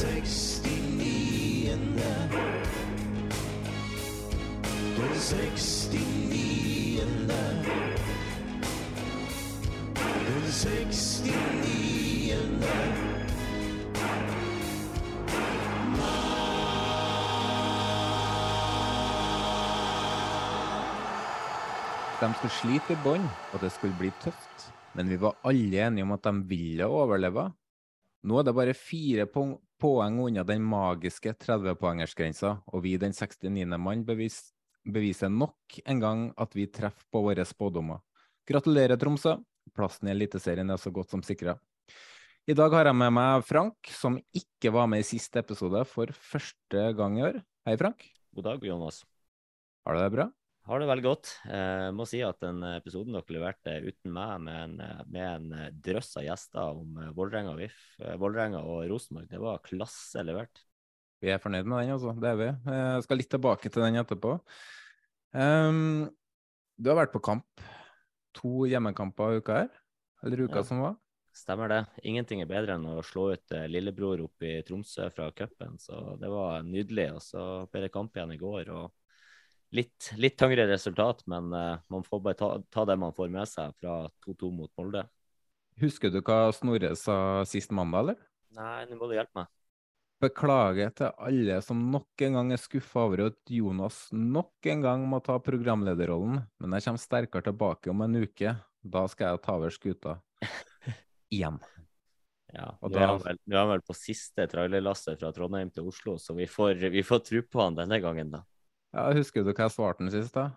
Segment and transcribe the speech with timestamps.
[0.00, 0.06] De
[22.36, 24.70] skulle slite i bånn, og det skulle bli tøft.
[24.96, 27.50] Men vi var alle enige om at de ville overleve.
[28.24, 29.28] Nå er det bare fire
[29.80, 33.64] poeng unna den magiske 30-poengersgrensa, og vi, den 69.
[33.80, 34.50] mann, bevis
[34.84, 38.00] beviser nok en gang at vi treffer på våre spådommer.
[38.48, 39.36] Gratulerer, Tromsø.
[39.76, 41.54] Plassen i Eliteserien er så godt som sikra.
[42.48, 46.10] I dag har jeg med meg Frank, som ikke var med i siste episode for
[46.32, 47.40] første gang i år.
[47.68, 48.08] Hei, Frank.
[48.34, 49.04] God dag, Jonas.
[49.86, 50.30] Har du det bra?
[50.70, 51.28] Har det veldig godt.
[51.50, 54.74] Jeg må si at den episoden dere leverte uten meg, med en,
[55.10, 57.78] med en drøss av gjester om Vålerenga og VIF,
[58.22, 60.62] Vålerenga og Rosenborg, det var klasse levert.
[61.20, 62.14] Vi er fornøyd med den, altså.
[62.22, 62.48] Det er vi.
[62.76, 64.36] Jeg skal litt tilbake til den etterpå.
[65.34, 66.06] Um,
[66.78, 67.66] du har vært på kamp.
[68.38, 69.74] To hjemmekamper i uka her,
[70.22, 70.68] eller uka Ja.
[70.70, 70.94] som var.
[71.34, 71.82] Stemmer det.
[72.06, 76.14] Ingenting er bedre enn å slå ut eh, lillebror opp i Tromsø fra cupen, så
[76.18, 77.10] det var nydelig.
[77.18, 78.70] Og så ble det kamp igjen i går.
[78.70, 78.99] og
[79.72, 83.46] Litt, litt tyngre resultat, men eh, man får bare ta, ta det man får med
[83.46, 85.04] seg fra 2-2 mot Molde.
[85.80, 88.18] Husker du hva Snorre sa sist mandag, eller?
[88.58, 89.50] Nei, nå må du hjelpe meg.
[90.20, 95.06] Beklager til alle som nok en gang er skuffa over at Jonas nok en gang
[95.08, 98.52] må ta programlederrollen, men jeg kommer sterkere tilbake om en uke.
[98.82, 100.18] Da skal jeg ta over skuta.
[101.32, 101.56] Igjen.
[102.52, 105.70] Ja, Og Nå er da- han vel, er han vel på siste trailerlasset fra Trondheim
[105.72, 108.42] til Oslo, så vi får, vi får tro på han denne gangen, da.
[108.90, 110.50] Ja, husker du hva jeg svarte den sist, da?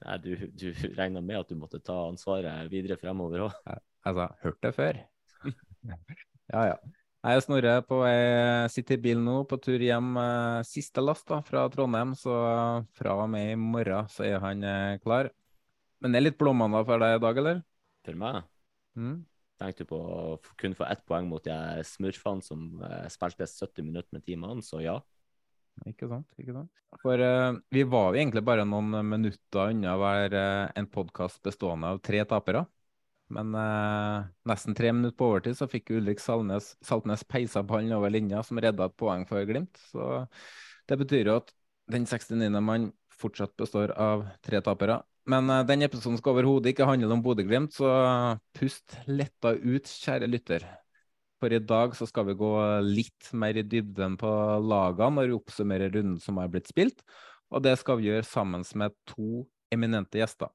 [0.00, 3.58] Nei, du, du regna med at du måtte ta ansvaret videre fremover òg.
[3.66, 5.00] Jeg sa 'hørt det før'.
[6.54, 6.76] ja, ja.
[7.20, 10.14] Jeg er Snorre på ei bilen nå, på tur hjem.
[10.16, 12.32] eh, Siste last da, fra Trondheim, så
[12.96, 15.28] fra og med i morgen så er han eh, klar.
[16.00, 17.62] Men det er litt blåmandag for deg i dag, eller?
[18.06, 18.42] For meg
[18.96, 19.24] Mm.
[19.60, 23.84] tenkte du på å kun få ett poeng mot de smurfene som eh, spilte 70
[23.84, 24.96] minutter med timene, så ja.
[25.88, 26.26] Ikke sant?
[26.40, 26.70] ikke sant?
[27.00, 31.94] For uh, vi var jo egentlig bare noen minutter unna være eh, en podkast bestående
[31.94, 32.64] av tre tapere.
[33.30, 38.10] Men uh, nesten tre minutter på overtid så fikk Ulrik Salnes, Saltnes peisa ballen over
[38.12, 39.78] linja, som redda et poeng for Glimt.
[39.92, 40.24] Så
[40.90, 41.54] det betyr jo at
[41.90, 42.50] den 69.
[42.58, 45.00] mann fortsatt består av tre tapere.
[45.30, 50.28] Men uh, den episoden skal overhodet ikke handle om Bodø-Glimt, så pust letta ut, kjære
[50.28, 50.66] lytter.
[51.40, 52.52] For i dag så skal vi gå
[52.84, 54.30] litt mer i dybden på
[54.60, 57.00] lagene når vi oppsummerer runden som har blitt spilt,
[57.50, 60.52] og det skal vi gjøre sammen med to eminente gjester.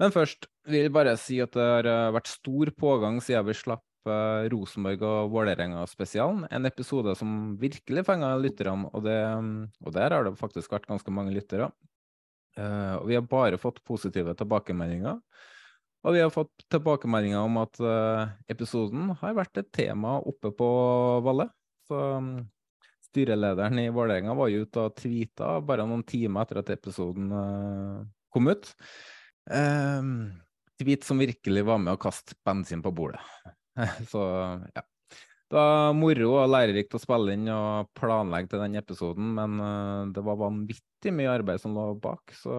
[0.00, 3.56] Men først vil jeg bare si at det har eh, vært stor pågang siden vi
[3.56, 6.44] slapp eh, Rosenborg og Vålerenga-spesialen.
[6.52, 11.32] En episode som virkelig fenga lytterne, og, og der har det faktisk vært ganske mange
[11.36, 11.70] lyttere.
[12.56, 15.20] Eh, og vi har bare fått positive tilbakemeldinger.
[16.06, 20.68] Og vi har fått tilbakemeldinger om at eh, episoden har vært et tema oppe på
[21.26, 21.48] Valle.
[21.88, 22.36] Så mm,
[23.08, 28.00] styrelederen i Vålerenga var jo ute og tweeta bare noen timer etter at episoden eh,
[28.30, 28.70] kom ut.
[29.50, 30.12] Um,
[30.78, 33.22] tweet som virkelig var med å kaste bensin på bordet.
[34.12, 34.22] Så
[34.76, 34.86] ja.
[35.46, 40.12] Det var moro og lærerikt å spille inn og planlegge til den episoden, men eh,
[40.16, 42.34] det var vanvittig mye arbeid som lå bak.
[42.34, 42.56] Så,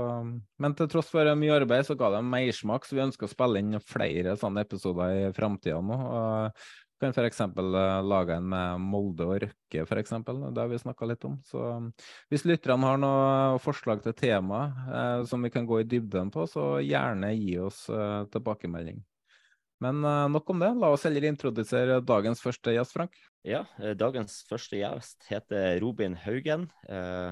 [0.64, 3.60] men til tross for mye arbeid, så ga det mersmak, så vi ønsker å spille
[3.60, 5.98] inn flere sånne episoder i framtida nå.
[5.98, 6.62] Og
[7.00, 7.42] kan f.eks.
[8.08, 10.16] lage en med Molde og Røkke, f.eks.
[10.24, 11.36] Det har vi snakka litt om.
[11.46, 11.66] Så
[12.32, 16.48] hvis lytterne har noen forslag til tema eh, som vi kan gå i dybden på,
[16.50, 19.04] så gjerne gi oss eh, tilbakemelding.
[19.84, 20.72] Men uh, nok om det.
[20.82, 23.18] La oss heller introdusere dagens første gjest, Frank.
[23.46, 23.64] Ja,
[23.96, 26.66] dagens første gjest heter Robin Haugen.
[26.90, 27.32] Uh,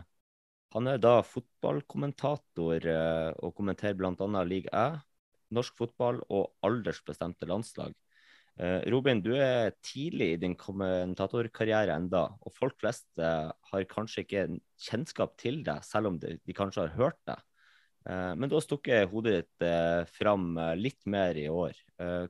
[0.75, 2.85] han er da fotballkommentator
[3.39, 4.41] og kommenterer bl.a.
[4.43, 4.97] League Æ,
[5.55, 7.93] norsk fotball og aldersbestemte landslag.
[8.91, 14.43] Robin, du er tidlig i din kommentatorkarriere enda, og folk flest har kanskje ikke
[14.89, 17.39] kjennskap til deg, selv om de kanskje har hørt deg.
[18.09, 21.73] Eh, men da stukker hodet ditt eh, fram eh, litt mer i år.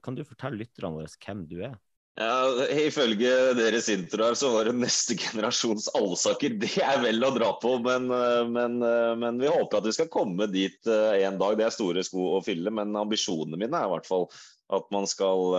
[0.06, 1.74] Kan du fortelle lytterne våre hvem du er?
[2.22, 6.54] Ja, Ifølge deres intro her så var det neste generasjons allsaker.
[6.62, 8.06] Det er vel å dra på, men,
[8.54, 11.57] men, men, vi håper at vi skal komme dit en dag.
[11.57, 14.30] Det er store sko å fylle, men ambisjonene mine er i hvert fall
[14.77, 15.57] at man skal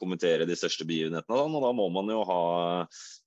[0.00, 1.36] kommentere de største begivenhetene.
[1.36, 2.40] Og da må man jo ha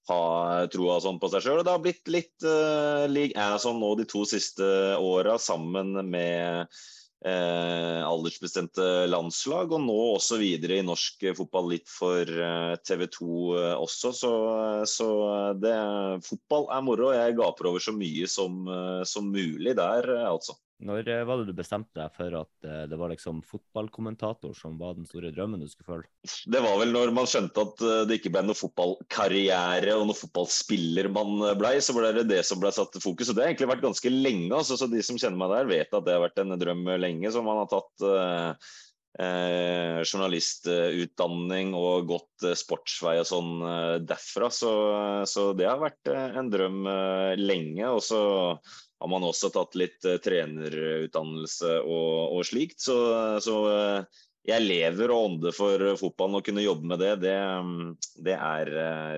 [0.10, 1.63] ha troa sånn på seg sjøl.
[1.66, 4.66] Det har blitt litt uh, League A nå de to siste
[5.02, 6.68] åra, sammen med
[7.25, 13.30] uh, aldersbestemte landslag, og nå også videre i norsk fotball litt for uh, TV 2
[13.56, 14.13] uh, også.
[14.13, 14.34] Så,
[14.90, 15.10] så
[15.62, 15.75] det,
[16.28, 17.10] fotball er moro.
[17.16, 18.62] Jeg gaper over så mye som,
[19.10, 20.57] som mulig der, altså.
[20.85, 24.77] Når eh, var det du bestemte deg for at eh, det var liksom fotballkommentator som
[24.77, 26.09] var den store drømmen du skulle følge?
[26.51, 30.19] Det var vel når man skjønte at eh, det ikke ble noe fotballkarriere og noen
[30.19, 33.31] fotballspiller man blei, så ble det det som ble satt fokus.
[33.31, 34.49] Og det har egentlig vært ganske lenge.
[34.53, 37.33] Altså, så de som kjenner meg der, vet at det har vært en drøm lenge.
[37.33, 38.71] som man har tatt eh,
[39.25, 43.53] eh, journalistutdanning og gått eh, sportsvei og sånn
[44.05, 44.53] derfra.
[44.53, 44.73] Så,
[45.29, 46.83] så, det har vært en drøm
[47.41, 47.89] lenge.
[47.89, 48.21] og så
[49.01, 52.80] har man også tatt litt uh, trenerutdannelse og, og slikt.
[52.83, 52.95] Så,
[53.44, 56.39] så uh, jeg lever og ånder for fotballen.
[56.39, 57.38] Å kunne jobbe med det, det,
[58.27, 58.74] det er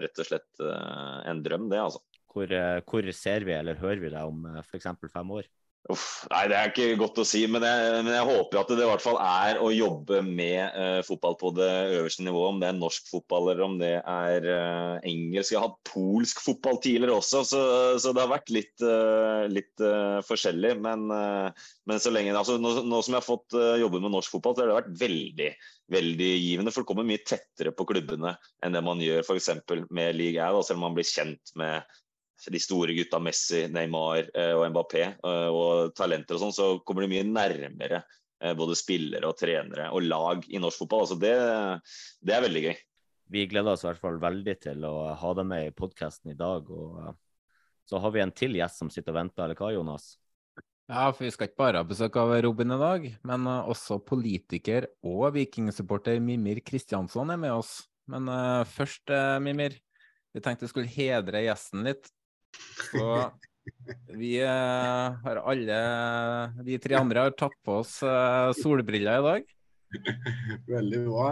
[0.05, 1.99] rett og slett en drøm, det, altså.
[2.31, 2.53] Hvor,
[2.87, 4.87] hvor, ser vi eller hører vi deg om f.eks.
[5.11, 5.49] fem år?
[5.87, 8.83] Uff, nei, Det er ikke godt å si, men jeg, men jeg, håper at det
[8.83, 12.55] i hvert fall er å jobbe med uh, fotball på det øverste nivået.
[12.55, 15.53] Om det er norsk fotball eller om det er uh, engelsk.
[15.53, 17.61] Jeg har hatt polsk fotball tidligere også, så,
[18.03, 19.85] så det har vært litt, uh, litt
[20.27, 20.75] forskjellig.
[20.83, 24.57] Men, men, så lenge, altså, nå, nå, som jeg har fått jobbe med norsk fotball,
[24.57, 25.51] så har det vært veldig
[25.93, 26.73] veldig givende.
[26.73, 28.35] For det kommer mye tettere på klubbene
[28.65, 29.53] enn det man gjør f.eks.
[29.87, 31.87] med League A, selv om man blir kjent med
[32.45, 37.05] de store gutta Messi, Neymar eh, og Mbappé eh, og talenter og sånn, så kommer
[37.05, 41.07] de mye nærmere eh, både spillere og trenere og lag i norsk fotball.
[41.07, 41.33] Altså det,
[42.21, 42.77] det er veldig gøy.
[43.33, 46.37] Vi gleder oss i hvert fall veldig til å ha deg med i podkasten i
[46.39, 46.69] dag.
[46.69, 47.17] og
[47.89, 50.13] Så har vi en til gjest som sitter og venter, eller hva, Jonas?
[50.87, 54.87] Ja, for vi skal ikke bare ha besøk av Robin i dag, men også politiker
[55.03, 57.81] og vikingsupporter Mimir Kristiansson er med oss.
[58.07, 59.75] Men uh, først, uh, Mimir,
[60.31, 62.07] vi tenkte vi skulle hedre gjesten litt.
[62.91, 63.09] Så
[64.15, 65.77] vi uh, har alle,
[66.63, 69.53] vi tre andre, har tatt på oss uh, solbriller i dag.
[70.77, 71.29] Veldig bra.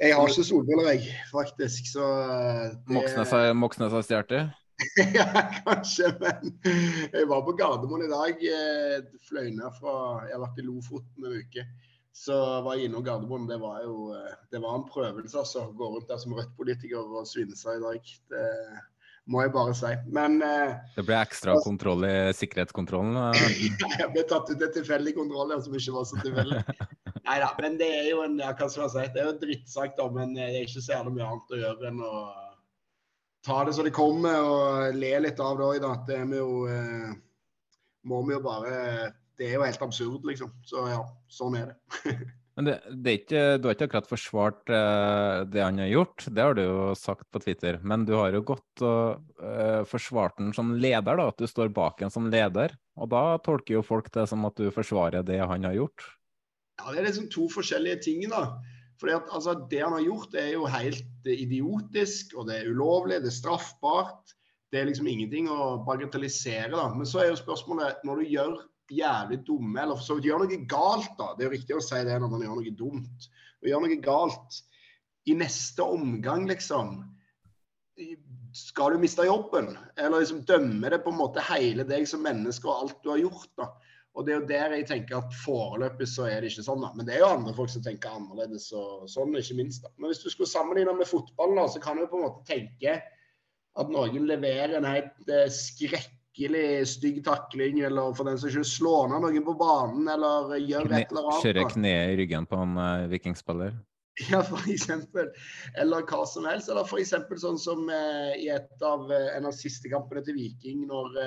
[0.00, 1.86] Jeg har ikke solbriller, jeg, faktisk.
[1.92, 3.42] Så eh, det...
[3.54, 4.44] Moxnes har stjålet det?
[5.14, 5.28] ja,
[5.62, 6.48] kanskje, men
[7.12, 8.42] jeg var på Gardermoen i dag.
[9.28, 9.94] Fløy ned fra
[10.26, 11.62] Jeg har vært i Lofoten en uke.
[12.10, 12.34] Så
[12.66, 13.46] var jeg innom Gardermoen.
[13.46, 14.10] Det var jo
[14.50, 15.68] det var en prøvelse, altså.
[15.78, 18.12] Gå rundt der som Rødt-politiker og svinse i dag.
[18.34, 18.44] Det
[19.30, 19.90] må jeg bare si.
[20.12, 23.16] Men eh, Det ble ekstra altså, kontroll i sikkerhetskontrollen?
[24.00, 26.62] jeg ble tatt ut en tilfeldig kontroll som ikke var så tilfeldig.
[27.24, 29.36] Nei da, men det er jo en ja, hva skal jeg si, det er jo
[29.40, 32.12] drittsak, da, men det er ikke så jævlig mye annet å gjøre enn å
[33.44, 35.88] ta det som det kommer og le litt av det òg.
[36.08, 37.12] Det er vi jo eh,
[38.04, 40.52] Må vi jo bare Det er jo helt absurd, liksom.
[40.68, 41.00] Så ja,
[41.32, 42.16] sånn er det.
[42.54, 46.44] Men det, det ikke, du har ikke akkurat forsvart uh, det han har gjort, det
[46.44, 47.80] har du jo sagt på Twitter.
[47.82, 51.72] Men du har jo gått og uh, forsvart den som leder, da, at du står
[51.74, 52.76] bak en som leder.
[52.94, 56.06] Og da tolker jo folk det som at du forsvarer det han har gjort.
[56.78, 58.46] Ja, det er liksom to forskjellige ting, da.
[59.04, 63.32] At altså, Det han har gjort, er jo helt idiotisk, og det er ulovlig, det
[63.32, 64.34] er straffbart.
[64.72, 66.70] Det er liksom ingenting å bagatellisere.
[66.70, 66.86] da.
[66.94, 68.54] Men så er jo spørsmålet, når du gjør
[68.92, 71.32] jævlig dumme, eller for så vidt gjør noe galt, da.
[71.34, 73.28] Det er jo riktig å si det når man gjør noe dumt.
[73.62, 74.60] Og gjør noe galt
[75.30, 77.02] i neste omgang, liksom
[78.54, 79.76] Skal du miste jobben?
[79.96, 83.22] Eller liksom dømme det på en måte hele deg som menneske og alt du har
[83.22, 83.68] gjort, da.
[84.14, 86.92] Og det er jo der jeg tenker at foreløpig så er det ikke sånn, da.
[86.94, 89.82] Men det er jo andre folk som tenker annerledes og sånn, ikke minst.
[89.82, 89.90] da.
[89.98, 92.98] Men hvis du skulle sammenligne med fotball, da, så kan du på en måte tenke
[93.74, 98.64] at noen leverer en helt eh, skrekk skikkelig stygg takling, eller for den som ikke
[98.64, 101.42] slår ned noen på banen, eller gjør et eller annet.
[101.44, 103.74] Kjøre kneet i ryggen på en uh, vikingspiller?
[104.30, 105.32] Ja, for eksempel.
[105.74, 106.68] Eller hva som helst.
[106.70, 110.36] Eller for eksempel sånn som uh, i et av, uh, en av siste kampene til
[110.38, 111.18] Viking, når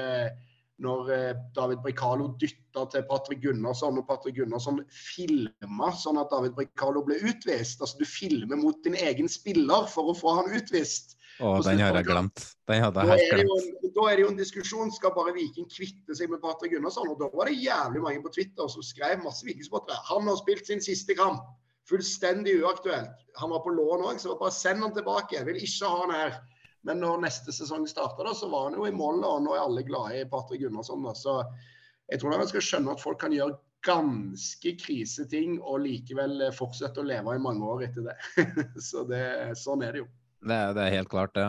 [0.77, 6.53] når eh, David Bricalo dytta til Patrick Gunnarsson, og Patrick Gunnarsson filma sånn at David
[6.57, 7.81] Bricalo ble utvist.
[7.81, 11.16] Altså Du filmer mot din egen spiller for å få han utvist.
[11.37, 12.43] Å, den har jeg glemt.
[12.69, 13.67] Den hadde jeg helt glemt.
[13.85, 14.91] en, da er det jo en diskusjon.
[14.93, 17.11] Skal bare Viking kvitte seg med Patrick Gunnarsson?
[17.13, 19.99] Og da var det jævlig mange på Twitter som skrev masse Viking-supportere.
[20.09, 21.45] Han har spilt sin siste kamp.
[21.87, 23.21] Fullstendig uaktuelt.
[23.39, 25.37] Han var på lån òg, så bare send han tilbake.
[25.37, 26.41] Jeg vil ikke ha han her.
[26.87, 29.63] Men når neste sesong starter, da, så var han jo i mål, og nå er
[29.63, 31.05] alle glade i Patrick Gunnarsson.
[31.05, 31.13] Da.
[31.17, 31.39] Så
[32.09, 37.07] jeg tror man skal skjønne at folk kan gjøre ganske kriseting og likevel fortsette å
[37.07, 38.15] leve i mange år etter det.
[38.89, 39.23] så det,
[39.59, 40.09] sånn er det jo.
[40.47, 41.45] Det, det er helt klart, det.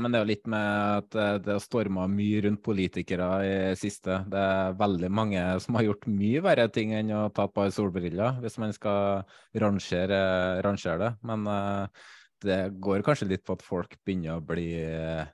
[0.00, 0.64] Men det er jo litt med
[1.00, 4.18] at eh, det har storma mye rundt politikere i siste.
[4.30, 8.40] Det er veldig mange som har gjort mye verre ting enn å ta par solbriller,
[8.44, 9.24] hvis man skal
[9.64, 10.20] rangere,
[10.66, 11.12] rangere det.
[11.30, 12.04] Men eh,
[12.44, 15.24] det går kanskje litt på at folk begynner å bli eh,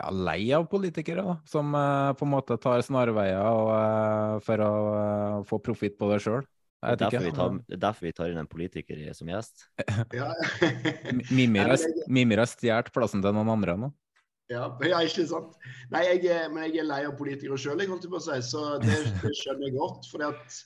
[0.00, 4.72] ja, lei av politikere, da, som på en måte tar snarveier for å
[5.46, 6.42] få profitt på det sjøl.
[6.84, 9.66] Det er derfor vi tar, det er derfor vi tar inn en politiker som gjest.
[10.18, 10.30] Ja.
[11.30, 11.72] Mimir
[12.42, 13.90] har, stjålet plassen til noen andre nå.
[14.52, 15.56] Ja, ja, ikke sant.
[15.94, 18.38] Nei, jeg, er- men jeg er lei av politikere sjøl, holdt jeg på å si,
[18.50, 20.08] så det, det skjønner jeg godt.
[20.12, 20.62] fordi at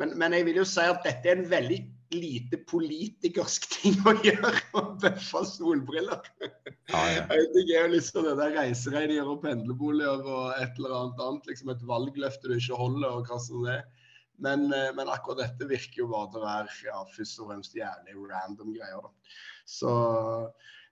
[0.00, 1.78] men, men jeg vil jo si at dette er en veldig
[2.16, 6.24] lite politikersk ting å gjøre, å bøffe solbriller.
[6.40, 7.24] Ja, ja.
[7.28, 11.74] Jeg er jo til det der reiseregninger og pendlerboliger og et eller annet annet, liksom
[11.74, 13.84] et valgløfte du ikke holder og hva som det er.
[14.40, 17.76] Men, eh, men akkurat dette virker jo bare til å være ja, først og fremst
[17.76, 19.00] jævlig random greier.
[19.04, 19.10] da.
[19.68, 19.90] Så,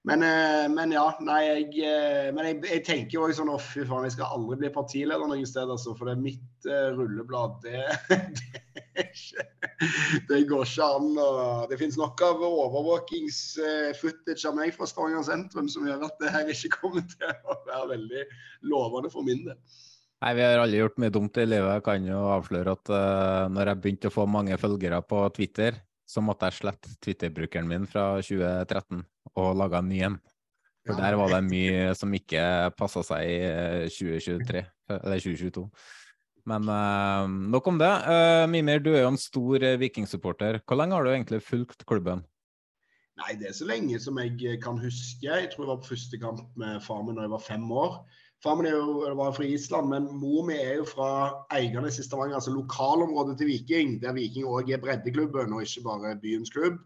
[0.07, 3.59] men, eh, men ja, nei, jeg, eh, men jeg, jeg tenker jo også sånn å
[3.61, 6.89] fy faen, jeg skal aldri bli partileder noe sted, altså, for det er mitt uh,
[6.95, 7.53] rulleblad.
[7.65, 7.83] Det,
[8.39, 9.43] det, ikke,
[10.31, 11.11] det går ikke an.
[11.25, 16.35] Og det finnes nok av overvåkings-footage av meg fra Stavanger sentrum som gjør at det
[16.37, 18.25] her ikke kommer til å være veldig
[18.71, 19.59] lovende for min del.
[20.19, 21.77] Nei, vi har alle gjort mye dumt i livet.
[21.77, 25.79] Jeg kan jo avsløre at uh, når jeg begynte å få mange følgere på Twitter,
[26.09, 29.05] så måtte jeg slette Twitter-brukeren min fra 2013
[29.39, 30.19] og lage en ny en.
[30.89, 32.43] For der var det mye som ikke
[32.79, 34.63] passa seg i eh, 2023,
[34.97, 35.67] eller 2022.
[36.49, 37.95] Men uh, nok om det.
[38.09, 40.63] Uh, Mimir, du er jo en stor vikingsupporter.
[40.65, 42.25] Hvor lenge har du egentlig fulgt klubben?
[43.19, 45.27] Nei, det er så lenge som jeg kan huske.
[45.27, 48.01] Jeg tror jeg var på første kamp med far min da jeg var fem år.
[48.43, 51.09] Far min er jo, var fra Island, men mor mi er jo fra
[51.57, 56.15] Eiganes i Stavanger, altså lokalområdet til Viking, der Viking òg er breddeklubben og ikke bare
[56.23, 56.79] byens klubb.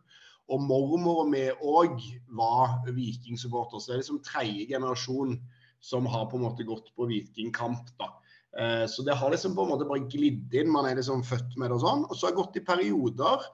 [0.48, 2.00] Og mormora mi òg
[2.38, 5.36] var vikingsupporter, så det er liksom tredje generasjon
[5.82, 7.92] som har på en måte gått på vikingkamp.
[8.00, 8.08] da.
[8.58, 10.70] Eh, Så det har liksom på en måte bare glidd inn.
[10.72, 12.04] Man er liksom født med det og sånn.
[12.08, 13.44] Og så har jeg gått i perioder.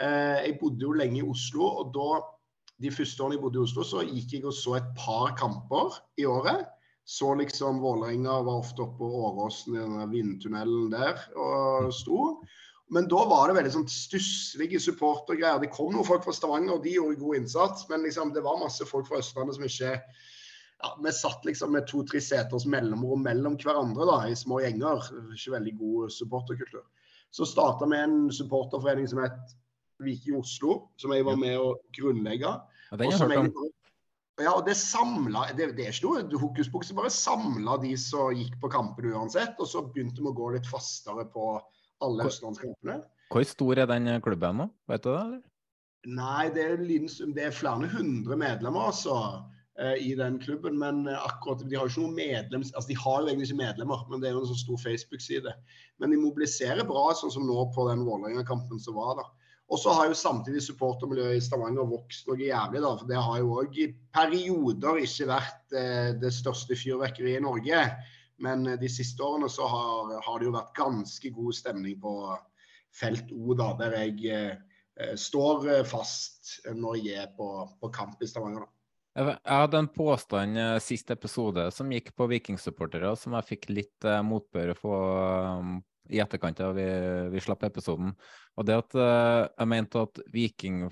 [0.00, 2.20] Eh, Jeg bodde jo lenge i Oslo, og da
[2.80, 6.00] de første årene jeg bodde i Oslo, så gikk jeg og så et par kamper
[6.18, 6.66] i året.
[7.06, 12.22] Så liksom Vålerenga var ofte oppe på Åråsen i den vindtunnelen der og sto.
[12.90, 15.60] Men da var det veldig sånn stusslige supportergreier.
[15.62, 17.86] Det kom noen folk fra Stavanger, og de gjorde god innsats.
[17.90, 21.86] Men liksom, det var masse folk fra Østlandet som ikke ja, Vi satt liksom med
[21.88, 25.06] to-tre seters mellomrom mellom hverandre da, i små gjenger.
[25.34, 26.84] Ikke veldig god supporterkultur.
[27.34, 29.56] Så starta vi en supporterforening som het
[30.02, 32.50] Viking Oslo, som jeg var med å grunnlegge.
[32.90, 33.75] Ja, den har jeg hørt egentlig-
[34.36, 38.34] ja, og det samla Det, det er ikke noe hokus pokus, bare samla de som
[38.36, 39.56] gikk på kampene uansett.
[39.62, 41.56] Og så begynte vi å gå litt fastere på
[42.04, 43.00] alle østlandskampene.
[43.32, 44.70] Hvor stor er den klubben nå?
[44.92, 45.20] Vet du det?
[45.20, 45.44] eller?
[46.06, 46.82] Nei, det er,
[47.34, 49.16] det er flere hundre medlemmer altså,
[49.80, 50.76] eh, i den klubben.
[50.78, 52.70] Men eh, akkurat, de har jo ikke noen medlems...
[52.74, 55.56] Altså, de har jo egentlig ikke medlemmer, men det er jo en sånn stor Facebook-side.
[55.98, 59.16] Men de mobiliserer bra, sånn som nå på den Vålerenga-kampen som var.
[59.18, 59.26] da.
[59.66, 62.92] Og så har jo samtidig supportermiljøet i Stavanger vokst noe jævlig, da.
[63.00, 67.80] For det har jo òg i perioder ikke vært eh, det største fyrverkeriet i Norge.
[68.46, 72.14] Men eh, de siste årene så har, har det jo vært ganske god stemning på
[72.96, 78.22] felt O, da, der jeg eh, står eh, fast når jeg er på, på kamp
[78.22, 78.64] i Stavanger.
[78.66, 78.72] da.
[79.16, 84.08] Jeg hadde en påstand eh, sist episode som gikk på vikingsupportere, som jeg fikk litt
[84.28, 85.78] motbør um,
[86.10, 86.86] i etterkant av vi,
[87.32, 88.14] vi slapp episoden.
[88.56, 90.86] Og det at eh, jeg mente at Viking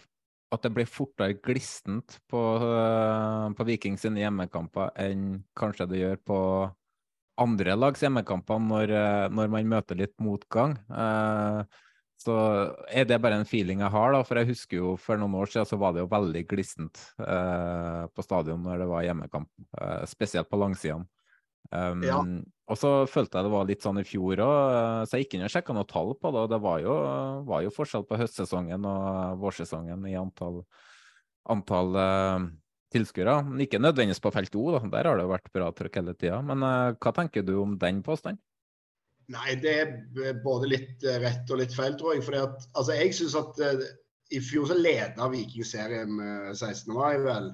[0.55, 6.21] at det ble fortere glistent på, eh, på Viking sine hjemmekamper enn kanskje det gjør
[6.31, 6.39] på
[7.43, 10.79] andre lags hjemmekamper når, eh, når man møter litt motgang.
[12.25, 12.35] Så
[12.89, 14.23] er det bare en feeling jeg har, da.
[14.25, 18.05] For jeg husker jo for noen år siden så var det jo veldig glissent eh,
[18.15, 19.51] på stadion når det var hjemmekamp.
[20.09, 21.09] spesielt på langsidene.
[21.71, 22.19] Um, Ja.
[22.73, 25.45] Og så følte jeg det var litt sånn i fjor òg, så jeg gikk inn
[25.45, 26.45] og sjekka noen tall på det.
[26.47, 26.95] Og det var jo,
[27.45, 30.63] var jo forskjell på høstsesongen og vårsesongen i antall,
[31.53, 32.47] antall uh,
[32.95, 33.37] tilskuere.
[33.51, 34.81] Men Ikke nødvendigvis på felt O, da.
[34.97, 36.41] der har det jo vært bra trøkk hele tida.
[36.47, 38.41] Men uh, hva tenker du om den påstanden?
[39.33, 42.25] Nei, det er både litt eh, rett og litt feil, tror jeg.
[42.27, 43.87] Fordi at, altså, jeg synes at uh,
[44.33, 46.93] i fjor så leda Viking serien med 16.
[46.97, 47.53] mai, vel.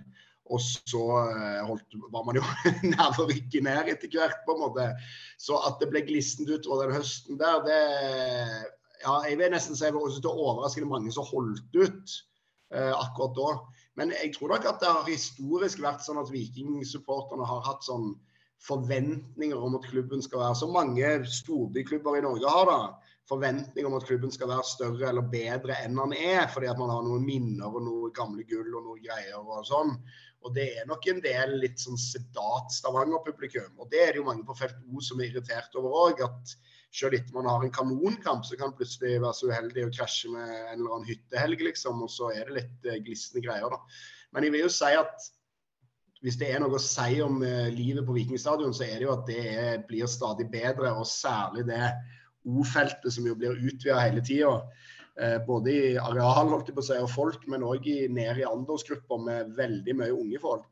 [0.50, 2.45] Og så uh, holdt, var man jo
[2.92, 4.88] nær å ned etter hvert, på en måte.
[5.38, 7.80] Så at det ble glissent utover den høsten der, det
[9.00, 12.19] Ja, jeg vil nesten si det var overraskende mange som holdt ut
[12.71, 13.52] akkurat da.
[13.99, 18.12] Men jeg tror nok at det har historisk vært sånn at Viking-supporterne har hatt sånn
[18.64, 22.80] forventninger om at klubben skal være Som mange storbyklubber i Norge har, da.
[23.30, 26.90] Forventninger om at klubben skal være større eller bedre enn han er, fordi at man
[26.92, 29.95] har noen minner og noen gamle gull og noen greier og sånn.
[30.40, 33.75] Og det er nok en del litt sånn sedat Stavanger-publikum.
[33.76, 36.23] Og det er det jo mange på felt O som er irritert over òg.
[36.25, 36.54] At
[36.97, 40.49] selv etter man har en kanonkamp, så kan plutselig være så uheldig å krasje med
[40.49, 42.00] en eller annen hyttehelg, liksom.
[42.06, 44.00] Og så er det litt eh, glisne greier, da.
[44.35, 45.28] Men jeg vil jo si at
[46.20, 49.14] hvis det er noe å si om uh, livet på Vikingstadion, så er det jo
[49.14, 49.52] at det
[49.88, 50.92] blir stadig bedre.
[51.00, 51.92] Og særlig det
[52.49, 54.59] O-feltet som jo blir utvida hele tida.
[55.21, 58.47] Uh, både i areal holdt jeg på å si, og folk, men òg ned i
[58.49, 60.69] aldersgrupper med veldig mye unge folk.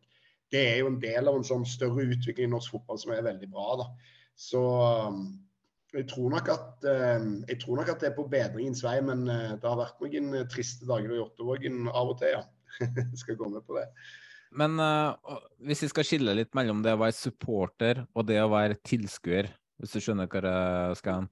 [0.48, 3.26] Det er jo en del av en sånn større utvikling i norsk fotball som er
[3.26, 3.82] veldig bra.
[3.82, 3.88] da.
[4.38, 4.62] Så
[5.10, 5.26] um,
[5.92, 9.68] jeg tror, at, uh, jeg tror nok at det er på bedringens vei, men det
[9.68, 12.46] har vært noen triste dager i Jåttåvågen av og til, ja.
[12.88, 13.84] jeg skal gå med på det.
[14.56, 15.12] Men uh,
[15.60, 19.50] hvis vi skal skille litt mellom det å være supporter og det å være tilskuer,
[19.78, 21.28] hvis du skjønner hva jeg skal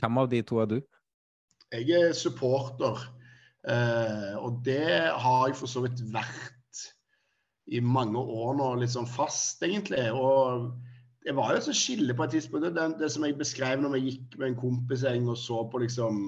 [0.00, 0.76] Hvem av de to er du?
[1.72, 3.00] Jeg er supporter.
[3.62, 4.82] Uh, og det
[5.22, 6.58] har jeg for så vidt vært
[7.70, 10.08] i mange år nå, litt sånn fast, egentlig.
[10.12, 10.72] Og
[11.22, 12.72] det var jo et skille på et tidspunkt.
[12.74, 16.24] Det, det som jeg beskrev når vi gikk med en kompisgjeng og så på liksom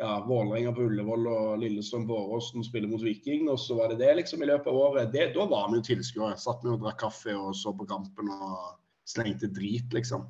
[0.00, 3.50] ja, Vålerenga på Ullevål og Lillestrøm på Åråsen spiller mot Viking.
[3.52, 5.12] Og så var det det liksom i løpet av året.
[5.14, 6.40] Det, da var vi jo tilskuere.
[6.40, 10.24] Satt vi og drakk kaffe og så på kampen og slengte drit, liksom.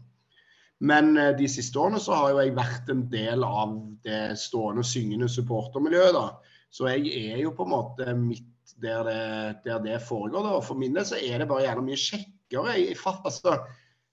[0.83, 4.85] Men eh, de siste årene så har jo jeg vært en del av det stående,
[4.87, 6.17] syngende supportermiljøet.
[6.17, 6.59] da.
[6.73, 8.49] Så jeg er jo på en måte midt
[8.83, 9.23] der det,
[9.67, 10.43] der det foregår.
[10.43, 10.57] da.
[10.59, 12.75] Og for min del så er det bare gjerne mye kjekkere.
[12.75, 13.57] Jeg, jeg, fatter, altså,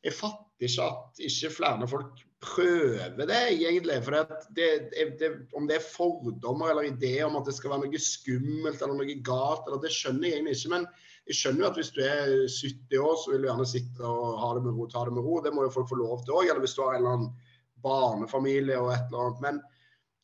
[0.05, 3.99] jeg fatter ikke at ikke flere folk prøver det, egentlig.
[4.05, 4.17] For
[4.55, 8.81] det, det, om det er fordommer eller ideer om at det skal være noe skummelt
[8.83, 10.75] eller noe galt, eller det skjønner jeg egentlig ikke.
[10.75, 10.87] Men
[11.29, 14.39] jeg skjønner jo at hvis du er 70 år, så vil du gjerne sitte og
[14.41, 15.35] ha det med ro, ta det med ro.
[15.45, 16.47] Det må jo folk få lov til òg.
[16.47, 17.51] Eller hvis du har en eller annen
[17.85, 19.43] barnefamilie og et eller annet.
[19.43, 19.59] Men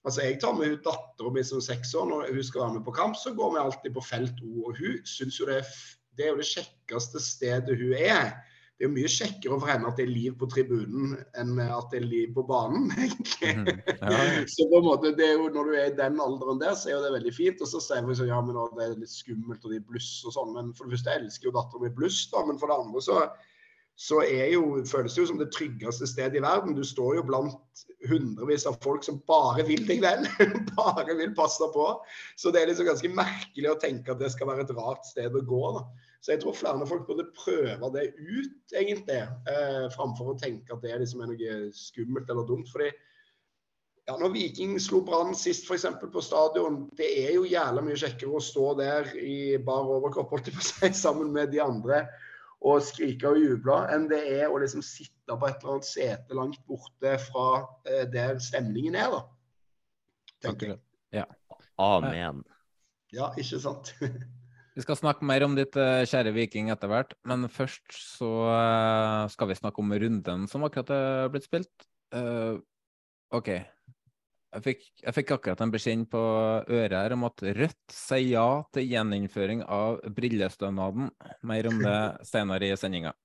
[0.02, 2.10] altså, jeg tar med ut dattera mi som seks år.
[2.10, 4.66] Når hun skal være med på kamp, så går vi alltid på felt O.
[4.66, 5.72] Og hun syns jo det er,
[6.18, 8.34] det er jo det kjekkeste stedet hun er
[8.76, 12.02] det er mye kjekkere for henne at det er liv på tribunen enn at det
[12.02, 12.92] er liv på banen.
[13.46, 14.20] Mm, ja.
[14.50, 16.90] så på en måte, det er jo, Når du er i den alderen der, så
[16.90, 17.60] er jo det veldig fint.
[17.62, 20.34] Og så sier vi sånn, ja, men det er litt skummelt og de blusser og
[20.34, 20.54] sånn.
[20.56, 22.42] Men for det første elsker jo datteren min bluss, da.
[22.48, 23.20] Men for det andre så,
[24.08, 26.74] så jo, føles det jo som det tryggeste stedet i verden.
[26.80, 30.26] Du står jo blant hundrevis av folk som bare vil deg vel.
[30.80, 31.92] bare vil passe på.
[32.40, 35.38] Så det er liksom ganske merkelig å tenke at det skal være et rart sted
[35.38, 35.64] å gå.
[35.78, 35.86] da.
[36.26, 39.20] Så jeg tror flere folk burde prøve det ut, egentlig,
[39.52, 42.72] eh, framfor å tenke at det liksom er noe skummelt eller dumt.
[42.72, 42.90] fordi
[44.08, 45.86] ja, når Viking slo Brann sist f.eks.
[46.02, 50.50] på stadion, det er jo jævla mye kjekkere å stå der i bar overkropp holdt
[50.50, 52.08] jeg på seg, sammen med de andre
[52.66, 56.38] og skrike og juble, enn det er å liksom sitte på et eller annet sete
[56.38, 57.50] langt borte fra
[57.86, 59.22] eh, der stemningen er, da.
[60.42, 60.82] Tenker jeg.
[61.22, 61.28] Ja.
[61.82, 62.42] Amen.
[63.14, 63.94] Ja, ikke sant?
[64.76, 69.24] Vi skal snakke mer om ditt uh, kjære Viking etter hvert, men først så uh,
[69.32, 71.88] skal vi snakke om runden som akkurat er blitt spilt.
[72.12, 72.60] Uh,
[73.36, 73.54] OK.
[74.56, 78.48] Jeg fikk, jeg fikk, akkurat en beskjed på øret her om at Rødt sier ja
[78.76, 81.10] til gjeninnføring av brillestønaden.
[81.48, 82.00] Mer om det
[82.32, 83.16] senere i sendinga.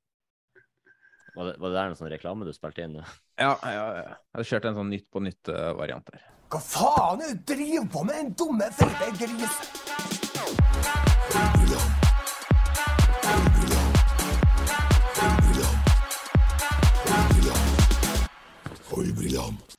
[1.35, 2.99] Var det, var det der en sånn reklame du spilte inn?
[3.39, 4.05] Ja, ja, ja.
[4.07, 6.31] Jeg har kjørt en sånn Nytt på nytt-variant her.
[6.51, 10.00] Hva faen er det du driver på med, den dumme, feite
[19.05, 19.77] gris?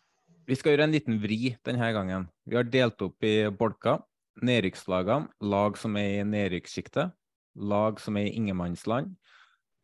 [0.48, 2.28] Vi skal gjøre en liten vri denne gangen.
[2.50, 4.02] Vi har delt opp i bolker.
[4.42, 7.12] Nedrykkslagene, lag som er i nedrykkssjiktet,
[7.60, 9.12] lag som er i ingenmannsland,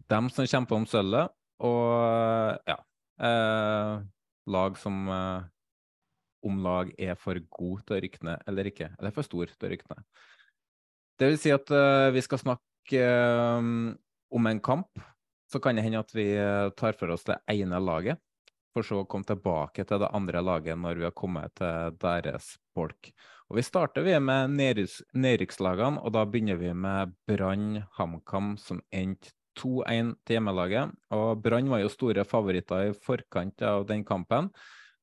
[0.07, 1.33] dem som kjemper om sølvet,
[1.67, 2.77] og ja
[3.27, 4.05] eh,
[4.47, 5.47] Lag som eh,
[6.47, 9.67] om lag er for god til å rykke ned eller ikke, eller for stor til
[9.67, 10.05] å rykke ned.
[11.19, 13.59] Det vil si at eh, vi skal snakke uh,
[14.31, 15.01] om en kamp.
[15.51, 18.21] Så kan det hende at vi uh, tar for oss det ene laget,
[18.77, 22.53] for så å komme tilbake til det andre laget når vi har kommet til deres
[22.77, 23.09] folk.
[23.47, 29.33] Og Vi starter vi med nedrykkslagene, og da begynner vi med Brann HamKam, som endte
[29.57, 30.91] 2-1 til hjemmelaget.
[31.09, 34.51] og Brann var jo store favoritter i forkant av den kampen,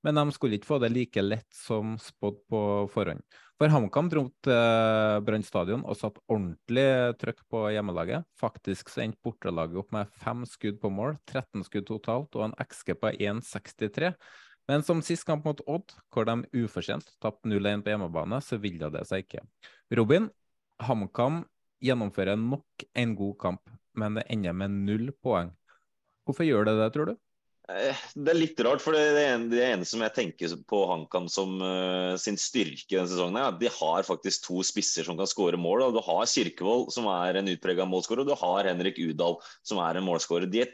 [0.05, 2.61] men de skulle ikke få det like lett som spådd på
[2.93, 3.25] forhånd.
[3.55, 8.27] For HamKam dro til Brann stadion og satt ordentlig trøkk på hjemmelaget.
[8.37, 12.57] Faktisk så endte bortelaget opp med fem skudd på mål, 13 skudd totalt og en
[12.67, 14.11] XG på 1,63.
[14.69, 18.89] Men som sist kamp mot Odd, hvor de ufortjent tapte 0-1 på hjemmebane, så ville
[18.93, 19.45] det seg ikke.
[19.95, 20.31] Robin,
[20.83, 21.43] HamKam
[21.85, 25.53] gjennomfører nok en god kamp, men det ender med null poeng.
[26.25, 27.15] Hvorfor gjør det det, tror du?
[27.65, 31.31] Eh, det er litt rart, for det, ene, det ene som jeg tenker på HamKam
[31.33, 35.31] som uh, sin styrke denne sesongen, er at de har faktisk to spisser som kan
[35.31, 35.87] skåre mål.
[35.87, 35.95] Da.
[35.97, 39.97] Du har Kirkevold, som er en utprega målskårer, og du har Henrik Udal, som er
[39.97, 40.51] en målskårer.
[40.53, 40.67] De,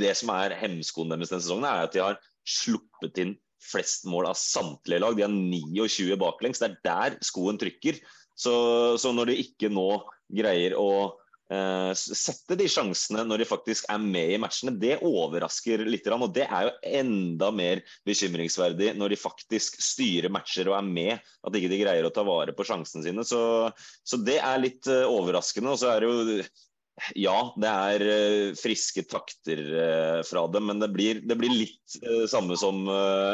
[0.00, 4.32] det som er hemskoen deres denne sesongen, er at de har sluppet inn flest mål
[4.32, 5.14] av samtlige lag.
[5.14, 6.58] De har 29 baklengs.
[6.58, 8.02] Det er der skoen trykker.
[8.34, 8.52] Så,
[8.98, 9.92] så når de ikke nå
[10.34, 15.84] greier å eh, sette de sjansene når de faktisk er med i matchene, det overrasker
[15.88, 16.08] litt.
[16.12, 21.32] Og det er jo enda mer bekymringsverdig når de faktisk styrer matcher og er med,
[21.42, 23.26] at ikke de greier å ta vare på sjansene sine.
[23.26, 23.42] Så,
[24.04, 25.74] så det er litt eh, overraskende.
[25.74, 26.44] Og så er det jo
[27.16, 31.94] ja, det er uh, friske takter uh, fra dem, men det blir, det blir litt
[32.04, 32.84] uh, samme som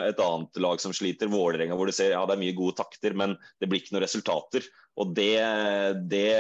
[0.07, 3.17] et annet lag som sliter, Vålerenga, hvor du ser ja, det er mye gode takter,
[3.19, 4.67] men det blir ikke noen resultater.
[4.99, 5.43] Og det,
[6.11, 6.31] det,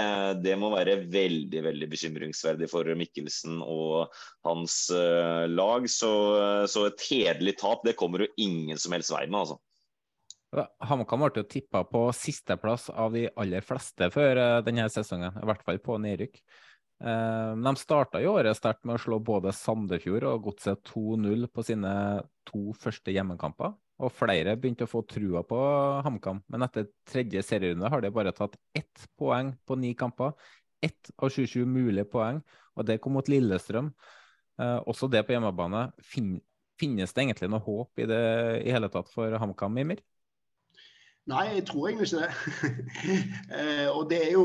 [0.43, 4.15] det må være veldig veldig bekymringsverdig for Mikkelsen og
[4.47, 5.87] hans lag.
[5.87, 6.11] Så,
[6.67, 9.61] så, et hederlig tap det kommer jo ingen som helst vei med, altså.
[10.91, 15.79] HamKam ble tippa på sisteplass av de aller fleste før denne sesongen, i hvert fall
[15.85, 16.43] på nedrykk.
[16.99, 21.65] Eh, de starta i året sterkt med å slå både Sandefjord og Godset 2-0 på
[21.67, 21.93] sine
[22.49, 23.77] to første hjemmekamper.
[23.99, 25.59] Og flere begynte å få trua på
[26.07, 30.37] HamKam, men etter tredje serierunde har de bare tatt ett poeng på ni kamper.
[30.83, 32.39] Ett av 27 mulige poeng,
[32.79, 33.91] og det kom mot Lillestrøm.
[34.59, 35.89] Eh, også det på hjemmebane.
[36.07, 36.37] Fin
[36.79, 38.23] finnes det egentlig noe håp i det
[38.63, 40.03] i hele tatt for HamKam, Mimir?
[41.29, 42.77] Nei, jeg tror egentlig ikke det.
[43.59, 44.45] eh, og det er jo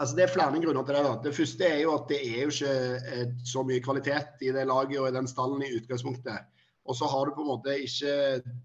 [0.00, 1.04] Altså Det er flere grunner til det.
[1.04, 1.16] da.
[1.24, 2.76] Det første er jo at det er jo ikke
[3.12, 6.48] eh, så mye kvalitet i det laget og i den stallen i utgangspunktet.
[6.88, 8.14] Og så har du på en måte ikke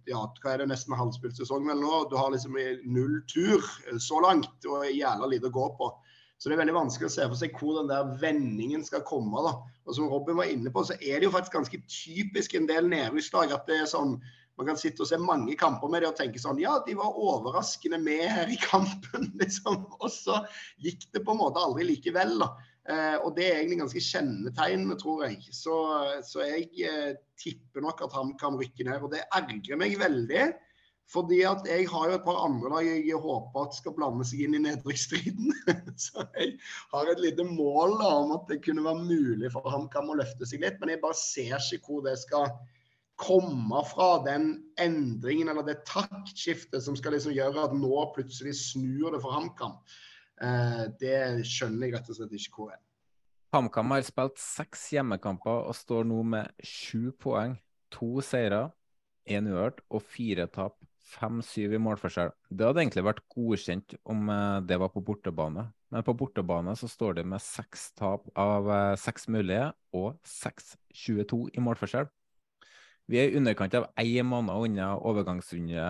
[0.07, 2.05] ja, hva er det nesten halvspilt sesong vel nå.
[2.09, 2.55] Du har liksom
[2.87, 5.91] null tur eh, så langt og jævla lite å gå på.
[6.39, 9.43] Så det er veldig vanskelig å se for seg hvor den der vendingen skal komme.
[9.43, 9.57] da.
[9.85, 12.87] Og som Robin var inne på, så er det jo faktisk ganske typisk en del
[12.91, 14.17] nedrykkslag at det er sånn
[14.57, 17.17] man kan sitte og se mange kamper med det og tenke sånn Ja, de var
[17.19, 19.83] overraskende med her i kampen, liksom.
[19.99, 20.39] Og så
[20.83, 22.53] gikk det på en måte aldri likevel, da.
[22.85, 25.41] Eh, og det er egentlig ganske kjennetegnende, tror jeg.
[25.55, 25.75] Så,
[26.27, 29.01] så jeg eh, tipper nok at han kan rykke ned.
[29.01, 30.45] Og det ergrer meg veldig.
[31.11, 34.41] Fordi at jeg har jo et par andre lag jeg håper at skal blande seg
[34.45, 35.51] inn i nedrykksstriden.
[36.07, 36.55] så jeg
[36.93, 40.49] har et lite mål da, om at det kunne være mulig for HamKam å løfte
[40.49, 40.79] seg litt.
[40.81, 42.49] Men jeg bare ser ikke hvor det skal
[43.19, 44.49] komme fra den
[44.81, 49.77] endringen eller det taktskiftet som skal liksom gjøre at nå plutselig snur det for HamKam.
[50.43, 52.81] Eh, det skjønner jeg rett og slett ikke hvor er.
[53.55, 57.55] HamKam har spilt seks hjemmekamper og står nå med sju poeng.
[57.95, 58.67] To seire,
[59.31, 60.75] én uavgjort og fire tap.
[61.05, 62.31] 5-7 i målforskjell.
[62.49, 65.67] Det hadde egentlig vært godkjent om eh, det var på bortebane.
[65.93, 71.41] Men på bortebane så står det med seks tap av eh, seks mulige og 6-22
[71.53, 72.09] i målforskjell.
[73.11, 75.89] Vi er i underkant av én måned unna overgangsrunde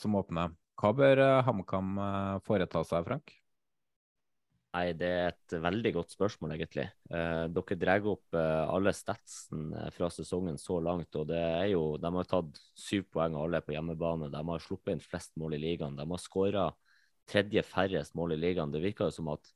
[0.00, 0.52] som åpner.
[0.80, 3.32] Hva bør eh, HamKam eh, foreta seg, Frank?
[4.72, 6.86] Nei, Det er et veldig godt spørsmål, egentlig.
[7.12, 11.12] Eh, dere drar opp eh, alle statsen eh, fra sesongen så langt.
[11.20, 14.30] og det er jo, De har tatt syv poeng alle på hjemmebane.
[14.32, 15.96] De har sluppet inn flest mål i ligaen.
[15.96, 16.70] De har skåra
[17.28, 18.72] tredje færrest mål i ligaen.
[18.72, 19.52] Det virker jo som at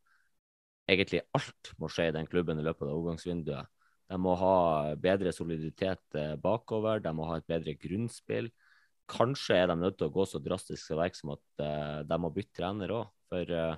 [0.88, 3.72] egentlig alt må skje i den klubben i løpet av overgangsvinduet.
[4.06, 8.52] De må ha bedre soliditet eh, bakover, de må ha et bedre grunnspill.
[9.10, 12.16] Kanskje er de nødt til å gå så drastisk til verks som at uh, de
[12.18, 13.12] må bytte trener òg.
[13.30, 13.76] For uh,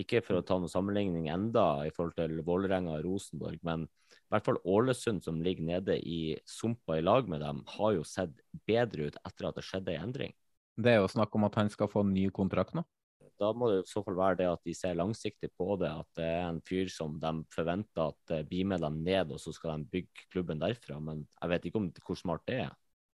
[0.00, 4.32] ikke for å ta noen sammenligning enda i forhold til Vålerenga og Rosenborg, men i
[4.32, 8.32] hvert fall Ålesund, som ligger nede i sumpa i lag med dem, har jo sett
[8.66, 10.34] bedre ut etter at det skjedde en endring.
[10.74, 12.82] Det er jo snakk om at han skal få ny kontrakt nå?
[13.40, 15.90] Da må det i så fall være det at de ser langsiktig på det.
[15.90, 19.42] At det er en fyr som de forventer at uh, blir med dem ned, og
[19.42, 21.00] så skal de bygge klubben derfra.
[21.02, 22.72] Men jeg vet ikke om hvor smart det er.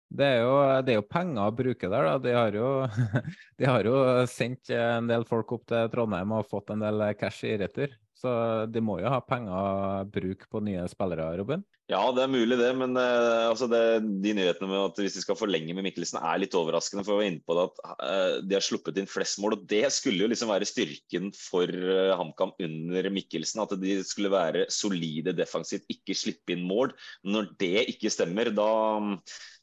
[0.10, 2.14] Det er, jo, det er jo penger å bruke der, da.
[2.24, 2.70] De har, jo,
[3.62, 3.98] de har jo
[4.30, 7.94] sendt en del folk opp til Trondheim og fått en del cash i retur.
[8.18, 8.32] Så
[8.68, 11.62] de må jo ha penger å bruke på nye spillere, Robin?
[11.90, 13.80] Ja, det er mulig det, men uh, altså det,
[14.22, 17.02] de nyhetene med at hvis de skal forlenge med Mikkelsen er litt overraskende.
[17.06, 19.64] For å være inne på det at uh, de har sluppet inn flest mål, og
[19.72, 23.64] det skulle jo liksom være styrken for uh, HamKam under Mikkelsen.
[23.64, 26.94] At de skulle være solide defensivt, ikke slippe inn mål.
[27.26, 28.70] Når det ikke stemmer, da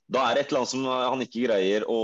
[0.07, 2.03] da er det et eller annet som han ikke greier å,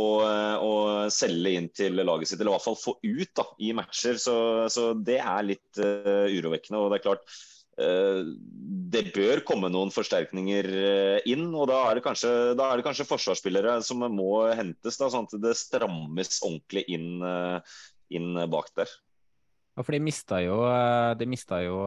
[0.58, 0.70] å,
[1.14, 4.18] selge inn til laget sitt, eller i hvert fall få ut da, i matcher.
[4.18, 4.34] Så,
[4.74, 6.80] så det er litt uh, urovekkende.
[6.80, 7.36] og det er klart
[7.76, 11.46] det bør komme noen forsterkninger uh, inn.
[11.54, 15.38] og Da er det kanskje, er det kanskje forsvarsspillere som må hentes, da, sånn at
[15.40, 17.24] det strammes ordentlig inn,
[18.12, 18.92] inn bak der.
[19.72, 20.58] Ja, for de mista jo,
[21.16, 21.78] de mista jo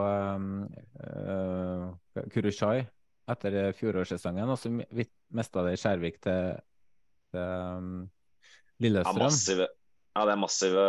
[2.34, 2.80] Kurushai
[3.30, 6.58] etter fjorårssesongen, og så mista det Skjærvik til,
[7.34, 7.91] til
[8.82, 9.21] Lillestrøm.
[9.21, 9.69] Ja, massive,
[10.15, 10.88] ja, det er massive,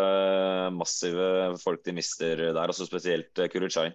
[0.73, 1.29] massive
[1.61, 3.91] folk de mister der, også spesielt Kurushai.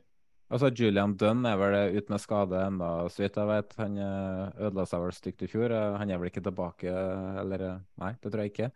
[0.51, 3.75] Altså, Julian Dunn er vel ute med skade enda, så vidt jeg vet.
[3.79, 5.71] Han eh, ødela seg vel stygt i fjor.
[5.71, 6.95] Eh, han er vel ikke tilbake,
[7.39, 7.63] eller
[8.01, 8.71] Nei, det tror jeg ikke.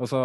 [0.00, 0.24] Og så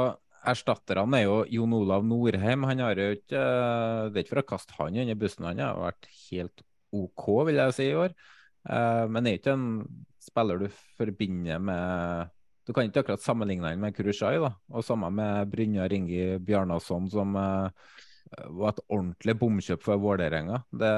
[0.50, 2.66] Erstatterne er jo Jon Olav Norheim.
[2.68, 5.80] Han har jo ikke Det er ikke for å kaste han under bussen, han har
[5.80, 6.64] vært helt
[6.96, 8.16] OK, vil jeg si, i år.
[8.64, 9.68] Men det er ikke en
[10.24, 12.32] spiller du forbinder med
[12.66, 14.40] Du kan ikke akkurat sammenligne han med Kurushai.
[14.40, 17.36] da, og Samme med Brynjar Ingi Bjarnason, som
[18.50, 20.62] var et ordentlig bomkjøp for Vålerenga.
[20.70, 20.92] Det,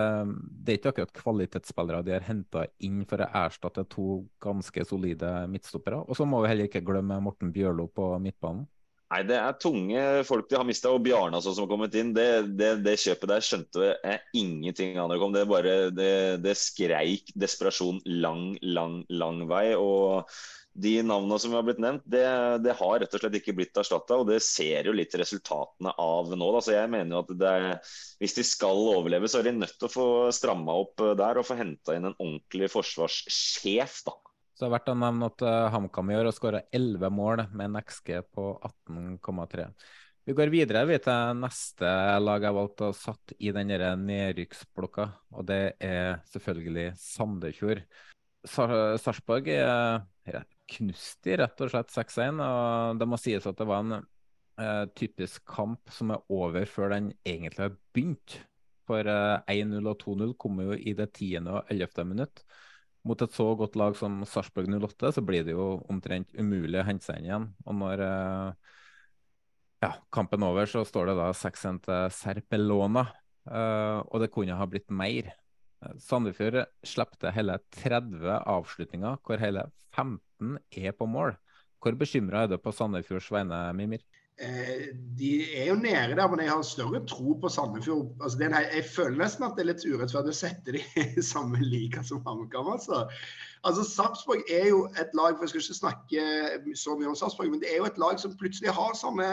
[0.52, 5.32] det, er ikke akkurat kvalitetsspillere de har henta inn for å erstatte to ganske solide
[5.52, 6.04] midtstoppere.
[6.06, 8.68] Og så må vi heller ikke glemme Morten Bjørlo på midtbanen.
[9.12, 10.92] Nei, Det er tunge folk de har mista.
[10.94, 15.00] Og Bjarne altså, som har kommet inn, det, det, det, kjøpet der skjønte jeg ingenting
[15.02, 15.12] av.
[15.12, 16.14] Det, det, bare, det,
[16.46, 19.72] det skreik desperasjon lang, lang, lang vei.
[19.76, 20.32] og
[20.74, 22.24] de navnene som har blitt nevnt, det,
[22.64, 24.20] det, har rett og slett ikke blitt erstatta.
[24.22, 26.50] Og det ser jo litt resultatene av nå.
[26.56, 26.64] Da.
[26.64, 27.56] Så jeg mener jo at det,
[28.24, 31.48] hvis de skal overleve, så er de nødt til å få stramma opp der og
[31.48, 34.04] få henta inn en ordentlig forsvarssjef.
[34.08, 34.16] da.
[34.52, 37.48] Så det er verdt å nevne at uh, HamKam i år har skåra 11 mål
[37.50, 38.54] med en XG på
[38.88, 39.68] 18,3.
[40.30, 41.90] Vi går videre vi til neste
[42.22, 43.74] lag jeg valgte å satt i den
[44.06, 47.82] nedrykksblokka, og det er selvfølgelig Sandefjord.
[48.46, 53.84] Sarpsborg er knust de, rett og slett 6-1, og det må sies at det var
[53.84, 58.38] en uh, typisk kamp som er over før den egentlig har begynt.
[58.90, 61.48] For uh, eh, 1-0 og 2-0 kommer jo i det 10.
[61.48, 62.06] og 11.
[62.10, 62.44] minutt
[63.08, 66.86] mot et så godt lag som Sarpsborg 08, så blir det jo omtrent umulig å
[66.86, 67.48] hente seg inn igjen.
[67.66, 68.76] Og når uh,
[69.82, 73.08] ja, kampen er over, så står det da 6-1 til Serpelona.
[73.42, 75.32] Uh, og det kunne ha blitt mer.
[75.98, 80.20] Sandefjord slepte hele 30 avslutninger, hvor hele 15
[80.72, 81.36] er på mål.
[81.82, 84.04] Hvor bekymra er du på Sandefjords vegne, Mimir?
[84.42, 88.16] Eh, de er jo nede der, men jeg har større tro på Sandefjord.
[88.24, 90.82] Altså, en, jeg føler nesten at det er litt urettferdig å sette de
[91.20, 92.72] i samme liga som HamKam.
[92.74, 93.04] Altså.
[93.68, 97.52] altså, Sarpsborg er jo et lag for Jeg skal ikke snakke så mye om Sarpsborg,
[97.54, 99.28] men det er jo et lag som plutselig har sånne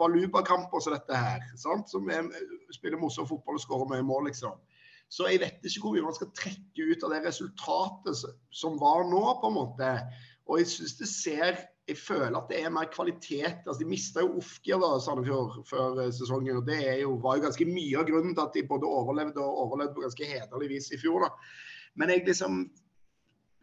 [0.00, 1.44] baluba-kamper som dette her.
[1.60, 1.92] Sant?
[1.92, 2.30] Som er,
[2.76, 4.56] spiller morsom fotball og skårer mye mål, liksom.
[5.12, 8.24] Så jeg vet ikke hvor mye man skal trekke ut av det resultatet
[8.56, 9.92] som var nå, på en måte.
[10.46, 13.62] Og jeg syns det ser jeg føler at det er mer kvalitet.
[13.62, 16.58] altså De mista jo Ofkir da, Sandefjord før eh, sesongen.
[16.58, 19.60] og Det jo, var jo ganske mye av grunnen til at de både overlevde og
[19.66, 21.28] overlevde på ganske hederlig vis i fjor.
[21.28, 21.30] da.
[21.94, 22.64] Men jeg liksom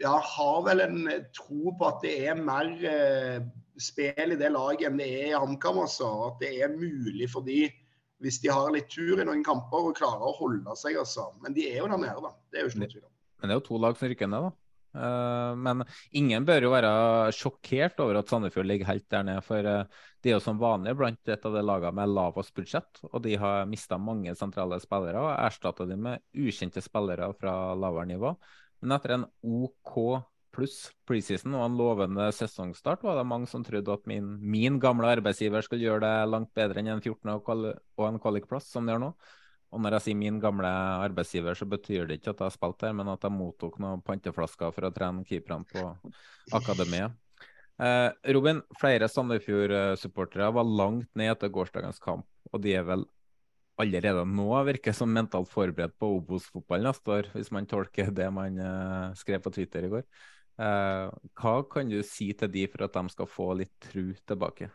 [0.01, 3.43] ja, har vel en tro på at det er mer eh,
[3.79, 5.83] spill i det laget enn det er i HamKam.
[5.83, 6.09] Altså.
[6.31, 7.67] At det er mulig for de,
[8.23, 10.95] hvis de har litt tur i noen kamper, og klarer å holde seg.
[10.95, 11.33] altså.
[11.43, 12.35] Men de er jo der nede, da.
[12.47, 13.15] Det er jo ikke noe tvil om.
[13.43, 14.57] Men det er jo to lag som rykker ned, da.
[14.93, 15.81] Uh, men
[16.13, 16.89] ingen bør jo være
[17.33, 19.45] sjokkert over at Sandefjord ligger helt der nede.
[19.45, 23.01] For uh, de er jo som vanlig blant et av de lagene med lavest budsjett.
[23.11, 28.11] Og de har mista mange sentrale spillere og erstatta dem med ukjente spillere fra lavere
[28.13, 28.35] nivå.
[28.83, 29.97] Men etter en OK
[30.53, 35.09] pluss preseason og en lovende sesongstart, var det mange som trodde at min, min gamle
[35.15, 37.31] arbeidsgiver skulle gjøre det langt bedre enn en 14.
[37.33, 39.11] og en kvalikplass, som de gjør nå.
[39.73, 40.69] Og når jeg sier min gamle
[41.03, 44.03] arbeidsgiver, så betyr det ikke at jeg har spilt der, men at jeg mottok noen
[44.05, 45.87] panteflasker for å trene keeperne på
[46.53, 47.17] akademiet.
[47.81, 53.07] Eh, Robin, flere Sandefjord-supportere var langt ned etter gårsdagens kamp, og de er vel
[53.81, 58.61] allerede nå virker som mentalt forberedt på Obos-fotball neste år, hvis man tolker det man
[58.61, 60.05] eh, skrev på Twitter i går.
[60.61, 61.09] Eh,
[61.41, 64.69] hva kan du si til de for at de skal få litt tru tilbake?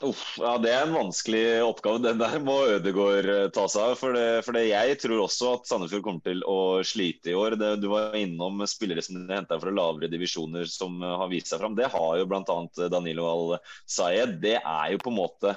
[0.00, 2.00] Uff, ja, Det er en vanskelig oppgave.
[2.04, 3.96] Den der må Ødegaard eh, ta seg av.
[4.00, 7.58] For, for det, jeg tror også at Sandefjord kommer til å slite i år.
[7.60, 11.52] Det, du var innom spillere som de henta fra lavere divisjoner som eh, har vist
[11.52, 11.76] seg fram.
[11.76, 12.56] Det har jo bl.a.
[12.88, 14.38] Danilo Al-Sayed.
[14.40, 15.54] Det er jo på en måte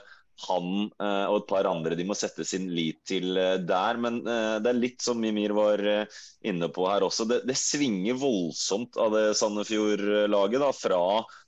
[0.47, 3.99] han eh, og et par andre de må sette sin lit til eh, der.
[4.01, 7.27] Men eh, det er litt som Mimir var eh, inne på her også.
[7.29, 10.67] Det, det svinger voldsomt av det Sandefjord-laget.
[10.81, 11.39] Fra eh,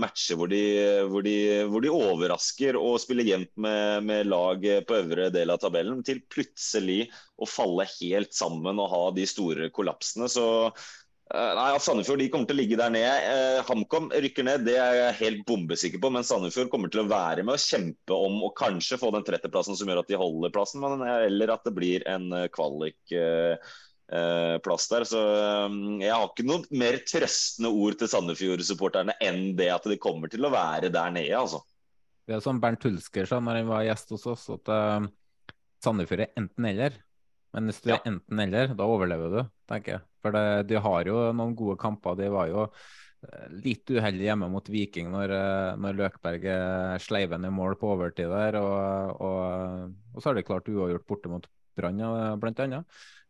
[0.00, 0.60] matcher hvor de,
[1.10, 1.34] hvor, de,
[1.68, 6.22] hvor de, overrasker og spiller jevnt med, med, lag på øvre del av tabellen, til
[6.32, 7.02] plutselig
[7.36, 10.30] å falle helt sammen og ha de store kollapsene.
[10.32, 10.48] Så
[11.28, 13.16] Eh, nei, Sandefjord de kommer til å ligge der nede.
[13.28, 16.10] Eh, HamKam rykker ned, det er jeg helt bombesikker på.
[16.14, 19.76] Men Sandefjord kommer til å være med og kjempe om å kanskje få den 30-plassen
[19.76, 22.48] som gjør at de holder plassen, men eller at det blir en eh,
[24.08, 24.58] eh,
[24.92, 25.06] der.
[25.08, 25.22] Så
[26.02, 30.46] jeg har ikke noe mer trøstende ord til Sandefjord-supporterne enn det at de kommer til
[30.46, 31.62] å være der nede, altså.
[32.28, 35.06] Det er som Bernt Hulsker sa når han var gjest hos oss, at uh,
[35.84, 36.98] Sandefjord er enten-eller.
[37.56, 37.96] Men hvis du ja.
[37.96, 39.38] er enten-eller, da overlever du,
[39.70, 40.04] tenker jeg.
[40.20, 42.18] For det, de har jo noen gode kamper.
[42.18, 46.44] De var jo eh, litt uheldige hjemme mot Viking når, eh, når Løkberg
[47.00, 48.58] sleiver i mål på overtid der.
[48.60, 52.02] Og, og, og så har de klart uavgjort borte mot Brann,
[52.42, 52.80] bl.a.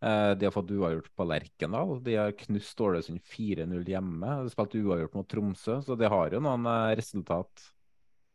[0.01, 1.97] Eh, de har fått uavgjort på Lerkendal.
[2.05, 4.27] De har knust Ålesund 4-0 hjemme.
[4.27, 7.69] De har spilt uavgjort mot Tromsø, så de har jo noen resultat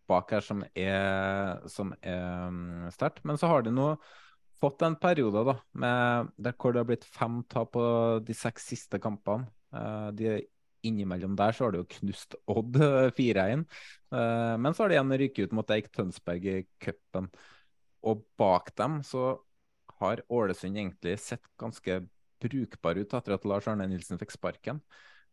[0.10, 1.64] bak her som er,
[2.04, 3.24] er mm, sterkt.
[3.28, 3.94] Men så har de nå
[4.60, 7.86] fått en periode da, med, der hvor det har blitt fem tap på
[8.24, 9.50] de seks siste kampene.
[10.14, 10.38] De,
[10.84, 12.78] innimellom der så har det jo knust Odd
[13.18, 13.64] 4-1.
[14.14, 17.30] Uh, eh, men så har de igjen ryket ut mot Eik Tønsberg i cupen.
[18.04, 19.38] Og bak dem så
[20.04, 22.02] har Ålesund egentlig sett ganske
[22.44, 24.82] brukbar ut etter at Lars Arne Nilsen fikk sparken.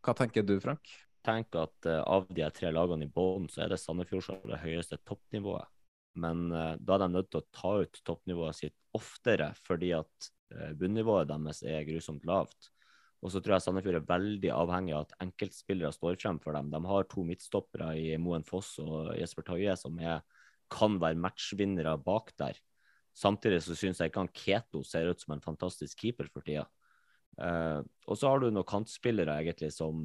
[0.05, 0.93] Hva tenker du, Frank?
[1.27, 4.55] Tenk at uh, Av de tre lagene i bånn, så er det Sandefjord som har
[4.55, 5.69] det høyeste toppnivået.
[6.21, 10.31] Men uh, da er de nødt til å ta ut toppnivået sitt oftere, fordi at
[10.55, 12.71] uh, bunnivået deres er grusomt lavt.
[13.21, 16.71] Og så tror jeg Sandefjord er veldig avhengig av at enkeltspillere står frem for dem.
[16.73, 20.23] De har to midtstoppere i Moen Foss og Jesper Tøye som er,
[20.73, 22.57] kan være matchvinnere bak der.
[23.17, 26.67] Samtidig så syns jeg ikke han Keto ser ut som en fantastisk keeper for tida.
[27.41, 30.03] Uh, og så har du noen kantspillere egentlig som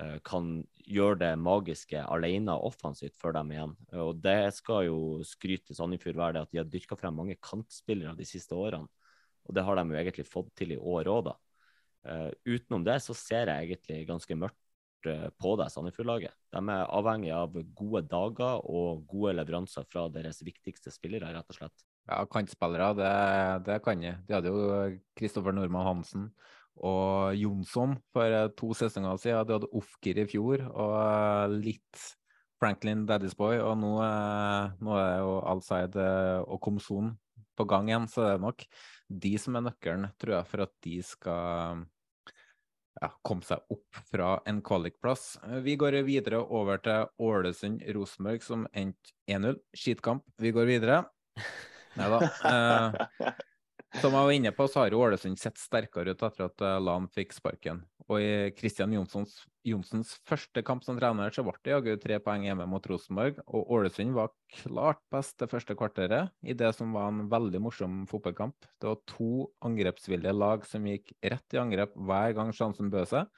[0.00, 0.56] uh, kan
[0.88, 3.76] gjøre det magiske alene offensivt for dem igjen.
[4.00, 8.16] Og Det skal jo skryte Sandefjord være det at de har dyrka frem mange kantspillere
[8.18, 8.90] de siste årene.
[9.44, 11.38] Og det har de jo egentlig fått til i år òg, da.
[12.04, 16.36] Uh, utenom det så ser jeg egentlig ganske mørkt uh, på det Sandefjord-laget.
[16.52, 21.60] De er avhengig av gode dager og gode leveranser fra deres viktigste spillere, rett og
[21.60, 21.86] slett.
[22.04, 23.12] Ja, kantspillere, det,
[23.64, 24.18] det kan jeg.
[24.28, 24.64] De hadde jo
[25.16, 26.28] Kristoffer Normann Hansen
[26.74, 29.46] og Jonsson for eh, to sesonger siden.
[29.46, 32.04] De hadde Ofkir i fjor og eh, litt
[32.60, 36.06] Franklin Daddy's Boy, og nå, eh, nå er jo Alside
[36.44, 37.14] og Komson
[37.54, 38.64] på gang igjen, så det er nok
[39.24, 41.84] de som er nøkkelen, tror jeg, for at de skal
[42.98, 45.36] ja, komme seg opp fra en kvalikplass.
[45.62, 49.60] Vi går videre over til Ålesund-Rosenborg, som endte 1-0.
[49.76, 50.26] Skitkamp.
[50.42, 51.04] Vi går videre.
[51.98, 52.20] Nei da.
[52.50, 53.34] Eh,
[54.02, 57.06] som jeg var inne på, så har Ålesund sett sterkere ut etter at eh, Lan
[57.14, 57.84] fikk sparken.
[58.10, 62.44] Og i Kristian Johnsons, Johnsens første kamp som trener, så ble det jaggu tre poeng
[62.44, 63.38] hjemme mot Rosenborg.
[63.46, 68.02] Og Ålesund var klart best det første kvarteret i det som var en veldig morsom
[68.10, 68.66] fotballkamp.
[68.82, 73.30] Det var to angrepsvillige lag som gikk rett i angrep hver gang sjansen bød seg.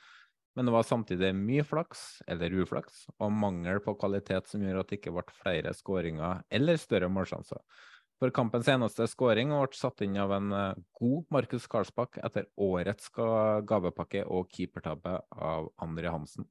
[0.57, 4.89] Men det var samtidig mye flaks, eller uflaks, og mangel på kvalitet som gjorde at
[4.89, 7.61] det ikke ble flere skåringer eller større målsjanser
[8.21, 13.11] for kampens eneste skåring ble satt inn av en eh, god Markus Karlsbakk etter årets
[13.13, 16.49] gavepakke og keepertabbe av André Hansen.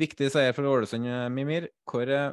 [0.00, 1.68] Viktig seier for Ålesund, eh, Mimir.
[1.88, 2.30] Hvor eh,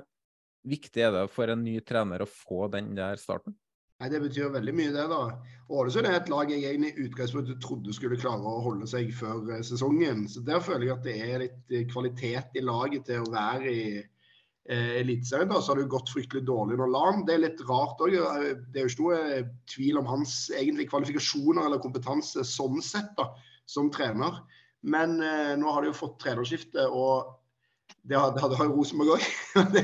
[0.67, 3.57] viktig er det for en ny trener å få den der starten?
[3.99, 5.07] Nei, Det betyr veldig mye, det.
[5.11, 5.23] da.
[5.75, 9.59] Ålesund er et lag jeg egentlig i utgangspunktet trodde skulle klare å holde seg før
[9.59, 10.23] sesongen.
[10.31, 13.89] Så Der føler jeg at det er litt kvalitet i laget til å være i
[14.69, 17.25] eh, Eliteserien, så har det gått fryktelig dårlig under LAN.
[17.27, 18.15] Det er litt rart òg.
[18.15, 23.11] Det er jo ikke noe eh, tvil om hans egentlig kvalifikasjoner eller kompetanse sånn sett
[23.19, 23.31] da,
[23.69, 24.41] som trener.
[24.81, 27.35] Men eh, nå har de jo fått trenerskifte, og
[28.09, 29.25] det hadde, jo Rosenborg òg.
[29.75, 29.83] Det,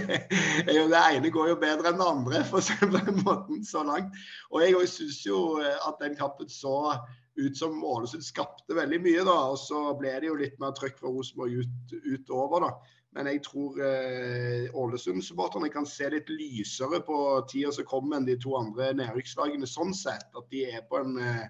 [0.66, 3.62] det ene går jo bedre enn det andre, for å si det på den måten,
[3.68, 4.16] så langt.
[4.54, 6.96] Og jeg syns jo eh, at den kampen så
[7.36, 9.36] ut som Ålesund skapte veldig mye, da.
[9.52, 12.95] Og så ble det jo litt mer trøkk fra Rosenborg ut, utover, da.
[13.16, 18.36] Men jeg tror eh, Ålesund-supporterne kan se litt lysere på tida som kommer enn de
[18.44, 20.28] to andre nedrykkslagene sånn sett.
[20.36, 21.46] At de er på en eh,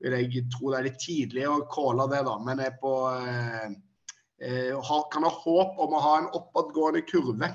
[0.00, 3.74] vil Jeg tro det er litt tidlig å calle det, da, men er på eh,
[4.72, 7.50] har, kan ha håp om å ha en oppadgående kurve,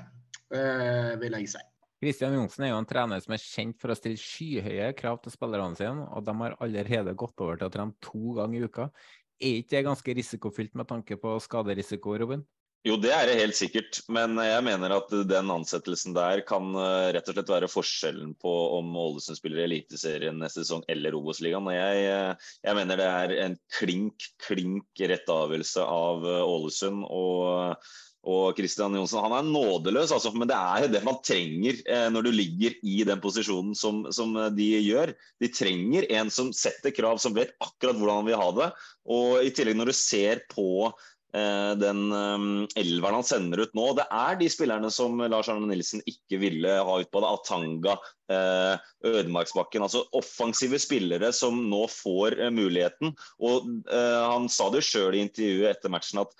[0.54, 1.64] eh, vil jeg si.
[2.04, 5.32] Kristian Johnsen er jo en trener som er kjent for å stille skyhøye krav til
[5.34, 8.90] spillerne sine, og de har allerede gått over til å trene to ganger i uka.
[9.36, 12.44] Er ikke det ganske risikofylt med tanke på skaderisiko, Robin?
[12.86, 17.08] Jo, det er det helt sikkert, men jeg mener at den ansettelsen der kan eh,
[17.16, 21.66] rett og slett være forskjellen på om Ålesund spiller Eliteserien neste sesong eller Obos-ligaen.
[21.74, 27.08] Jeg, eh, jeg, mener det er en klink, klink rett avgjørelse av eh, Ålesund.
[27.10, 27.94] og
[28.26, 32.08] og Kristian Johnsen han er nådeløs, altså, men det er jo det man trenger eh,
[32.10, 35.12] når du ligger i den posisjonen som, som, de gjør.
[35.42, 38.68] De trenger en som setter krav, som vet akkurat hvordan han vil ha det.
[39.14, 40.90] Og i tillegg når du ser på
[41.32, 42.44] den um,
[42.78, 43.90] elveren han sender ut nå.
[43.98, 47.28] Det er de spillerne som Lars Arne Nilsen ikke ville ha ut på det.
[47.28, 47.96] Atanga,
[48.32, 49.84] uh, Ødemarksbakken.
[49.84, 53.12] Altså offensive spillere som nå får muligheten.
[53.44, 56.32] Og Han sa det sjøl i intervjuet etter matchen at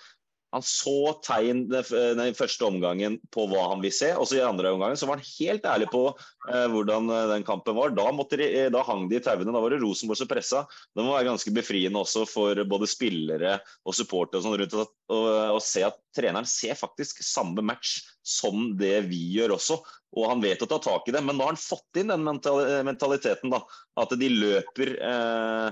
[0.57, 4.11] han så tegn den første omgangen på hva han vil se.
[4.17, 7.45] og så I andre omgangen så var han helt ærlig på eh, hvordan eh, den
[7.47, 7.93] kampen var.
[7.97, 9.53] Da, de, eh, da hang de i tauene.
[9.53, 10.63] Da var det Rosenborg som pressa.
[10.93, 14.77] Det må være ganske befriende også for både spillere og supportere og sånn rundt
[15.07, 19.79] å se at treneren ser faktisk samme match som det vi gjør også.
[20.17, 21.21] Og han vet å ta tak i det.
[21.23, 23.53] Men nå har han fått inn den mentaliteten.
[23.53, 23.61] da,
[23.99, 25.71] At de løper eh, Eh,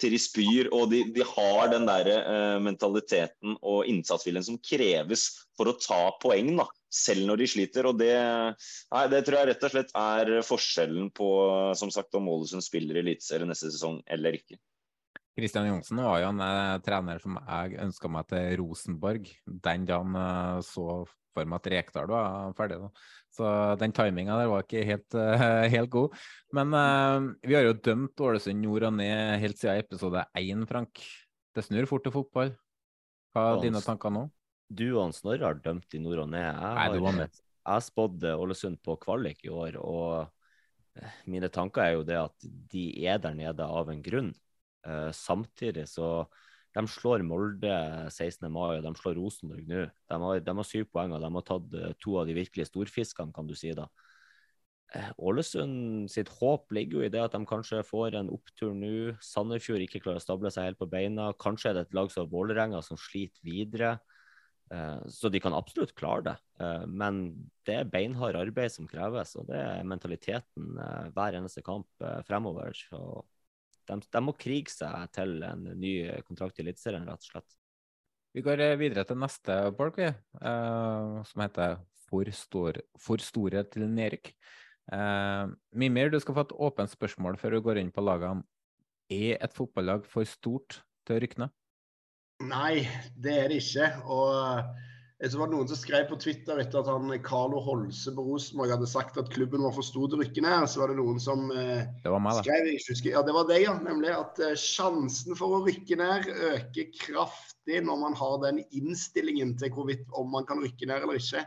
[0.00, 0.70] til de spyr.
[0.74, 5.28] Og de, de har den der eh, mentaliteten og innsatsviljen som kreves
[5.58, 7.88] for å ta poeng, da, selv når de sliter.
[7.90, 8.14] og det,
[8.94, 11.30] nei, det tror jeg rett og slett er forskjellen på
[11.78, 14.58] som sagt, om Ålesund spiller Eliteserien neste sesong eller ikke.
[15.34, 20.14] Kristian Johnsen var jo en eh, trener som jeg ønska meg til Rosenborg den dagen
[20.14, 21.02] uh, så
[21.34, 22.78] for meg at Rekdal var ferdig.
[22.78, 22.90] Da.
[23.34, 23.48] Så
[23.80, 26.14] den timinga der var ikke helt, uh, helt god.
[26.54, 31.02] Men uh, vi har jo dømt Ålesund nord og ned helt siden episode én, Frank.
[31.54, 32.54] Det snur fort til fotball.
[33.34, 34.28] Hva er dine tanker nå?
[34.70, 36.46] Du og Snorre har dømt i nord og ned.
[36.46, 37.42] Jeg Nei, du.
[37.64, 42.84] Jeg spådde Ålesund på kvalik i år, og mine tanker er jo det at de
[43.02, 44.30] er der nede av en grunn.
[44.84, 46.26] Uh, samtidig så
[46.74, 47.70] De slår Molde
[48.10, 48.48] 16.
[48.50, 49.84] mai, og de slår Rosenborg nå.
[50.10, 52.66] De har, de har syv poeng, og de har tatt uh, to av de virkelige
[52.66, 53.86] storfiskene, kan du si da.
[54.90, 59.14] Uh, Ålesund sitt håp ligger jo i det at de kanskje får en opptur nå.
[59.22, 61.30] Sandefjord ikke klarer å stable seg helt på beina.
[61.38, 63.94] Kanskje er det et lag som Vålerenga som sliter videre.
[65.12, 66.34] Så de kan absolutt klare det.
[66.88, 67.18] Men
[67.68, 70.72] det er beinhard arbeid som kreves, og det er mentaliteten
[71.14, 71.86] hver eneste kamp
[72.26, 72.72] fremover.
[72.74, 73.02] Så
[73.88, 75.94] de, de, må krige seg til en ny
[76.26, 77.56] kontrakt i Eliteserien, rett og slett.
[78.34, 80.10] Vi går eh, videre til neste bolk, vi,
[80.42, 81.78] uh, som heter
[82.08, 84.32] For, stor, for store til nedrykk.
[84.92, 88.44] Uh, Mimir, du skal få et åpent spørsmål før du går inn på lagene.
[89.10, 91.54] Er et fotballag for stort til å rykke ned?
[92.44, 92.84] Nei,
[93.16, 93.88] det er det ikke.
[94.10, 98.24] Og så var det noen som skrev på Twitter etter at han Carlo Holse på
[98.26, 100.66] Rosenborg hadde sagt at klubben var for stor til å rykke ned.
[100.68, 103.76] Så var det noen som eh, det meg, skrev husker, Ja, det var det, ja.
[103.78, 109.54] Nemlig at eh, sjansen for å rykke ned øker kraftig når man har den innstillingen
[109.60, 111.46] til hvorvidt om man kan rykke ned eller ikke.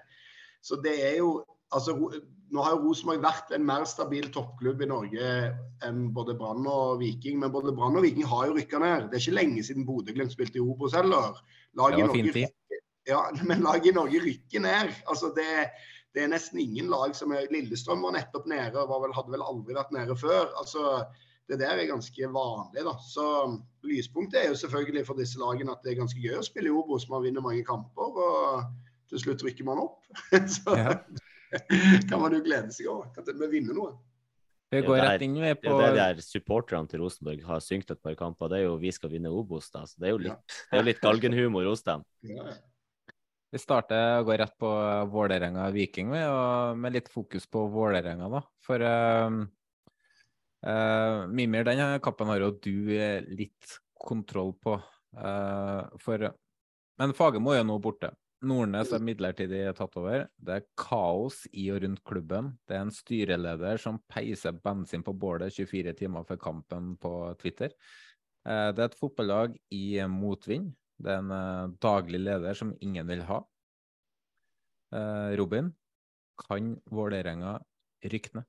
[0.64, 1.42] Så det er jo
[1.76, 2.00] altså,
[2.48, 5.32] Nå har jo Rosenborg vært en mer stabil toppklubb i Norge
[5.84, 7.42] enn både Brann og Viking.
[7.44, 9.10] Men både Brann og Viking har jo rykka ned.
[9.12, 11.36] Det er ikke lenge siden Bodø-Glimt spilte i Obos heller.
[11.76, 12.56] Laget fint tid.
[13.08, 14.92] Ja, men laget i Norge rykker ned.
[15.08, 15.48] Altså det,
[16.16, 19.46] det, er nesten ingen lag som er Lillestrøm var nettopp nede, og vel, hadde vel
[19.46, 20.52] aldri vært nede før.
[20.60, 21.06] Altså,
[21.48, 22.84] det der er ganske vanlig.
[22.84, 22.98] da.
[23.08, 23.28] Så
[23.88, 26.76] Lyspunktet er jo selvfølgelig for disse lagene at det er ganske gøy å spille i
[26.76, 27.08] Obos.
[27.12, 28.68] Man vinner mange kamper, og
[29.08, 30.04] til slutt rykker man opp.
[30.58, 31.00] Så ja.
[32.10, 33.96] kan man jo glede seg over at vi vinner noe.
[34.68, 35.72] Vi går rett inn med på...
[35.80, 38.50] Det er der supporterne til Rosenborg har synkt et par kamper.
[38.52, 39.86] Det er jo 'vi skal vinne Obos', da.
[39.88, 40.66] Så det er jo litt, ja.
[40.74, 42.04] det er litt galgenhumor hos dem.
[42.28, 42.58] Ja, ja.
[43.48, 44.70] Vi starter og går rett på
[45.14, 48.28] Vålerenga-Viking med litt fokus på Vålerenga.
[48.34, 48.42] da.
[48.64, 49.38] For uh,
[50.68, 54.76] uh, Mimir, denne kappen har jo du eh, litt kontroll på.
[55.16, 56.28] Uh, for,
[57.00, 58.12] men Fagermo er jo nå borte.
[58.48, 60.28] Nordnes er midlertidig tatt over.
[60.36, 62.52] Det er kaos i og rundt klubben.
[62.68, 67.72] Det er en styreleder som peiser bensin på bålet 24 timer før kampen på Twitter.
[68.46, 70.70] Det er et fotballag i motvind.
[71.04, 73.42] Det er en uh, daglig leder som ingen vil ha.
[74.94, 75.72] Uh, Robin,
[76.42, 77.58] kan Vålerenga
[78.06, 78.48] rykke ned?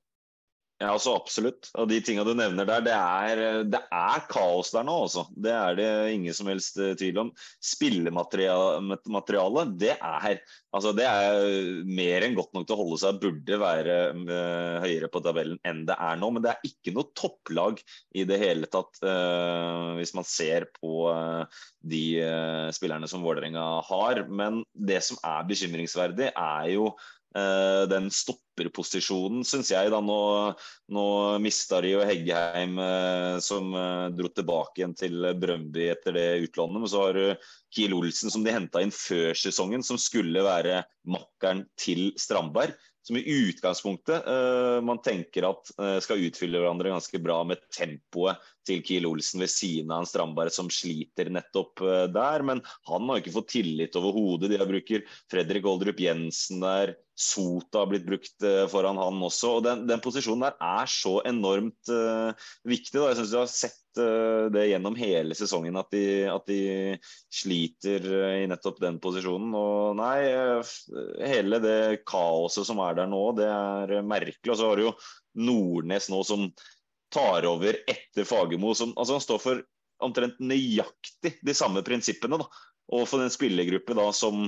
[0.79, 1.67] Ja, altså Absolutt.
[1.75, 4.93] Og de tingene du nevner der, det er, det er kaos der nå.
[5.09, 5.25] Altså.
[5.35, 7.31] Det er det ingen som helst eh, tvil om.
[7.59, 10.39] Spillematerialet, det er,
[10.71, 13.19] altså det er mer enn godt nok til å holde seg.
[13.19, 16.27] Burde være uh, høyere på tabellen enn det er nå.
[16.31, 17.83] Men det er ikke noe topplag
[18.15, 21.43] i det hele tatt, uh, hvis man ser på uh,
[21.83, 22.23] de
[22.75, 24.23] spillerne som Vålerenga har.
[24.31, 26.95] Men det som er bekymringsverdig, er jo
[27.89, 29.91] den stopperposisjonen, syns jeg.
[29.93, 30.19] da Nå,
[30.93, 31.05] nå
[31.43, 36.81] mista de jo Heggheim, eh, som eh, dro tilbake igjen til Brøndby etter det utlånet.
[36.81, 40.83] Men så har du Kiel Olsen, som de henta inn før sesongen, som skulle være
[41.09, 42.73] makkeren til Strandberg
[43.05, 44.25] som i utgangspunktet
[44.85, 45.69] man tenker at
[46.03, 48.37] skal utfylle hverandre ganske bra med tempoet
[48.69, 52.45] til Kiel Olsen ved siden av en Strandberg som sliter nettopp uh, der.
[52.45, 54.51] Men han har ikke fått tillit overhodet.
[54.51, 56.95] De har bruker Fredrik Oldrup Jensen der.
[57.19, 59.57] Sota har blitt brukt foran han også.
[59.57, 61.91] og Den, den posisjonen der er så enormt
[62.63, 62.95] viktig.
[62.95, 63.09] Da.
[63.09, 63.75] Jeg syns du har sett
[64.53, 66.59] det gjennom hele sesongen at de, at de,
[67.33, 68.05] sliter
[68.43, 69.53] i nettopp den posisjonen.
[69.57, 70.19] Og nei,
[71.19, 74.53] hele det kaoset som er der nå, det er merkelig.
[74.53, 74.95] Og så har du jo
[75.39, 76.49] Nordnes nå som
[77.13, 78.73] tar over etter Fagermo.
[78.73, 79.61] Altså han står for
[80.03, 82.39] omtrent nøyaktig de samme prinsippene.
[82.39, 82.47] da,
[83.05, 84.47] for den spillergruppe da som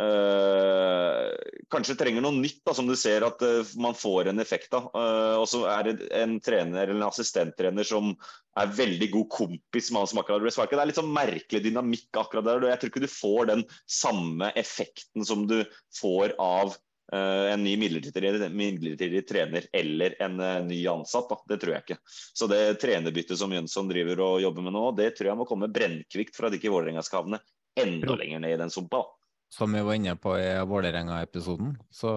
[0.00, 1.26] øh,
[1.70, 4.90] kanskje trenger noe nytt, da, som du ser at øh, man får en effekt av.
[4.94, 8.14] Uh, og så er det en trener eller en assistenttrener som
[8.58, 10.78] er veldig god kompis med han som akkurat ble sparket.
[10.78, 12.70] Det er litt sånn merkelig dynamikk akkurat der.
[12.72, 15.60] Jeg tror ikke du får den samme effekten som du
[16.00, 16.78] får av
[17.10, 20.36] en ny midlertidig, midlertidig, trener eller en
[20.68, 21.30] ny ansatt.
[21.30, 21.38] Da.
[21.50, 21.96] Det tror jeg ikke.
[22.06, 25.70] Så det trenerbyttet som Jønsson driver og jobber med nå, det tror jeg må komme
[25.72, 27.42] brennkvikt for at ikke Vålerenga skal havne
[27.78, 29.02] enda lenger ned i den sumpa.
[29.50, 32.12] Som vi var inne på i Vålerenga-episoden, så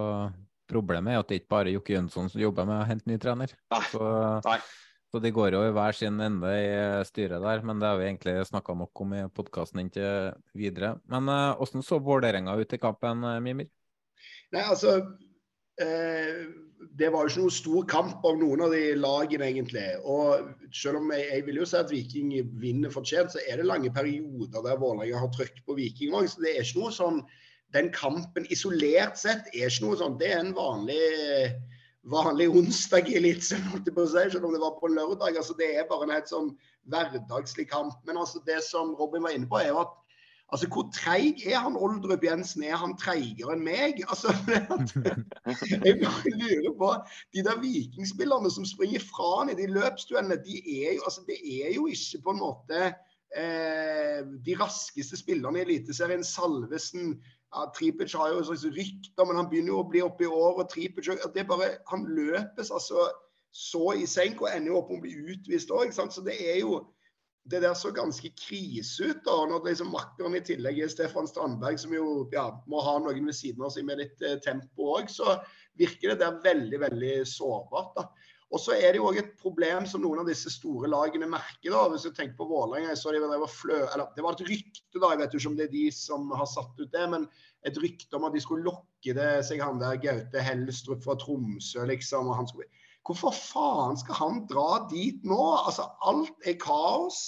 [0.70, 3.18] problemet er at det ikke bare er Jokke Jønsson som jobber med å hente ny
[3.20, 3.54] trener.
[3.90, 4.04] Så,
[5.10, 6.70] så, de går jo i hver sin ende i
[7.08, 10.94] styret der, men det har vi egentlig snakka nok om i podkasten inntil videre.
[11.10, 11.26] Men
[11.58, 13.70] hvordan uh, så Vålerenga ut i kampen, Mimir?
[14.54, 14.96] Nei, altså
[15.82, 16.44] eh,
[16.98, 19.86] det var jo ikke noen stor kamp av noen av de lagene, egentlig.
[20.06, 23.66] Og selv om jeg, jeg vil jo si at Viking vinner fortjent, så er det
[23.66, 26.28] lange perioder der Vålerenga har trykk på Viking òg.
[26.30, 27.24] Så det er ikke noe sånn
[27.74, 31.00] Den kampen isolert sett er ikke noe sånn Det er en vanlig
[32.10, 35.36] vanlig onsdag i Eliteserien, si, selv om det var på lørdag.
[35.36, 36.50] altså Det er bare en helt sånn
[36.92, 37.96] hverdagslig kamp.
[38.06, 39.94] Men altså det som Robin var inne på, er jo at
[40.54, 42.62] Altså, Hvor treig er han Oldrup Jensen?
[42.62, 44.04] Er han treigere enn meg?
[44.06, 44.30] Altså,
[45.86, 46.90] Jeg bare lurer på
[47.34, 51.40] De der vikingspillerne som springer fra han i de løpsduellene, de er jo, altså, det
[51.58, 52.84] er jo ikke på en måte
[53.34, 56.22] eh, de raskeste spillerne i Eliteserien.
[56.22, 60.30] Salvesen ja, Tripic har jo slags rykter, men han begynner jo å bli oppe i
[60.30, 60.62] år.
[60.62, 63.10] og Tripic, det er bare, Han løpes altså
[63.54, 65.90] så i senk og ender jo opp med å bli utvist òg.
[65.94, 66.84] Så det er jo
[67.50, 69.24] det der så ganske krise ut.
[69.24, 73.28] da, Når liksom makkeren i tillegg er Stefan Strandberg, som jo ja, må ha noen
[73.28, 75.36] ved siden av seg med litt eh, tempo òg, så
[75.78, 77.92] virker det der veldig veldig sårbart.
[77.98, 78.08] da.
[78.54, 81.72] Og så er Det jo også et problem som noen av disse store lagene merker.
[81.74, 85.00] da, hvis du tenker på Vålerenga, så de var flø, eller Det var et rykte,
[85.00, 87.28] da, jeg vet ikke om det er de som har satt ut det, men
[87.66, 91.84] et rykte om at de skulle lokke det seg han der Gaute Helstrup fra Tromsø,
[91.88, 92.28] liksom.
[92.28, 92.68] og han skulle
[93.04, 95.40] Hvorfor faen skal han dra dit nå?
[95.56, 97.18] Altså, alt er kaos.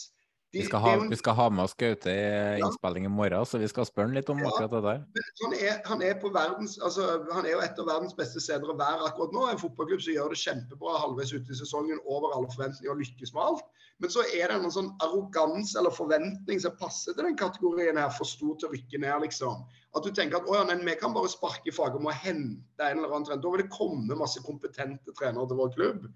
[0.56, 3.60] De, vi, skal ha, vi, skal ha, med oss Gaute i innspilling i morgen, så
[3.60, 5.24] vi skal spørre litt om ja, akkurat det der.
[5.42, 8.76] Han er, han, er verdens, altså, han er, jo et av verdens beste steder å
[8.78, 9.42] være akkurat nå.
[9.50, 13.34] En fotballklubb som gjør det kjempebra halvveis ute i sesongen, over alle forventninger og lykkes
[13.36, 13.66] med alt.
[14.00, 18.12] Men så er det en sånn arroganse eller forventning som passer til den kategorien her,
[18.16, 19.66] for stor til å rykke ned, liksom.
[19.96, 22.16] At du tenker at å ja, men vi kan bare sparke i faget om å
[22.16, 23.44] hente en eller annen trener.
[23.44, 26.08] Da vil det komme masse kompetente trenere til vår klubb.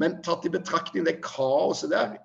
[0.00, 2.16] Men tatt i betraktning det kaoset der,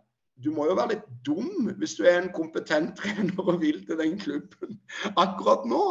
[0.43, 3.99] du må jo være litt dum hvis du er en kompetent trener og vil til
[3.99, 4.79] den klubben
[5.15, 5.83] akkurat nå.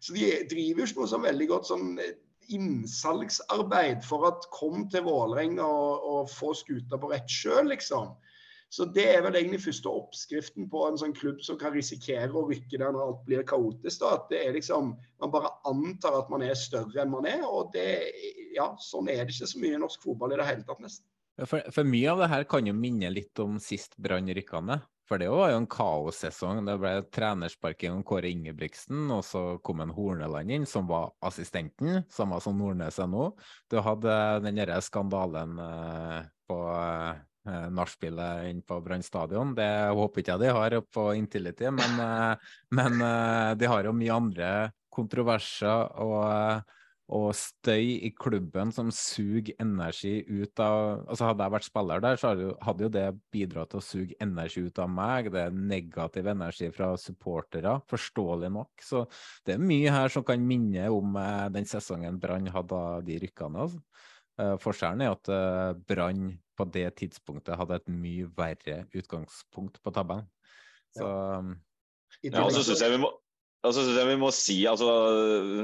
[0.00, 2.16] Så de driver jo ikke noe så veldig godt sånn eh,
[2.52, 8.12] innsalgsarbeid for at kom til Vålerenga og, og få skuta på rett sjøl, liksom.
[8.74, 12.42] Så det er vel egentlig første oppskriften på en sånn klubb som kan risikere å
[12.48, 14.00] rykke der når alt blir kaotisk.
[14.00, 17.44] da, at det er liksom, Man bare antar at man er større enn man er.
[17.46, 18.10] og det,
[18.56, 21.06] ja, Sånn er det ikke så mye i norsk fotball i det hele tatt, nesten.
[21.42, 24.84] For, for, mye av det her kan jo minne litt om sist Brann rykka ned.
[25.04, 26.62] For det var jo en kaossesong.
[26.64, 32.06] Det ble trenersparking om Kåre Ingebrigtsen, og så kom en Horneland inn, som var assistenten,
[32.12, 33.26] samme som Nordnes er nå.
[33.68, 34.14] Du hadde
[34.46, 39.52] den derre skandalen eh, på eh, nachspielet inne på Brann stadion.
[39.58, 43.92] Det håper ikke jeg de har på Intility, men, eh, men eh, de har jo
[43.98, 44.54] mye andre
[44.94, 46.00] kontroverser.
[46.00, 46.64] og
[47.12, 52.16] og støy i klubben som suger energi ut av altså Hadde jeg vært spiller der,
[52.16, 52.30] så
[52.64, 55.28] hadde jo det bidratt til å suge energi ut av meg.
[55.34, 58.86] Det er negativ energi fra supportere, forståelig nok.
[58.86, 59.04] Så
[59.44, 62.80] det er mye her som kan minne om eh, den sesongen Brann hadde
[63.10, 63.66] de rykkene.
[63.66, 63.82] Altså.
[64.40, 69.92] Eh, forskjellen er at eh, Brann på det tidspunktet hadde et mye verre utgangspunkt på
[69.92, 70.30] tabellen.
[70.96, 71.10] Så
[72.22, 73.10] Ja, og så syns jeg vi må
[73.64, 74.88] Altså, vi må si, altså,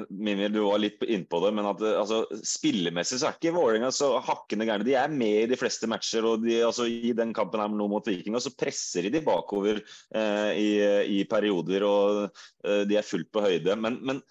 [0.09, 4.14] Mimir, du var litt innpå det, men at altså, spillemessig så er ikke Vålerenga så
[4.24, 4.86] hakkende gærne.
[4.86, 7.88] De er med i de fleste matcher, og de, altså, i den kampen her nå
[7.92, 10.70] mot Viking så presser de de bakover eh, i,
[11.18, 12.22] i, perioder, og
[12.64, 13.76] eh, de er fullt på høyde.
[13.76, 14.22] Men, men,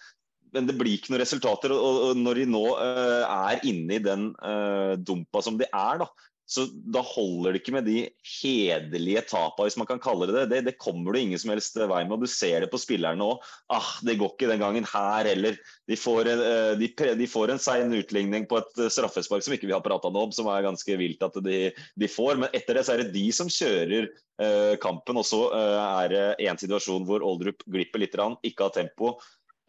[0.55, 1.75] men, det blir ikke noen resultater.
[1.75, 6.01] Og, og når de nå eh, er inne i den eh, dumpa som de er,
[6.01, 6.09] da,
[6.49, 10.45] så da holder det ikke med de hederlige tapene, hvis man kan kalle det det.
[10.49, 12.15] Det, det kommer du ingen som helst vei med.
[12.15, 13.43] og Du ser det på spillerne òg.
[13.69, 15.59] Ah, det går ikke den gangen her heller.
[15.85, 19.75] De får, eh, de, får en sein utligning på et eh, straffespark som ikke vi
[19.75, 22.41] har prata om, som er ganske vilt at de, de, får.
[22.41, 24.09] Men etter det så er det de som kjører
[24.41, 25.21] uh, kampen.
[25.21, 29.19] Og så uh, er det én situasjon hvor Oldrup glipper litt, ikke har tempo,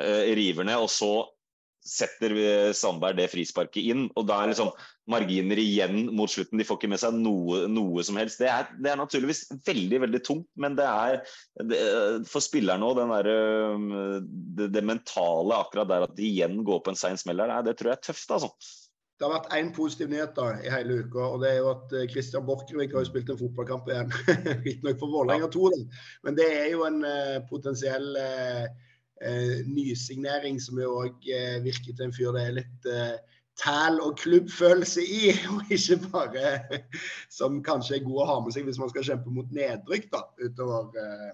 [0.00, 0.80] uh, river ned.
[0.80, 1.12] og så
[1.86, 2.34] setter
[2.76, 4.08] Sandberg det frisparket inn.
[4.18, 4.72] Og da er liksom
[5.10, 6.60] marginer igjen mot slutten.
[6.60, 8.40] De får ikke med seg noe, noe som helst.
[8.42, 11.20] Det er, det er, naturligvis veldig veldig tungt, men det er
[11.70, 11.80] det,
[12.30, 13.00] for spillerne òg,
[14.58, 17.78] det, det, mentale akkurat der at de igjen går på en sein smell her, det
[17.78, 18.52] tror jeg er tøft, altså.
[19.20, 21.90] Det har vært én positiv nyhet da, i hele uka, og det er jo at
[21.92, 24.14] eh, Christian Borchgrevink har spilt en fotballkamp igjen.
[24.64, 25.66] Riktignok for Vålerenga 2,
[26.24, 28.64] men det er jo en uh, potensiell uh,
[29.20, 34.00] eh, nysignering som jo òg eh, virker til en fyr det er litt eh, tæl
[34.04, 36.56] og klubbfølelse i, og ikke bare
[37.38, 40.24] som kanskje er god å ha med seg hvis man skal kjempe mot nedrykk da,
[40.40, 40.90] utover.
[40.96, 41.30] Eh,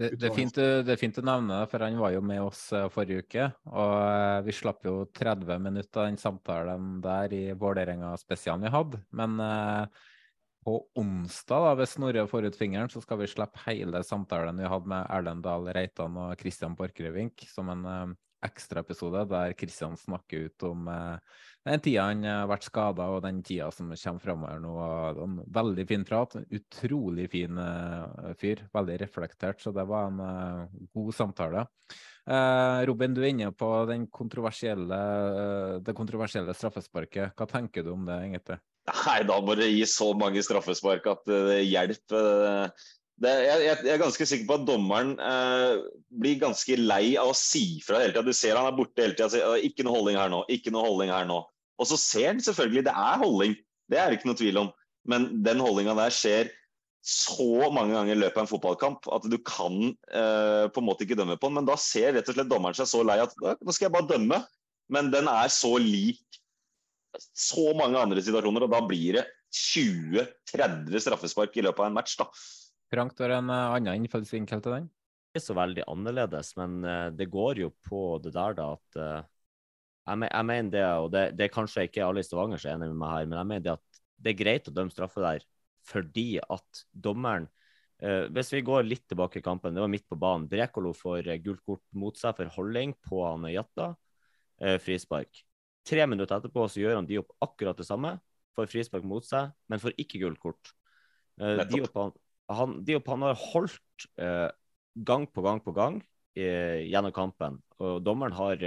[0.00, 2.40] det, det, er fint, det, er fint, å nevne det, for han var jo med
[2.40, 3.50] oss eh, forrige uke.
[3.68, 9.02] Og eh, vi slapp jo 30 minutter av den samtalen der i Vålerenga-spesialen vi hadde.
[9.20, 10.06] Men eh,
[10.64, 14.68] på onsdag, da, hvis Snorre får ut fingeren, så skal vi slippe hele samtalen vi
[14.68, 20.48] hadde med Erlend Dahl Reitan og Christian Borchgrevink som en eh, ekstraepisode der Christian snakker
[20.48, 24.62] ut om eh, den tida han har vært skada og den tida som kommer framover
[24.62, 24.74] nå.
[25.24, 26.38] En veldig fin prat.
[26.38, 28.64] En utrolig fin eh, fyr.
[28.72, 31.66] Veldig reflektert, så det var en eh, god samtale.
[32.30, 33.68] Uh, Robin, du er inne på
[34.14, 34.98] kontroversielle,
[35.82, 37.32] det kontroversielle straffesparket.
[37.34, 38.58] Hva tenker du om det, egentlig?
[38.88, 42.70] Nei, da må det gi så mange straffespark at det hjelper.
[43.20, 45.82] Det, jeg, jeg, er ganske sikker på at dommeren eh,
[46.22, 48.24] blir ganske lei av å si fra hele tida.
[48.24, 49.58] Du ser han er borte hele tida.
[49.60, 50.40] Ikke noe holdning her nå.
[50.48, 51.42] ikke noe holdning her nå.
[51.80, 53.58] Og så ser han selvfølgelig det er holdning.
[53.90, 54.72] Det er det ikke noe tvil om.
[55.08, 56.50] Men den holdninga der skjer
[57.04, 61.06] så mange ganger i løpet av en fotballkamp at du kan eh, på en måte
[61.06, 61.60] ikke dømme på den.
[61.60, 64.10] Men da ser rett og slett dommeren seg så lei at nå skal jeg bare
[64.14, 64.40] dømme.
[64.90, 66.39] Men den er så lik
[67.18, 72.16] så mange andre situasjoner, og da blir det 20-30 straffespark i løpet av en match.
[72.20, 72.26] da.
[72.90, 74.88] Frank, du har en uh, annen innfallsvinkel til den?
[75.30, 79.22] Ikke så veldig annerledes, men uh, det går jo på det der da at uh,
[80.10, 82.78] jeg, jeg, mener det, og det, det er kanskje ikke alle i Stavanger som er
[82.78, 85.22] enig med meg her, men jeg mener det at det er greit å dømme straffe
[85.24, 85.46] der
[85.90, 87.46] fordi at dommeren
[88.32, 90.46] Hvis vi går litt tilbake i kampen, det var midt på banen.
[90.48, 93.90] Brekolo får gult kort mot seg for holding på han Jatta.
[94.80, 95.40] frispark.
[95.88, 98.16] Tre minutter etterpå så gjør han Diop akkurat det samme.
[98.56, 100.72] Får frispark mot seg, men får ikke gult kort.
[101.40, 102.14] Uh, Diop, han,
[102.52, 104.50] han, Diop han har holdt uh,
[105.06, 107.58] gang på gang på gang uh, gjennom kampen.
[107.80, 108.60] Og dommeren har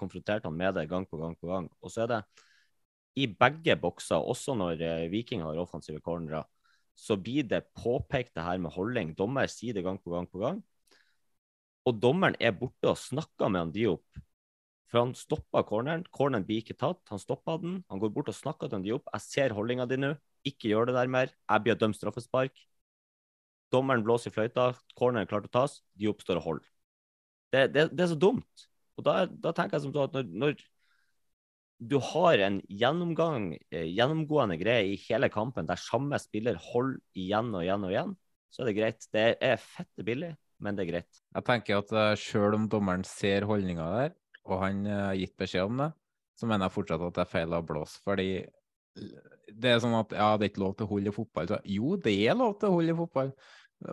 [0.00, 1.68] konfrontert han med det gang på gang på gang.
[1.84, 2.20] Og så er det
[3.20, 4.80] i begge bokser, også når
[5.12, 6.48] Viking har offensive cornerer,
[6.96, 9.12] så blir det påpekt det her med holdning.
[9.18, 10.62] Dommer sier det gang på gang på gang.
[11.84, 14.24] Og dommeren er borte og snakker med han Diop
[14.94, 16.04] for han stoppa corneren.
[16.14, 17.00] Corneren blir ikke tatt.
[17.10, 17.80] Han stoppa den.
[17.90, 19.08] Han går bort og snakker til Diop.
[19.10, 20.12] Jeg ser holdninga di nå.
[20.46, 21.32] Ikke gjør det der mer.
[21.34, 22.54] Jeg blir dømt straffespark.
[23.74, 24.68] Dommeren blåser i fløyta.
[24.94, 25.80] Corneren er klar å tas.
[25.98, 26.70] De oppstår og holder.
[27.50, 28.66] Det, det, det, er så dumt.
[28.94, 30.62] Og da, da tenker jeg som så at når, når
[31.82, 37.50] du har en gjennomgang, eh, gjennomgående greie i hele kampen der samme spiller holder igjen
[37.50, 38.18] og igjen og igjen,
[38.54, 39.08] så er det greit.
[39.10, 41.24] Det er fette billig, men det er greit.
[41.34, 44.14] Jeg tenker at uh, selv om dommeren ser holdninga der,
[44.44, 45.90] og han eh, har gitt beskjed om det,
[46.38, 48.00] så mener jeg fortsatt at det er feil å blåse.
[48.04, 48.28] Fordi
[49.54, 51.50] det er sånn at ja, det er ikke lov til å holde i fotball.
[51.50, 53.32] Så, jo, det er lov til å holde i fotball.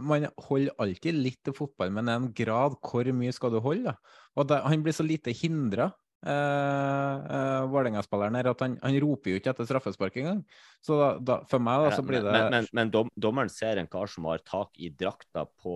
[0.07, 3.91] Man holder alltid litt til fotball, men i en grad hvor mye skal du holde?
[3.91, 4.21] Da?
[4.37, 5.91] Og det, han blir så lite hindra
[6.27, 10.41] eh, eh, Vålerenga-spilleren her, at han, han, roper jo ikke etter straffespark engang.
[10.85, 13.81] Så da, da, for meg da, så blir det Men, men, men dom, dommeren ser
[13.81, 15.75] en kar som har tak i drakta på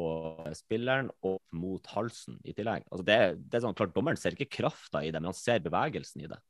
[0.57, 2.87] spilleren og mot halsen i tillegg.
[2.91, 5.63] Altså det, det er sånn klart, Dommeren ser ikke krafta i det, men han ser
[5.65, 6.41] bevegelsen i det.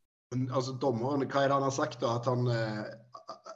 [0.49, 2.01] altså Dommeren, hva er det han har sagt?
[2.03, 2.17] da?
[2.19, 2.85] At han eh,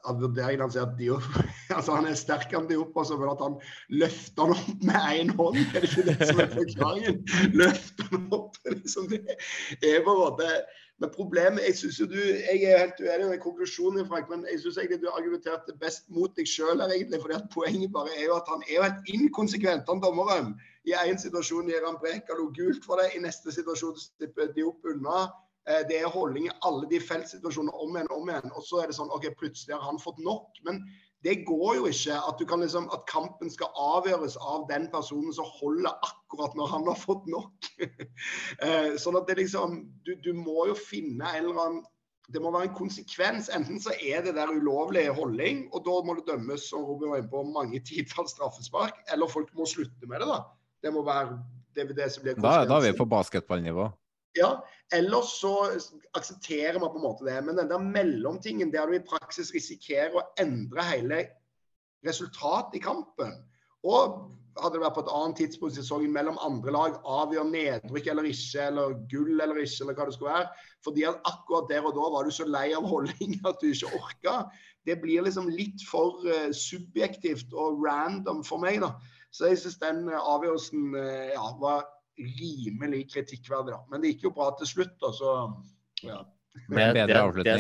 [0.10, 1.26] at vurderingen hans er at Diop
[1.78, 3.56] altså han er sterkere enn Diop, også, men at han
[4.02, 5.62] løfter han opp med én hånd.
[5.64, 7.24] Er det ikke det som er forklaringen?
[7.62, 9.24] Løfter han opp liksom det
[9.94, 10.52] er på en måte
[11.00, 14.60] men problemet Jeg synes jo du, jeg er helt uenig med konklusjonen, Frank, men jeg
[14.60, 17.22] syns du argumenterte best mot deg sjøl her, egentlig.
[17.22, 20.58] fordi at Poenget bare er jo at han er jo helt inkonsekvent, han dommeren.
[20.88, 25.30] I én situasjon gir han Brekalo gult for det, i neste situasjon slipper Diop unna.
[25.70, 28.56] Eh, det er holdning i alle de feltsituasjonene om igjen og om igjen.
[28.58, 30.58] Og så er det sånn OK, plutselig har han fått nok.
[30.66, 30.82] Men
[31.28, 35.92] det går jo ikke at, liksom, at, kampen skal avgjøres av den personen som holder
[36.08, 37.72] akkurat når han har fått nok.
[38.66, 41.86] Eh, sånn at det liksom du, du, må jo finne en eller annen
[42.30, 43.48] Det må være en konsekvens.
[43.56, 47.24] Enten så er det der ulovlig holdning, og da må det dømmes som Robin var
[47.24, 49.00] inne på, mange titalls straffespark.
[49.14, 50.44] Eller folk må slutte med det, da.
[50.84, 51.40] Det må være
[51.74, 52.44] det, det som blir konsekvensen.
[52.44, 53.88] Da, da er vi på basketballnivå.
[54.38, 54.60] Ja,
[54.94, 55.54] Ellers så
[56.18, 57.38] aksepterer man på en måte det.
[57.46, 61.20] Men den der mellomtingen der du i praksis risikerer å endre hele
[62.06, 63.36] resultatet i kampen.
[63.86, 64.18] Og
[64.60, 68.32] hadde det vært på et annet tidspunkt i sesongen mellom andre lag, avgjør nedrykk eller
[68.32, 70.66] ikke, eller gull eller ikke, eller hva det skulle være.
[70.88, 73.94] Fordi at akkurat der og da var du så lei av holdning at du ikke
[74.00, 74.36] orka.
[74.90, 78.96] Det blir liksom litt for uh, subjektivt og random for meg, da.
[79.30, 81.86] Så jeg syns den uh, avgjørelsen uh, ja, var
[82.20, 83.78] rimelig kritikkverdig.
[83.92, 85.34] Men det gikk jo bra til slutt, da, så
[86.06, 86.24] ja.
[86.68, 87.58] Men det, det,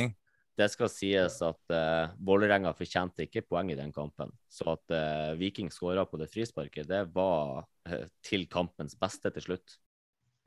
[0.58, 4.32] det, skal sies at uh, Vålerenga fortjente ikke poeng i den kampen.
[4.52, 9.52] Så at uh, Viking skåra på det frisparket, det var uh, til kampens beste til
[9.52, 9.78] slutt.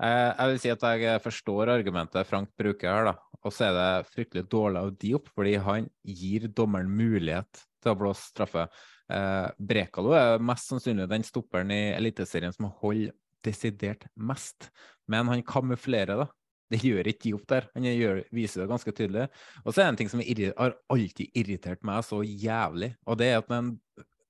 [0.03, 3.13] Jeg vil si at jeg forstår argumentet Frank bruker her, da.
[3.47, 7.99] Og så er det fryktelig dårlig av Diop, fordi han gir dommeren mulighet til å
[8.01, 8.67] blåse straffe.
[9.13, 13.13] Eh, Brekalo er mest sannsynlig den stopperen i Eliteserien som holder
[13.45, 14.71] desidert mest.
[15.11, 16.29] Men han kamuflerer det.
[16.73, 17.67] Det gjør ikke Diop der.
[17.75, 19.27] Han gjør, viser det ganske tydelig.
[19.65, 23.29] Og så er det en ting som har alltid irritert meg så jævlig, og det
[23.29, 23.75] er at den,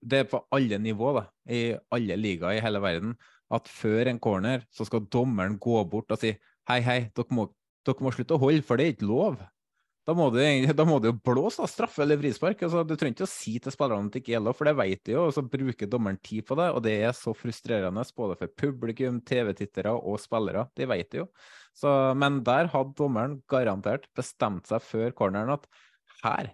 [0.02, 3.14] det er på alle nivå, da, i alle ligaer i hele verden,
[3.52, 6.32] at før en corner så skal dommeren gå bort og si
[6.70, 7.46] hei, hei, dere må,
[7.86, 9.38] dere må slutte å holde, for det er ikke lov.
[10.02, 10.40] Da må, du,
[10.74, 11.68] da må du jo blåse da.
[11.70, 12.64] straffe eller frispark.
[12.66, 15.02] Altså, du trenger ikke å si til spillerne at det ikke gjelder, for det vet
[15.06, 15.26] de jo.
[15.28, 19.20] Og så bruker dommeren tid på det, og det er så frustrerende både for publikum,
[19.28, 20.66] TV-tittere og spillere.
[20.78, 21.28] De vet det jo.
[21.78, 25.70] Så, men der hadde dommeren garantert bestemt seg før corneren at
[26.24, 26.50] her,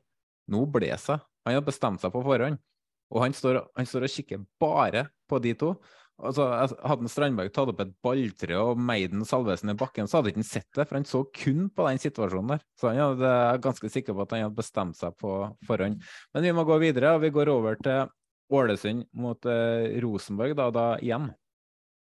[0.53, 1.27] nå blåser jeg.
[1.49, 2.61] Han hadde bestemt seg på forhånd.
[3.09, 5.73] Og han står, han står og kikker bare på de to.
[6.19, 6.49] Altså,
[6.83, 10.49] hadde Strandberg tatt opp et balltre og Meiden Salvesen i bakken, så hadde ikke han
[10.49, 12.65] sett det, for han så kun på den situasjonen der.
[12.79, 15.35] Så han hadde, er ganske sikker på at han hadde bestemt seg på
[15.69, 16.03] forhånd.
[16.35, 18.11] Men vi må gå videre, og vi går over til
[18.51, 21.31] Ålesund mot eh, Rosenborg da, da, igjen.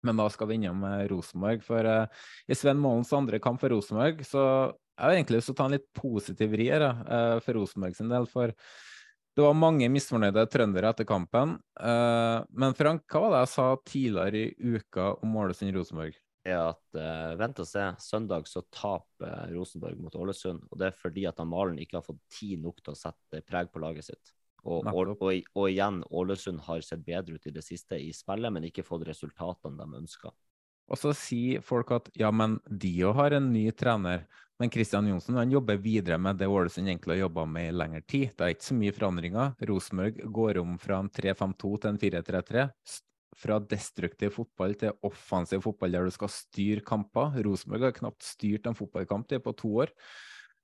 [0.07, 1.61] Men da skal vi innom eh, Rosenborg.
[1.67, 4.41] For eh, i Sven Målens andre kamp for Rosenborg, så
[4.97, 6.87] jeg har egentlig lyst til å ta en litt positiv vri her,
[7.45, 8.25] for Rosenborg sin del.
[8.31, 8.49] for
[9.37, 11.59] det var mange misfornøyde trøndere etter kampen.
[11.77, 16.17] Uh, men Frank, hva var det jeg sa tidligere i uka om Ålesund-Rosenborg?
[16.47, 20.63] er at uh, vent og se, søndag så taper Rosenborg mot Ålesund.
[20.71, 23.71] Og det er fordi at Malen ikke har fått tid nok til å sette preg
[23.73, 24.33] på laget sitt.
[24.63, 28.51] Og, og, og, og, igjen, Ålesund har sett bedre ut i det siste i spillet,
[28.53, 30.33] men ikke fått resultatene de ønsker.
[30.87, 34.25] Og så sier folk at ja, men de òg har en ny trener.
[34.57, 38.31] Men Kristian Johnsen jobber videre med det Ålesund egentlig har jobba med i lengre tid.
[38.33, 39.51] Det er ikke så mye forandringer.
[39.69, 42.63] Rosenborg går om fra en 3-5-2 til en 4-3-3.
[43.37, 47.37] Fra destruktiv fotball til offensiv fotball der du skal styre kamper.
[47.45, 49.93] Rosenborg har knapt styrt en fotballkamp på to år.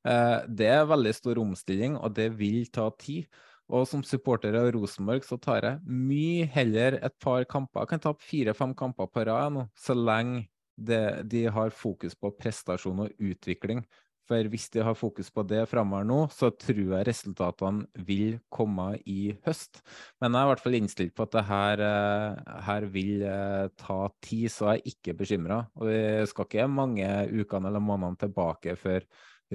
[0.08, 3.30] Eh, det er veldig stor omstilling, og det vil ta tid.
[3.72, 7.86] Og som supporter av Rosenborg så tar jeg mye heller et par kamper.
[7.86, 12.34] Jeg kan ta fire-fem kamper på rad nå, så lenge det, de har fokus på
[12.40, 13.84] prestasjon og utvikling.
[14.30, 18.94] For hvis de har fokus på det framover nå, så tror jeg resultatene vil komme
[19.10, 19.82] i høst.
[20.24, 23.68] Men jeg er i hvert fall innstilt på at det her, eh, her vil eh,
[23.80, 25.60] ta tid, så jeg er ikke bekymra.
[25.76, 26.00] Og vi
[26.32, 29.04] skal ikke mange ukene eller månedene tilbake før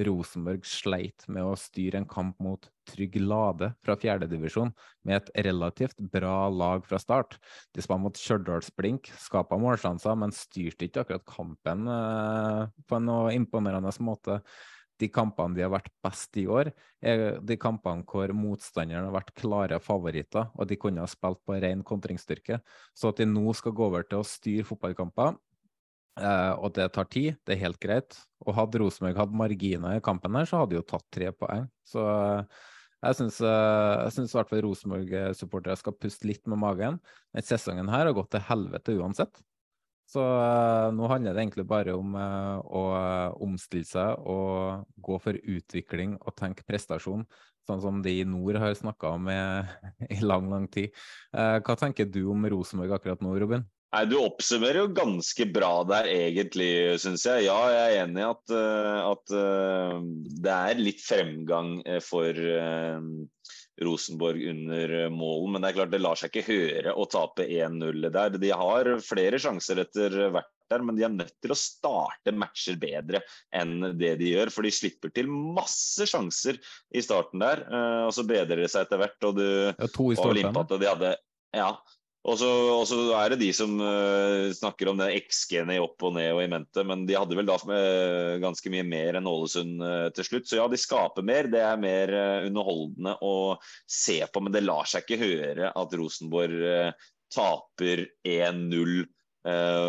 [0.07, 4.70] Rosenborg sleit med å styre en kamp mot Trygg Lade fra fjerdedivisjon
[5.09, 7.38] med et relativt bra lag fra start.
[7.74, 13.92] De spilte mot Stjørdalsblink, skapa målsjanser, men styrte ikke akkurat kampen eh, på en imponerende
[14.05, 14.40] måte.
[14.99, 19.34] De kampene de har vært best i år, er de kampene hvor motstanderne har vært
[19.38, 22.59] klare favoritter, og de kunne ha spilt på ren kontringsstyrke.
[22.99, 25.38] Så at de nå skal gå over til å styre fotballkamper,
[26.19, 28.16] Uh, og det tar tid, det er helt greit.
[28.47, 31.69] Og hadde Rosenborg hatt marginer i kampen her, så hadde de jo tatt tre poeng.
[31.87, 32.64] Så uh,
[33.05, 36.99] jeg syns uh, i hvert fall Rosenborg-supportere skal puste litt med magen.
[37.31, 39.39] Denne sesongen her har gått til helvete uansett.
[40.09, 42.85] Så uh, nå handler det egentlig bare om å
[43.45, 47.27] omstille seg og gå for utvikling og tenke prestasjon,
[47.69, 49.41] sånn som de i nord har snakka om i,
[50.16, 50.97] i, lang, lang tid.
[51.31, 53.69] Hva tenker du om Rosenborg akkurat nå, Robin?
[53.95, 56.70] Nei, Du oppsummerer jo ganske bra der, egentlig,
[57.01, 57.47] syns jeg.
[57.47, 58.53] Ja, jeg er enig i at,
[59.14, 59.32] at
[60.45, 62.36] det er litt fremgang for
[63.80, 65.55] Rosenborg under målen.
[65.55, 68.39] Men det er klart det lar seg ikke høre å tape 1-0 der.
[68.39, 72.76] De har flere sjanser etter hvert der, men de er nødt til å starte matcher
[72.80, 73.22] bedre
[73.57, 74.53] enn det de gjør.
[74.53, 76.59] For de slipper til masse sjanser
[76.93, 79.18] i starten der, eh, og så bedrer det seg etter hvert.
[79.30, 81.14] og du ja, to i starten, de hadde,
[81.57, 81.70] ja,
[82.27, 86.33] og så, er det de som uh, snakker om den XG-en i opp og ned
[86.35, 90.09] og i mente, men de hadde vel da med ganske mye mer enn Ålesund uh,
[90.16, 90.49] til slutt.
[90.51, 91.49] Så ja, de skaper mer.
[91.53, 93.37] Det er mer uh, underholdende å
[93.87, 96.59] se på, men det lar seg ikke høre at Rosenborg
[97.35, 98.99] taper 1-0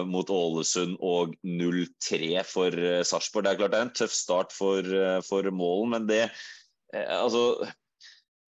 [0.08, 2.76] mot Ålesund og 0-3 for
[3.08, 3.44] Sarpsborg.
[3.44, 4.86] Det er klart det er en tøff start for,
[5.26, 6.22] for målen, men det
[6.94, 7.42] altså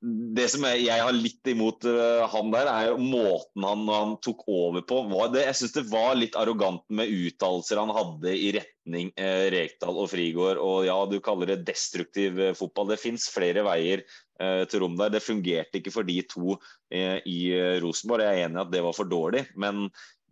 [0.01, 4.41] det som jeg, har litt imot uh, han der, er jo måten han, han tok
[4.49, 5.03] over på.
[5.33, 9.99] Det, jeg syns det var litt arrogant med uttalelser han hadde i retning uh, Rekdal
[10.01, 10.57] og Frigård.
[10.57, 12.89] Og ja, du kaller det destruktiv uh, fotball.
[12.89, 14.05] Det fins flere veier
[14.41, 15.11] til rom der.
[15.13, 16.55] Det fungerte ikke for de to
[16.89, 17.51] i
[17.83, 18.23] Rosenborg.
[18.25, 19.83] Jeg er enig i at det var for dårlig, men,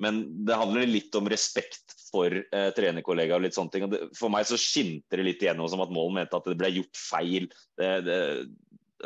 [0.02, 3.86] men det handler litt om respekt for eh, trenerkollegaer og litt sånne ting.
[3.86, 6.58] Og det, for meg så skinte det litt igjennom som at Målen mente at det
[6.60, 7.48] ble gjort feil.
[7.80, 8.20] Det, det,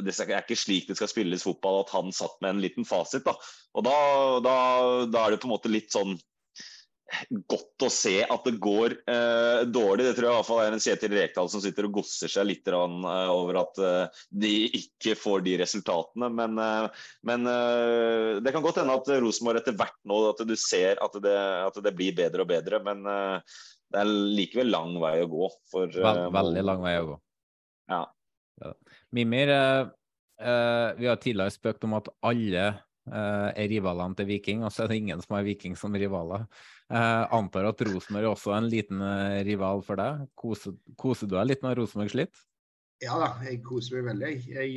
[0.02, 3.26] det er ikke slik det skal spilles fotball, at han satt med en liten fasit.
[3.26, 3.36] Da.
[3.78, 3.98] Og da,
[4.46, 4.56] da,
[5.10, 6.16] da er det på en måte litt sånn
[7.30, 10.06] godt å se at det går eh, dårlig.
[10.08, 12.48] Det tror jeg i hvert fall er en Kjetil Rekdal som sitter og gosser seg
[12.50, 16.30] litt rann, eh, over at eh, de ikke får de resultatene.
[16.34, 20.56] Men, eh, men eh, det kan godt hende at Rosenborg etter hvert nå at du
[20.60, 22.82] ser at det, at det, blir bedre og bedre.
[22.86, 25.54] Men det er likevel lang vei å gå.
[25.72, 27.22] For, Vel, veldig lang vei å gå.
[27.91, 28.04] Ja.
[28.64, 28.76] Ja.
[29.14, 29.91] Mimir, uh,
[30.41, 34.84] uh, vi har tidligere spøkt om at alle uh, er rivalene til Viking, og så
[34.84, 36.47] er det ingen som har Viking som rivaler.
[36.93, 38.99] antar at Rosenborg er en liten
[39.47, 40.28] rival for deg.
[40.38, 42.43] Koser, koser du deg litt når Rosenborg sliter?
[43.01, 44.34] Ja da, jeg koser meg veldig.
[44.53, 44.70] Jeg,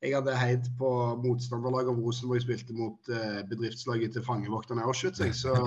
[0.00, 3.10] jeg hadde heid på motstanderlaget om Rosenborg spilte mot
[3.50, 5.52] bedriftslaget til fangevokterne Auschwitz, så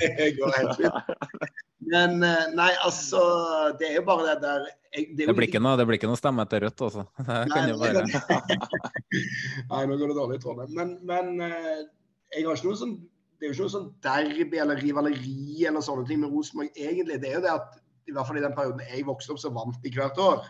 [0.00, 0.96] Jeg går helt fint.
[1.90, 3.20] Men eh, nei, altså
[3.78, 6.08] Det er jo bare det der jeg, det, det, blir ikke noe, det blir ikke
[6.10, 7.04] noe stemme etter Rødt, altså.
[7.28, 8.00] Nei, kan bare
[9.70, 10.72] Nei, nå går det dårlig i Trondheim.
[10.74, 11.84] Men, men eh,
[12.34, 12.96] jeg har ikke noe sånn
[13.40, 17.20] det er jo ikke noe sånn derby eller rivaleri eller sånne ting med Rosenborg egentlig.
[17.22, 17.78] Det er jo det at
[18.10, 20.42] i hvert fall i den perioden jeg vokste opp, så vant de hvert år.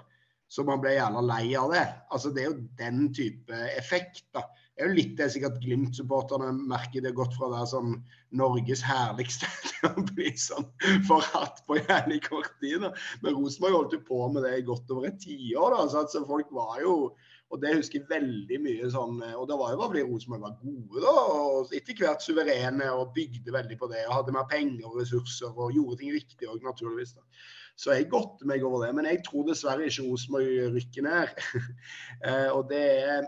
[0.51, 1.85] Så man ble gjerne lei av det.
[2.11, 4.25] Altså Det er jo den type effekt.
[4.35, 4.43] da
[4.81, 7.97] er jo litt det sikkert Glimt-supporterne merker det godt fra å være sånn
[8.41, 10.69] Norges herligste til å bli sånn
[11.09, 12.81] forhatt på jævlig kort tid.
[12.85, 12.93] Da.
[13.25, 15.77] Men Rosenborg holdt jo på med det i godt over et tiår.
[15.91, 16.97] Så altså, folk var jo
[17.51, 20.59] og det husker jeg veldig mye sånn Og det var jo bare fordi Rosenborg var
[20.61, 21.15] gode, da.
[21.35, 24.05] Og etter hvert suverene og bygde veldig på det.
[24.07, 27.17] Og hadde mer penger og ressurser og gjorde ting riktig òg, naturligvis.
[27.19, 27.27] da.
[27.81, 28.93] Så jeg godter meg over det.
[28.95, 31.35] Men jeg tror dessverre ikke Rosenborg rykker ned.
[32.21, 33.25] Eh, og det er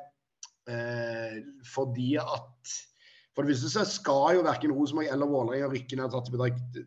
[1.74, 2.72] fordi at
[3.34, 6.82] For det første så skal jo verken Rosenborg eller Vålerenga rykke ned tatt i betrakt.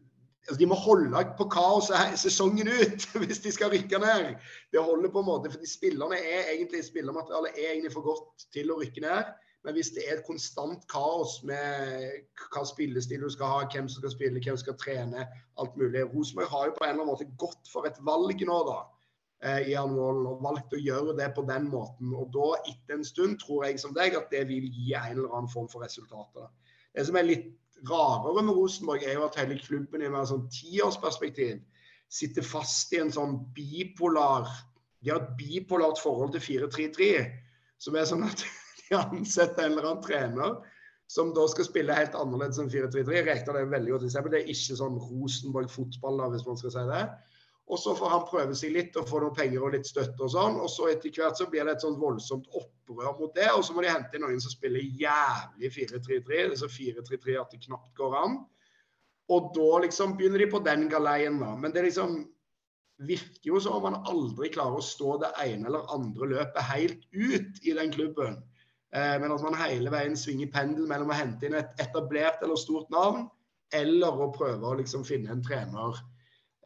[0.46, 4.36] Altså, de må holde på kaoset sesongen ut hvis de skal rykke ned.
[4.72, 8.70] Det holder på en måte, fordi Spillerne er egentlig spillermaterialet er egentlig for godt til
[8.70, 9.34] å rykke ned.
[9.66, 12.20] Men hvis det er et konstant kaos med
[12.54, 15.26] hva spillestil du skal ha, hvem som skal spille, hvem som skal trene,
[15.58, 18.60] alt mulig Rosenborg har jo på en eller annen måte gått for et valg nå,
[18.70, 18.84] da.
[19.46, 22.14] Eh, i Anvolen og valgt å gjøre det på den måten.
[22.18, 25.36] Og da, etter en stund, tror jeg som deg at det vil gi en eller
[25.38, 26.48] annen form for resultater.
[26.96, 27.52] Det som er litt
[27.86, 31.60] rarere med Rosenborg, er jo at hele klubben i et sånn tiårsperspektiv
[32.10, 34.48] sitter fast i en sånn bipolar
[35.04, 37.10] De har et bipolart forhold til 4-3-3,
[37.78, 38.42] som er sånn at
[38.80, 40.56] de ansetter en eller annen trener
[41.12, 43.22] som da skal spille helt annerledes enn 4-3-3.
[43.28, 44.34] Rekdal er veldig godt eksempel.
[44.34, 47.04] Det er ikke sånn Rosenborg-fotball, hvis man skal si det.
[47.66, 50.30] Og så får han prøve seg litt og få noen penger og litt støtte og
[50.36, 50.60] sånn.
[50.62, 53.48] Og så etter hvert så blir det et sånt voldsomt opprør mot det.
[53.56, 56.22] Og så må de hente inn noen som spiller jævlig 4-3-3.
[56.30, 58.38] Det er så 4-3-3 at det knapt går an.
[59.34, 61.56] Og da liksom begynner de på den galeien, da.
[61.58, 62.20] Men det liksom
[63.02, 67.02] virker jo som om man aldri klarer å stå det ene eller andre løpet helt
[67.12, 68.38] ut i den klubben.
[68.96, 72.62] Eh, men at man hele veien svinger pendel mellom å hente inn et etablert eller
[72.62, 73.26] stort navn,
[73.74, 75.98] eller å prøve å liksom finne en trener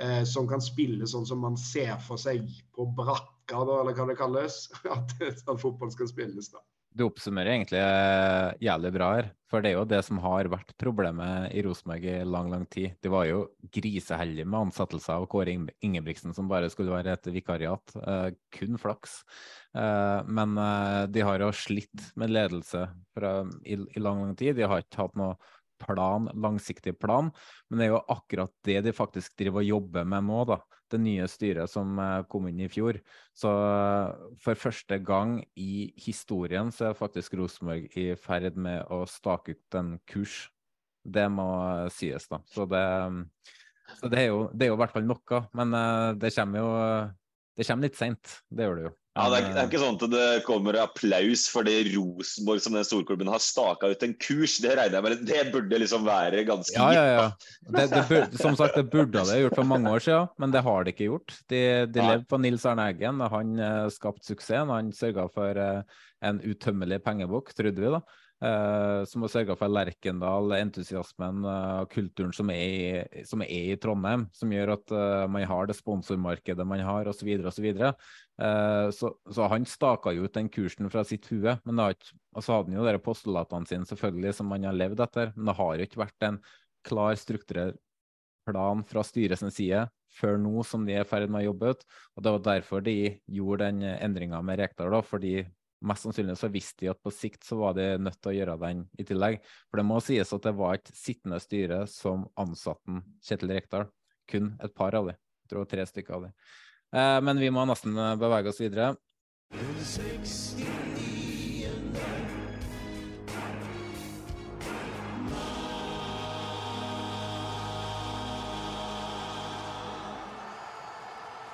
[0.01, 4.09] eh, som kan spille sånn som man ser for seg på brakka, da, eller hva
[4.09, 4.65] det kalles.
[4.97, 6.63] At, at fotball skal spilles, da.
[6.89, 9.27] Du oppsummerer egentlig eh, jævlig bra her.
[9.49, 12.95] For det er jo det som har vært problemet i Rosenborg i lang, lang tid.
[13.01, 13.43] De var jo
[13.73, 15.53] griseheldige med ansettelser av Kåre
[15.85, 17.95] Ingebrigtsen, som bare skulle være et vikariat.
[18.01, 18.27] Eh,
[18.57, 19.19] kun flaks.
[19.77, 22.87] Eh, men eh, de har jo slitt med ledelse
[23.17, 24.57] fra, i, i, lang, lang tid.
[24.57, 25.37] De har ikke hatt noe
[25.81, 27.31] plan, langsiktig plan,
[27.69, 30.59] men det er jo akkurat det de faktisk driver og jobber med nå, da
[30.89, 32.99] det nye styret som eh, kom inn i fjor.
[33.37, 39.03] Så eh, for første gang i historien så er faktisk Rosenborg i ferd med å
[39.09, 40.47] stake ut en kurs.
[41.03, 41.47] Det må
[41.93, 42.41] sies, da.
[42.51, 42.83] Så det,
[43.99, 45.43] så det, er, jo, i hvert fall noe.
[45.57, 46.73] Men eh, det kommer jo
[47.59, 48.37] det kommer litt seint.
[48.47, 48.95] Det gjør det jo.
[49.19, 52.87] Ja, det er, det er, ikke sånn at det kommer applaus fordi Rosenborg som den
[52.87, 54.57] storklubben har staka ut en kurs.
[54.63, 55.25] Det regner jeg med.
[55.27, 57.25] Det burde liksom være ganske ja, ja, ja.
[57.67, 60.63] Det, det burde, som sagt, det burde det gjort for mange år siden, men det
[60.65, 61.35] har det ikke gjort.
[61.51, 61.61] De,
[61.91, 64.71] de levde på Nils Arne Eggen, han uh, skapte suksessen.
[64.71, 68.03] Han sørga for uh, en utømmelig pengebok, trodde vi, da.
[68.39, 73.51] Uh, som har sørga for Lerkendal, entusiasmen og uh, kulturen som er, i, som er,
[73.51, 77.33] i, Trondheim, som gjør at uh, man har det sponsormarkedet man har, osv.
[77.51, 77.67] osv.
[77.75, 81.57] Uh, så, så han staka jo ut den kursen fra sitt hue.
[81.67, 85.03] Men da og så hadde han jo de postulatene sine selvfølgelig som han har levd
[85.03, 86.41] etter, men det har jo ikke vært en
[86.87, 87.75] klar strukturell
[88.47, 89.83] plan fra styrets side
[90.15, 91.83] før nå som de er i ferd med å jobbe ut.
[92.15, 95.41] Og Det var derfor de gjorde den endringa med Rekdal, da, fordi
[95.85, 98.57] mest sannsynlig så visste de at på sikt så var de nødt til å gjøre
[98.63, 99.39] den i tillegg.
[99.69, 103.87] For det må sies at det var et sittende styre som ansatte Kjetil Rekdal.
[104.29, 105.15] Kun et par av de.
[105.45, 106.33] Jeg tror tre stykker av de.
[106.93, 108.93] Eh, men vi må nesten bevege oss videre.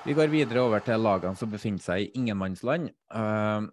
[0.05, 2.91] Vi går videre over til lagene som befinner seg i ingenmannsland.
[3.09, 3.65] Uh,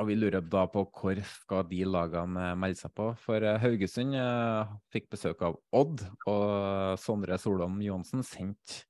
[0.00, 3.10] og vi lurer da på hvor skal de lagene eh, melde seg på.
[3.20, 8.84] For eh, Haugesund eh, fikk besøk av Odd, og Sondre Solholm Johansen sendte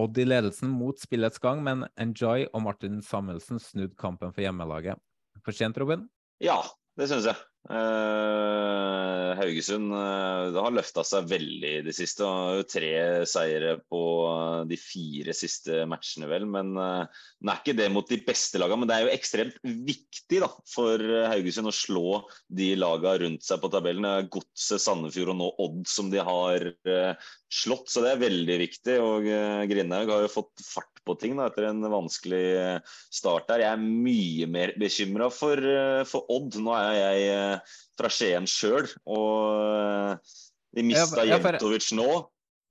[0.00, 4.98] Odd i ledelsen mot spillets gang, men Enjoy og Martin Samuelsen snudde kampen for hjemmelaget.
[5.44, 6.08] For sent, Robin?
[6.42, 6.56] Ja,
[6.98, 7.38] det syns jeg.
[7.64, 12.26] Uh, Haugesund uh, har løfta seg veldig i det siste.
[12.28, 12.92] Har tre
[13.28, 16.44] seire på uh, de fire siste matchene, vel.
[16.44, 17.06] Men uh,
[17.44, 18.82] er ikke det mot de beste lagene.
[18.82, 21.00] Men det er jo ekstremt viktig da, for
[21.32, 22.20] Haugesund å slå
[22.52, 24.28] de lagene rundt seg på tabellen.
[24.28, 26.68] Godset, Sandefjord og nå Odd som de har
[27.54, 28.98] slått, så det er veldig viktig.
[29.02, 29.28] Og
[29.70, 32.80] Grindhaug har jo fått fart på ting da, etter en vanskelig
[33.12, 33.64] start der.
[33.64, 35.60] Jeg er mye mer bekymra for,
[36.08, 36.58] for Odd.
[36.64, 37.58] Nå er jeg
[37.98, 38.88] fra Skien sjøl.
[39.10, 40.36] Og eh,
[40.74, 42.08] de mista Jentovic nå.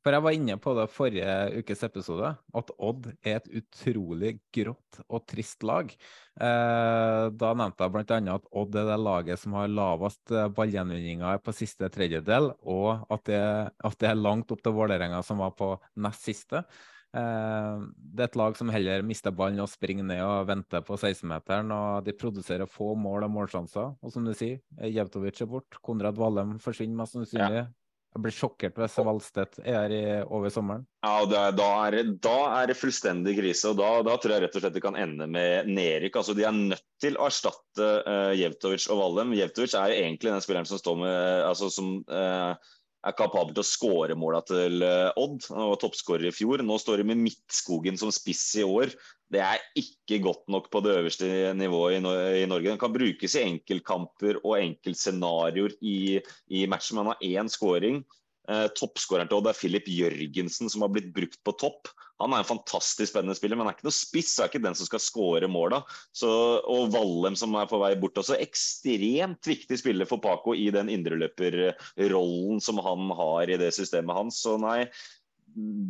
[0.03, 4.99] For jeg var inne på det forrige ukes episode, at Odd er et utrolig grått
[5.07, 5.93] og trist lag.
[6.35, 8.17] Eh, da nevnte jeg bl.a.
[8.35, 13.23] at Odd er det laget som har lavest eh, ballgjenvinninger på siste tredjedel, og at
[13.29, 15.71] det, at det er langt opp til Vålerenga, som var på
[16.03, 16.65] nest siste.
[17.13, 20.97] Eh, det er et lag som heller mister ballen og springer ned og venter på
[20.99, 21.71] 16-meteren.
[21.71, 23.95] og De produserer få mål og målsjanser.
[24.03, 25.79] Og som du sier, Jevtovic er bort.
[25.79, 27.63] Konrad Vallem forsvinner mest sannsynlig.
[27.63, 27.69] Ja.
[28.13, 30.83] Jeg blir sjokkert hvis Valstedt er her i, over sommeren.
[31.01, 33.71] Ja, er, da, er det, da, er det, fullstendig krise.
[33.71, 36.19] og da, da, tror jeg rett og slett det kan ende med nedrykk.
[36.21, 39.33] Altså, de er nødt til å erstatte uh, Jevtovic og Vallem.
[39.39, 41.17] Jevtovic er jo egentlig den spilleren som står med
[41.49, 44.83] altså, som, uh, er kapabel til å skåre måla til
[45.19, 45.43] Odd.
[45.51, 46.63] Han var toppskårer i fjor.
[46.63, 48.93] Nå står de med Midtskogen som spiss i år.
[49.33, 51.27] Det er ikke godt nok på det øverste
[51.57, 52.69] nivået i Norge.
[52.69, 56.19] Den kan brukes i enkeltkamper og enkeltscenarioer i,
[56.53, 57.01] i matchen.
[57.01, 58.03] Man har én skåring.
[58.51, 61.91] Eh, Toppskåreren til Odd er Filip Jørgensen, som har blitt brukt på topp.
[62.21, 64.35] Han er en fantastisk spennende spiller, men han er ikke noe spiss.
[64.37, 65.81] er ikke den som skal skåre måla.
[66.23, 68.37] Og Vallem, som er på vei bort også.
[68.43, 74.43] Ekstremt viktig spiller for Paco i den indreløperrollen som han har i det systemet hans.
[74.43, 74.85] Så nei,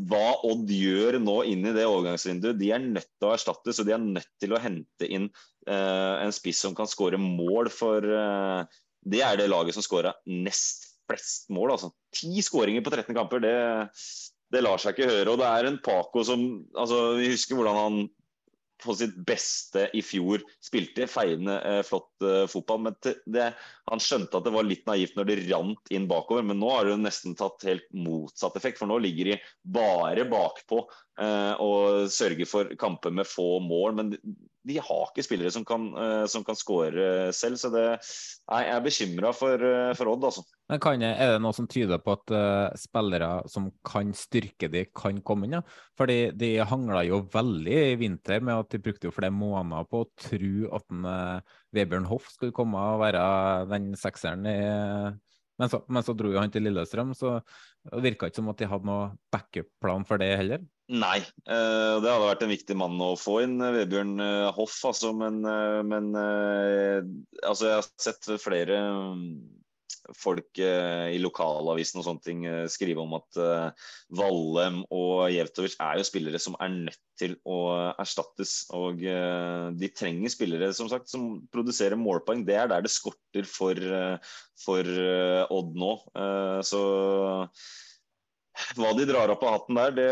[0.09, 3.85] hva Odd gjør nå inn i det overgangsvinduet, de er nødt til å erstatte, så
[3.87, 5.29] de er nødt til å hente inn
[5.69, 8.65] uh, en spiss som kan skåre mål, for uh,
[9.07, 11.75] det er det laget som skåra nest flest mål.
[11.75, 11.91] altså.
[12.15, 13.55] Ti skåringer på 13 kamper, det,
[14.53, 15.29] det, lar seg ikke høre.
[15.33, 16.43] Og det er en Paco som
[16.73, 18.03] altså, Vi husker hvordan han
[18.83, 22.81] på sitt beste i fjor spilte feiende eh, flott eh, fotball.
[22.87, 23.49] Men det,
[23.89, 26.45] han skjønte at det var litt naivt når det rant inn bakover.
[26.47, 30.83] Men nå har det nesten tatt helt motsatt effekt, for nå ligger de bare bakpå
[31.13, 33.93] og sørge for kamper med få mål.
[33.99, 34.13] Men
[34.63, 37.59] de har ikke spillere som kan, eh, som kan skåre selv.
[37.59, 37.83] Så det,
[38.47, 40.43] jeg er bekymra for, eh, for Odd, altså.
[40.71, 44.85] Men kan, er det noe som tyder på at uh, spillere som kan styrke de,
[44.95, 45.57] kan komme inn?
[45.57, 45.61] Ja?
[45.99, 50.05] Fordi de hangla jo veldig i vinter med at de brukte jo flere måneder på
[50.05, 53.25] å tro at en, uh, Vebjørn Hoff skulle komme og være
[53.73, 54.57] den sekseren i
[55.61, 57.35] men så, men så dro jo han til Lillestrøm, så
[57.85, 60.63] det virka ikke som at de hadde noe backup-plan for det heller.
[60.91, 64.75] Nei, eh, det hadde vært en viktig mann å få inn, eh, Vebjørn eh, Hoff.
[64.89, 65.39] Altså, men,
[65.87, 68.79] men altså, jeg har sett flere
[69.15, 69.21] mm,
[70.19, 73.37] folk i lokalavisen og sånne ting skrive om at
[74.11, 77.61] Vallem og Jevtovic er jo spillere som er nødt til å
[78.03, 78.65] erstattes.
[78.75, 82.43] Og de trenger spillere som sagt, som produserer målpoeng.
[82.43, 83.79] Det er der det skorter for,
[84.65, 84.91] for
[85.47, 85.95] Odd nå.
[86.67, 86.83] Så
[88.77, 90.11] hva de drar opp av hatten der, det,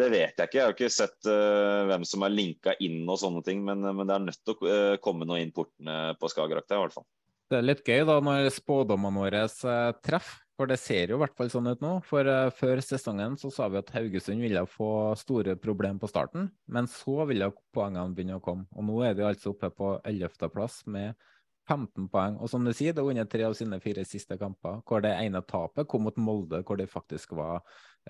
[0.00, 0.58] det vet jeg ikke.
[0.58, 4.06] Jeg har ikke sett uh, hvem som er linka inn og sånne ting, men, men
[4.06, 6.98] det er nødt til å uh, komme noe inn portene på Skagerrak, der, i hvert
[6.98, 7.08] fall.
[7.50, 11.20] Det er litt gøy da når spådommene våre uh, treffer, for det ser jo i
[11.22, 11.94] hvert fall sånn ut nå.
[12.04, 16.50] For eh, før sesongen så sa vi at Haugesund ville få store problemer på starten,
[16.68, 18.66] men så ville poengene begynne å komme.
[18.76, 21.16] Og nå er de altså oppe på 11.-plass med
[21.70, 22.36] 15 poeng.
[22.42, 25.14] Og som du sier, det er under tre av sine fire siste kamper, hvor det
[25.14, 27.60] ene tapet kom mot Molde, hvor det faktisk var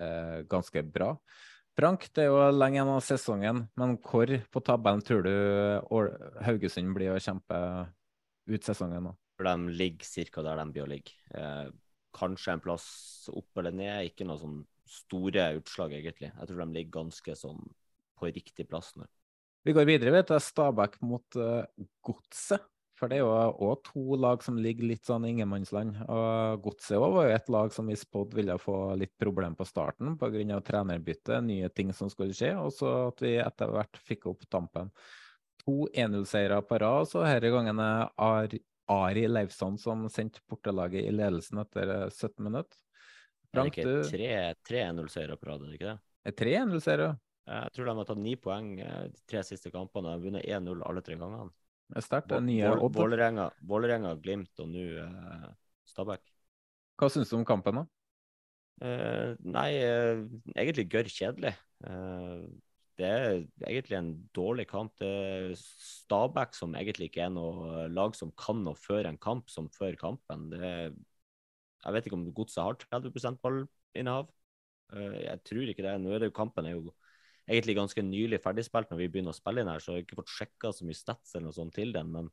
[0.01, 1.13] eh, ganske bra.
[1.77, 5.35] Frank, det er jo lenge igjen av sesongen, men hvor på tabellen tror du
[6.43, 7.61] Haugesund blir å kjempe
[8.51, 9.13] ut sesongen nå?
[9.41, 10.43] De ligger ca.
[10.45, 11.15] der de å ligge.
[11.33, 11.69] Eh,
[12.13, 12.89] kanskje en plass
[13.31, 14.59] opp eller ned, ikke noe sånn
[14.91, 16.33] store utslag, egentlig.
[16.33, 17.63] Jeg tror de ligger ganske sånn
[18.19, 19.07] på riktig plass nå.
[19.63, 21.63] Vi går videre vet du, Stabæk mot uh,
[22.05, 22.70] Godset.
[23.01, 25.95] For det er jo òg to lag som ligger litt sånn i ingenmannsland.
[26.05, 29.65] Og Godset òg var jo et lag som vi spådde ville få litt problem på
[29.65, 30.59] starten pga.
[30.61, 34.91] trenerbytte, nye ting som skulle skje, og så at vi etter hvert fikk opp tampen.
[35.65, 38.59] To 1-0-seire på rad, så denne gangen er Ari,
[38.93, 42.77] Ari Leifsson som sendte portelaget i ledelsen etter eh, 17 minutter.
[43.51, 44.31] Frank, det er ikke tre,
[44.61, 45.99] tre 1-0-seire på rad, er det ikke det?
[46.29, 47.09] er tre 1-0-seire.
[47.49, 50.05] Jeg tror de har tatt ni poeng eh, de tre siste kampene.
[50.05, 51.49] De har vunnet 1-0 alle tre gangene.
[51.95, 52.31] Er sterkt.
[52.31, 52.39] Er.
[53.67, 55.47] Vålerenga, Glimt og nå eh,
[55.91, 56.23] Stabæk.
[56.99, 57.85] Hva syns du om kampen, da?
[58.81, 60.21] Eh, nei, eh,
[60.55, 61.53] egentlig gørr kjedelig.
[61.85, 62.43] Eh,
[63.01, 63.29] det er
[63.65, 64.93] egentlig en dårlig kamp.
[65.01, 69.49] Det er Stabæk som egentlig ikke er noe lag som kan å føre en kamp
[69.53, 70.49] som før kampen.
[70.53, 70.93] Det er,
[71.81, 74.29] jeg vet ikke om Godset har 30% ballinnehav.
[74.93, 75.95] Eh, jeg tror ikke det.
[76.01, 76.93] Nå er det jo kampen er jo
[77.51, 80.19] egentlig ganske nylig ferdigspilt når vi begynner å spille inn her, så jeg har ikke
[80.21, 82.09] fått sjekka så mye stats eller noe sånt til den.
[82.15, 82.29] men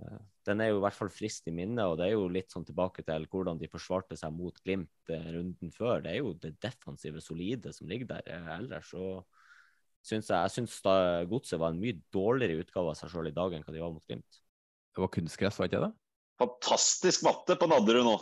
[0.00, 0.18] uh,
[0.48, 2.66] Den er jo i hvert fall frist i minnet, og det er jo litt sånn
[2.68, 6.02] tilbake til hvordan de forsvarte seg mot Glimt eh, runden før.
[6.04, 8.28] Det er jo det defensive, solide som ligger der.
[8.32, 9.22] Eh, Ellers så
[10.02, 10.94] syns jeg jeg syns da
[11.30, 13.94] Godset var en mye dårligere utgave av seg sjøl i dag enn hva de var
[13.94, 14.42] mot Glimt.
[14.92, 15.92] Det var kunstgress, var ikke det?
[16.42, 18.16] Fantastisk matte på Nadderud nå.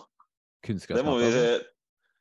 [0.60, 1.30] Det må vi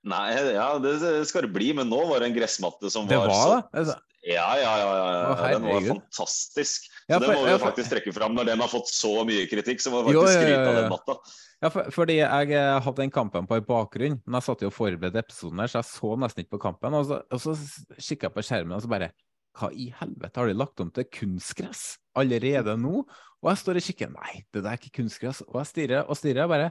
[0.07, 0.93] Nei, ja, det
[1.27, 3.97] skal det bli, men nå var det en gressmatte som Det var, var så?
[4.23, 4.87] Ja, ja, ja.
[4.95, 5.49] ja, Å.
[5.55, 6.87] Den var fantastisk.
[6.87, 9.23] Så Ja, Den for- må vi jo faktisk trekke fram når den har fått så
[9.25, 9.79] mye kritikk.
[9.81, 11.15] Så må vi Jo, faktisk ja, skryte av den matta.
[11.59, 14.69] Ja, for, fordi jeg eh, hadde den kampen på i bakgrunn, men jeg satt jo
[14.69, 16.93] og forberedte episoden her, så jeg så nesten ikke på kampen.
[16.99, 17.55] Og så, og så
[17.97, 19.11] kikka jeg på skjermen og så bare
[19.59, 23.01] Hva i helvete, har de lagt om til kunstgress allerede nå?
[23.41, 25.41] Og jeg står og kikker, nei, det der er ikke kunstgress.
[25.47, 26.69] Og jeg stirrer og stirrer, og bare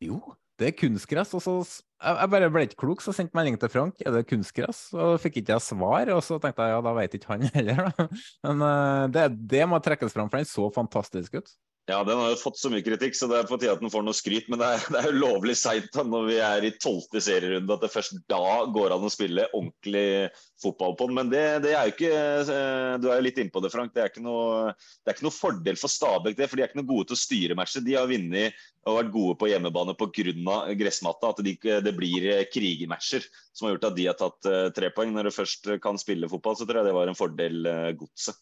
[0.00, 0.20] Jo,
[0.58, 1.34] det er kunstgress.
[1.34, 1.56] Og så
[2.02, 4.84] jeg, bare ble ikke klok, så sendte melding til Frank, er det kunstgress?
[4.96, 7.84] Og fikk ikke jeg svar, og så tenkte jeg ja, da vet ikke han heller,
[7.88, 8.08] da.
[8.48, 11.54] Men eh, det, det må trekkes fram, for den så fantastisk ut.
[11.90, 13.90] Ja, den har jo fått så mye kritikk, så det er på tide at den
[13.90, 14.46] får noe skryt.
[14.52, 17.82] Men det er, det er jo lovlig seint når vi er i tolvte serierunde, at
[17.82, 20.30] det først da går an å spille ordentlig
[20.62, 21.16] fotball på den.
[21.18, 23.90] Men det, det er jo ikke eh, Du er jo litt innpå det, Frank.
[23.96, 26.48] Det er, ikke noe, er ikke noe fordel for Stabæk, det.
[26.52, 27.82] For de er ikke noe gode til å styre matcher.
[27.82, 30.56] De har vunnet og vært gode på hjemmebane pga.
[30.78, 31.34] gressmatta.
[31.34, 34.94] At de, det blir eh, krigermatcher som har gjort at de har tatt eh, tre
[34.94, 35.10] poeng.
[35.18, 38.38] Når du først kan spille fotball, så tror jeg det var en fordel godset.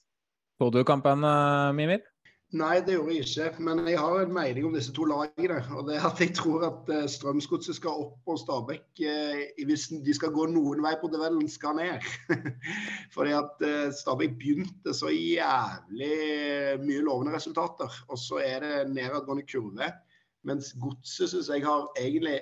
[0.60, 1.24] Så du kampen,
[1.72, 2.04] Mimir?
[2.50, 3.62] Nei, det gjorde jeg ikke.
[3.62, 5.60] Men jeg har en mening om disse to lagene.
[5.76, 9.86] og det er at Jeg tror at eh, Strømsgodset skal opp og Stabæk, eh, hvis
[10.02, 12.02] de skal gå noen vei på duellen, skal ned.
[13.14, 18.00] Fordi at eh, Stabæk begynte så jævlig mye lovende resultater.
[18.08, 19.92] Og så er det nedadgående kurve.
[20.42, 22.40] Mens Godset syns jeg har egentlig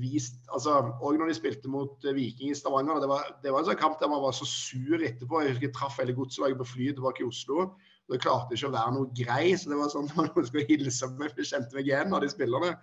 [0.00, 3.68] vist altså, Og når de spilte mot Viking i Stavanger, det var, det var en
[3.68, 5.40] sånn kamp der man var så sur etterpå.
[5.40, 7.70] Jeg husker jeg traff hele godslaget på flyet tilbake i Oslo.
[8.12, 11.10] Det klarte ikke å være noe grei, så det var sånn at noen skulle hilse
[11.14, 12.76] meg, for jeg kjente meg igjen av de spillerne.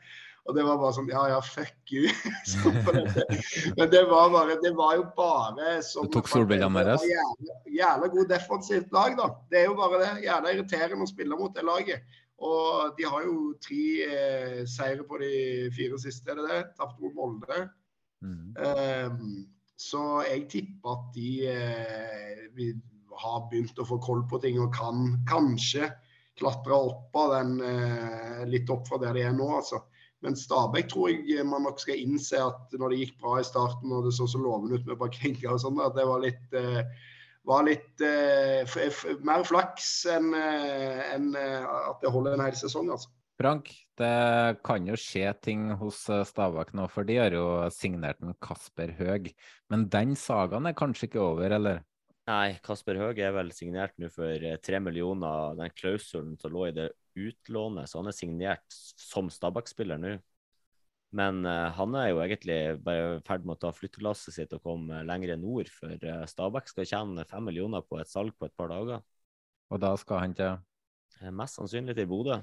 [0.50, 2.10] Og det var bare sånn Ja, ja, fuck you.
[2.86, 2.94] På.
[3.78, 7.06] Men det var bare Det var jo bare som Du tok solbrillene deres?
[7.06, 9.28] Jævla, jævla god defensivt lag, da.
[9.54, 10.12] Det er jo bare det.
[10.26, 12.18] Jævla irriterende å spille mot det laget.
[12.42, 15.34] Og de har jo tre eh, seire på de
[15.78, 16.62] fire siste, er det det?
[16.80, 17.68] Tapte mot Molde.
[18.26, 18.56] Mm.
[18.58, 19.28] Um,
[19.78, 22.82] så jeg tipper at de eh, vil
[23.22, 25.92] har begynt å få koll på ting og kan kanskje
[26.40, 29.84] klatre opp av den eh, litt opp fra der de er nå, altså.
[30.22, 33.94] Men Stabæk tror jeg man nok skal innse at når det gikk bra i starten
[33.94, 37.08] og det så så lovende ut med Bakenga og sånn, at det var litt, eh,
[37.50, 43.10] var litt eh, mer flaks enn en at det holder en hel sesong, altså.
[43.42, 48.36] Frank, det kan jo skje ting hos Stabæk nå, for de har jo signert en
[48.46, 49.32] Kasper Høeg.
[49.74, 51.82] Men den sagaen er kanskje ikke over, eller?
[52.32, 56.76] Nei, Kasper Høge er vel signert nå for tre millioner, den klausulen som lå i
[56.76, 57.90] det utlånet.
[57.90, 60.14] Så han er signert som Stabæk-spiller nå.
[61.18, 64.64] Men uh, han er jo egentlig bare i ferd med å ta flyttelasset sitt og
[64.64, 68.56] komme lenger nord, for uh, Stabæk skal tjene fem millioner på et salg på et
[68.56, 69.04] par dager.
[69.72, 70.56] Og da skal han til?
[71.20, 72.40] Uh, mest sannsynlig til Bodø.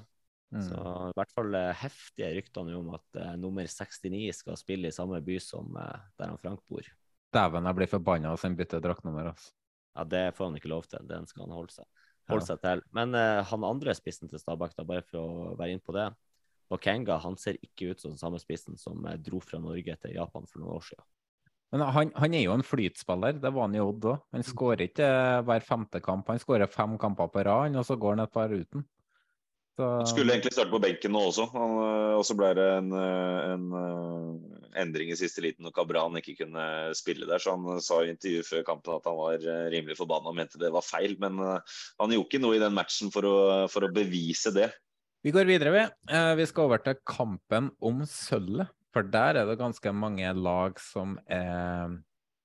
[0.53, 0.63] Mm.
[0.65, 5.19] Så i hvert fall heftige rykter nå om at nummer 69 skal spille i samme
[5.21, 6.87] by som der han Frank bor.
[7.29, 9.29] Dæven, jeg blir forbanna hvis han bytter draktnummer.
[9.29, 9.53] Altså.
[9.99, 11.03] Ja, det får han ikke lov til.
[11.09, 11.85] Den skal han holde seg,
[12.31, 12.53] holde ja.
[12.53, 12.81] seg til.
[12.95, 16.07] Men uh, han andre spissen til Stabæk, da, bare for å være inn på det,
[16.69, 20.15] Bakenga han ser ikke ut som den samme spissen som uh, dro fra Norge til
[20.15, 21.07] Japan for noen år siden.
[21.73, 24.23] Men han, han er jo en flytspiller, det var han i Odd òg.
[24.33, 27.99] Han skårer ikke uh, hver femte kamp, han skårer fem kamper på rad, og så
[27.99, 28.87] går han et par uten.
[29.79, 29.85] Så...
[29.87, 33.69] Han skulle egentlig starte på benken nå også, og så ble det en, en,
[34.75, 36.65] endring i siste liten når Cabran ikke kunne
[36.99, 37.39] spille der.
[37.39, 40.73] Så han sa i intervjuet før kampen at han var rimelig forbanna og mente det
[40.75, 41.15] var feil.
[41.23, 43.37] Men han gjorde ikke noe i den matchen for å,
[43.71, 44.67] for å bevise det.
[45.23, 45.85] Vi går videre, vi.
[46.41, 48.75] Vi skal over til kampen om sølvet.
[48.91, 51.95] For der er det ganske mange lag som er,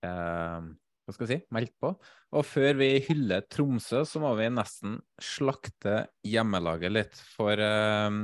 [0.07, 0.71] er
[1.05, 1.93] hva skal jeg si, meldt på.
[2.35, 7.21] Og før vi hyller Tromsø, så må vi nesten slakte hjemmelaget litt.
[7.37, 8.19] For eh,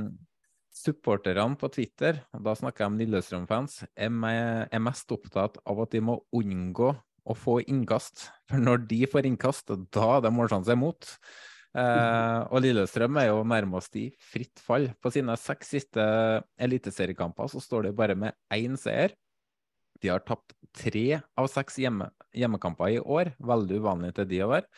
[0.81, 4.11] supporterne på Twitter, og da snakker jeg om Lillestrøm-fans, er,
[4.65, 8.29] er, mest opptatt av at de må unngå å få innkast.
[8.49, 11.09] For når de får innkast, da er det målsjanse imot.
[11.71, 14.89] Eh, og Lillestrøm er jo nærmest i fritt fall.
[14.99, 16.05] På sine seks siste
[16.61, 19.13] eliteseriekamper så står de bare med én seier.
[20.01, 24.51] De har tapt tre av seks hjemme, hjemmekamper i år, veldig uvanlig til de å
[24.53, 24.69] være.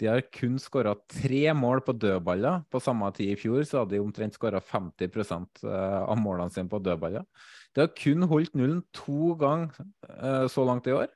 [0.00, 2.64] De har kun skåra tre mål på dødballer.
[2.72, 5.12] På samme tid i fjor så hadde de omtrent skåra 50
[5.68, 7.26] av målene sine på dødballer.
[7.74, 9.70] De har kun holdt nullen to ganger
[10.08, 11.12] uh, så langt i år.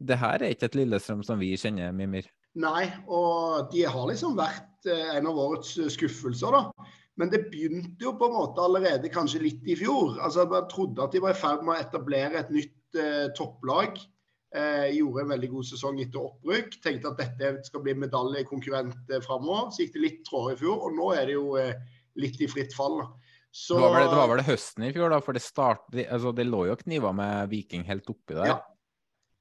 [0.00, 2.28] Det her er ikke et Lillestrøm som vi kjenner, Mimir.
[2.56, 6.88] Nei, og de har liksom vært uh, en av årets skuffelser, da.
[7.16, 10.18] Men det begynte jo på en måte allerede kanskje litt i fjor.
[10.20, 13.98] Altså, Man trodde at de var i ferd med å etablere et nytt eh, topplag.
[14.56, 16.78] Eh, gjorde en veldig god sesong etter opprykk.
[16.84, 19.72] Tenkte at dette skal bli medaljekonkurrent eh, framover.
[19.74, 21.74] Så gikk det litt trådere i fjor, og nå er det jo eh,
[22.22, 23.02] litt i fritt fall.
[23.50, 26.06] Så, det, var vel, det, var vel, høsten i fjor, da, for det, start, det,
[26.12, 28.50] altså, det lå jo kniva med Viking helt oppi der.
[28.52, 28.56] Ja,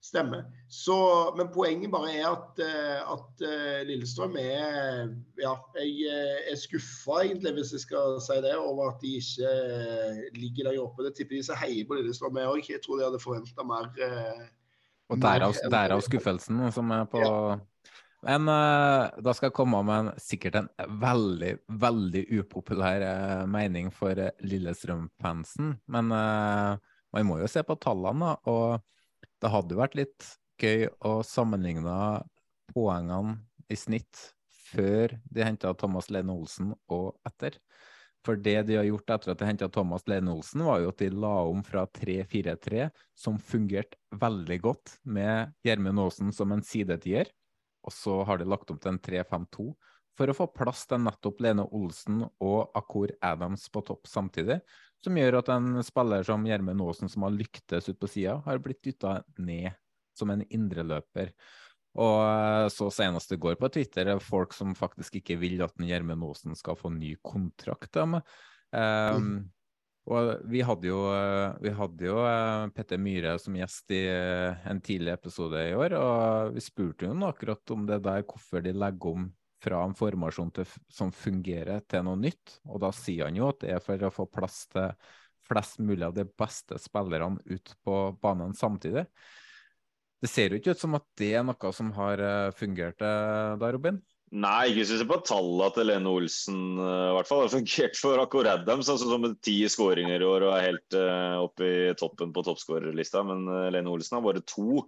[0.06, 0.44] Stemmer.
[0.70, 0.96] Så,
[1.38, 5.08] men poenget bare er at, eh, at eh, Lillestrøm er
[5.42, 9.56] Ja, jeg eh, er skuffa, egentlig, hvis jeg skal si det, over at de ikke
[10.38, 11.08] ligger der oppe.
[11.08, 12.72] Det tipper de som heier på Lillestrøm, jeg òg.
[12.76, 13.90] Jeg tror de hadde forventa mer.
[15.10, 17.36] Og derav, derav skuffelsen som er på ja.
[18.26, 20.70] Men da skal jeg komme med en, sikkert en
[21.02, 21.52] veldig,
[21.82, 23.04] veldig upopulær
[23.46, 25.76] mening for Lillestrøm-fansen.
[25.94, 28.50] Men man må jo se på tallene, da.
[28.50, 28.82] Og
[29.46, 30.30] det hadde vært litt
[30.62, 32.24] gøy å sammenligne
[32.74, 33.38] poengene
[33.70, 34.32] i snitt
[34.72, 37.60] før de henta Thomas Lene Olsen og etter.
[38.26, 41.02] For det de har gjort etter at de henta Thomas Lene Olsen, var jo at
[41.04, 47.30] de la om fra 3-4-3, som fungerte veldig godt med Gjermund Aasen som en sidetier,
[47.86, 49.68] og så har de lagt om til en 3-5-2
[50.16, 54.62] for å få plass til nettopp Lene Olsen og Akor Adams på topp samtidig
[55.06, 58.62] som gjør at en spiller som Gjermund Aasen, som har lyktes ut på sida, har
[58.64, 59.72] blitt dytta ned
[60.18, 61.32] som en indreløper.
[61.96, 65.76] Og eh, så senest i går på Twitter er folk som faktisk ikke vil at
[65.80, 67.96] Gjermund Aasen skal få ny kontrakt.
[67.96, 68.20] Um,
[68.76, 69.38] mm.
[70.12, 74.84] Og vi hadde jo, eh, vi hadde jo eh, Petter Myhre som gjest i en
[74.86, 79.16] tidlig episode i år, og vi spurte jo akkurat om det der, hvorfor de legger
[79.16, 79.32] om
[79.66, 82.60] fra en formasjon til, som fungerer, til noe nytt.
[82.70, 84.94] Og da sier han jo at det er for å få plass til
[85.46, 89.06] flest mulig av de beste spillerne ut på banen samtidig.
[90.22, 93.56] Det ser jo ikke ut som at det er noe som har eh, fungert eh,
[93.62, 94.00] da, Robin?
[94.34, 96.62] Nei, ikke hvis vi ser på tallene til Lene Olsen.
[96.80, 97.44] Uh, i hvert fall.
[97.44, 100.98] Det har fungert for Akor Adams, altså, som ti skåringer i år og er helt
[100.98, 103.22] uh, oppe i toppen på toppskårerlista.
[103.28, 104.82] Men uh, Lene Olsen har bare to.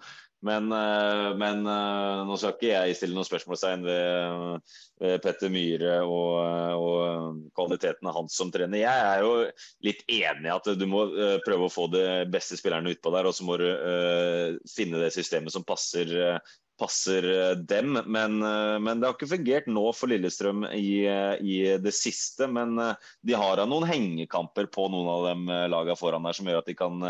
[0.45, 7.39] Men, men nå skal ikke jeg stille noen spørsmålstegn ved, ved Petter Myhre og, og,
[7.57, 8.83] av hans som trener.
[8.83, 9.31] Jeg er jo
[9.87, 11.07] litt enig i at du må
[11.41, 13.65] prøve å få de beste spillerne utpå der, og så må du
[14.69, 16.13] finne det systemet som passer
[16.79, 17.97] passer eh, dem.
[18.05, 22.47] Men, eh, men, det har ikke fungert nå for Lillestrøm i, eh, i det siste.
[22.51, 26.69] Men de har noen hengekamper på noen av dem lagene foran der som gjør at
[26.69, 27.03] de kan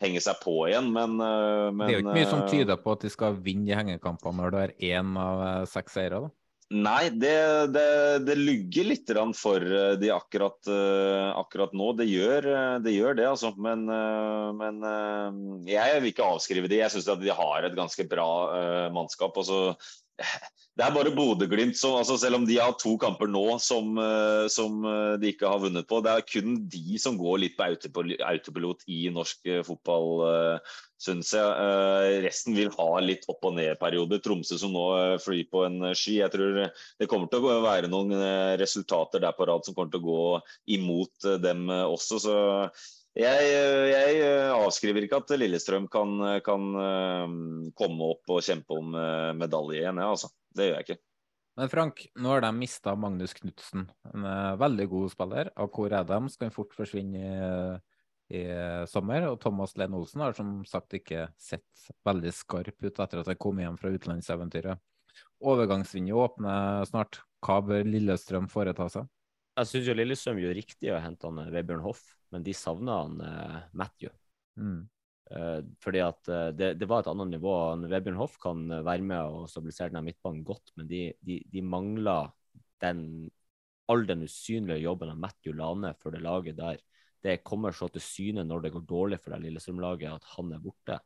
[0.00, 0.90] henge seg på igjen.
[0.94, 4.36] Men, men Det er jo ikke mye som tyder på at de skal vinne hengekamper
[4.36, 6.24] når det er én av seks seire?
[6.26, 6.34] da?
[6.70, 7.34] Nei, det,
[7.74, 7.86] det,
[8.22, 11.88] det lugger litt for eh, de akkurat, eh, akkurat nå.
[11.98, 13.50] Det gjør, eh, det gjør, det, altså.
[13.58, 13.82] Men,
[14.54, 14.78] men,
[15.66, 16.78] jeg vil ikke avskrive de.
[16.78, 18.28] Jeg syns de har et ganske bra
[18.94, 19.34] mannskap.
[19.42, 19.74] Altså,
[20.78, 23.98] det er bare Bodø-Glimt som altså Selv om de har to kamper nå som,
[24.52, 24.84] som,
[25.18, 29.08] de ikke har vunnet på, det er kun de som går litt på autopilot i
[29.10, 30.60] norsk fotball
[31.00, 31.44] syns jeg.
[31.44, 34.20] Uh, resten vil ha litt opp og ned-perioder.
[34.24, 36.18] Tromsø som nå uh, flyr på en uh, sky.
[36.20, 38.14] Jeg tror det kommer til å være noen
[38.60, 40.24] resultater der på rad som kommer til å gå
[40.76, 42.20] imot dem også.
[42.22, 42.34] Så
[43.18, 43.52] jeg,
[43.90, 44.18] jeg,
[44.54, 46.14] avskriver ikke at Lillestrøm kan,
[46.46, 46.66] kan
[47.76, 48.94] komme opp og kjempe om
[49.38, 49.98] medalje igjen.
[49.98, 50.30] Ja, altså.
[50.54, 51.00] Det gjør jeg ikke.
[51.58, 54.28] Men Frank, nå har de mista Magnus Knutsen, en
[54.58, 55.50] veldig god spiller.
[55.62, 56.20] Og hvor er de?
[56.30, 57.80] Skal han fort forsvinne
[58.30, 58.44] i
[58.90, 59.26] sommer.
[59.30, 63.40] Og Thomas Lenn Olsen har som sagt ikke sett veldig skarp ut etter at han
[63.40, 64.80] kom hjem fra utenlandseventyret.
[65.40, 67.22] Overgangsvinduet åpner snart.
[67.44, 69.08] Hva bør Lillestrøm foreta seg?
[69.58, 72.02] Jeg syns Lillestrøm gjør riktig å hente han eh, Vebjørn Hoff,
[72.32, 74.12] men de savner han eh, Matthew.
[74.60, 74.82] Mm.
[75.30, 77.54] Eh, fordi at eh, det, det, var et annet nivå.
[77.90, 81.64] Vebjørn Hoff kan eh, være med og stabilisere den midtbanen godt, men de, de, de
[81.64, 82.32] mangler
[82.84, 83.02] den
[83.90, 86.78] all den usynlige jobben av Matthew Lane for det laget der
[87.24, 90.62] det kommer så til syne når det går dårlig for det Lillestrøm-laget, at han er
[90.62, 90.98] borte.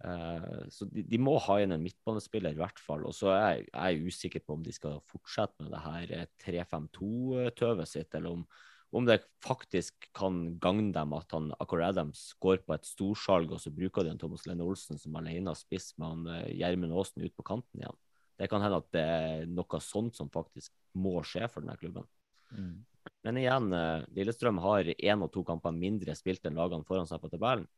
[0.00, 3.04] Uh, så de, de, må ha inn en midtbanespiller, i hvert fall.
[3.08, 7.90] Og så er jeg, er usikker på om de skal fortsette med det her 3-5-2-tøvet
[7.90, 8.44] sitt, eller om,
[8.96, 13.60] om, det faktisk kan gagne dem at han Accor Adams går på et storsalg, og
[13.62, 17.26] så bruker de en Thomas Lene Olsen som alene spiss med han eh, Gjermund Aasen
[17.26, 18.00] ut på kanten igjen.
[18.40, 22.08] Det kan hende at det er noe sånt som faktisk må skje for denne klubben.
[22.56, 22.78] Mm.
[23.26, 27.20] Men igjen, eh, Lillestrøm har én og to kamper mindre spilt enn lagene foran seg
[27.20, 27.68] på tabellen.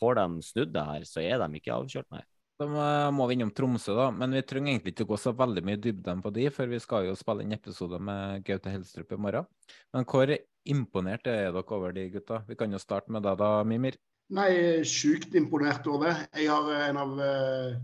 [0.00, 2.24] Får de snudd det her, så er de ikke avkjørt, nei.
[2.60, 4.10] Da må vi innom Tromsø, da.
[4.14, 6.78] Men vi trenger egentlig ikke gå så veldig mye i dybden på de, for vi
[6.82, 9.48] skal jo spille inn episode med Gaute Helstrup i morgen.
[9.94, 10.30] Men hvor
[10.68, 12.42] imponert er dere over de gutta?
[12.46, 13.98] Vi kan jo starte med deg da, Mimir.
[14.32, 14.52] Nei,
[14.88, 16.22] sjukt imponert over.
[16.38, 17.74] Jeg har en av uh,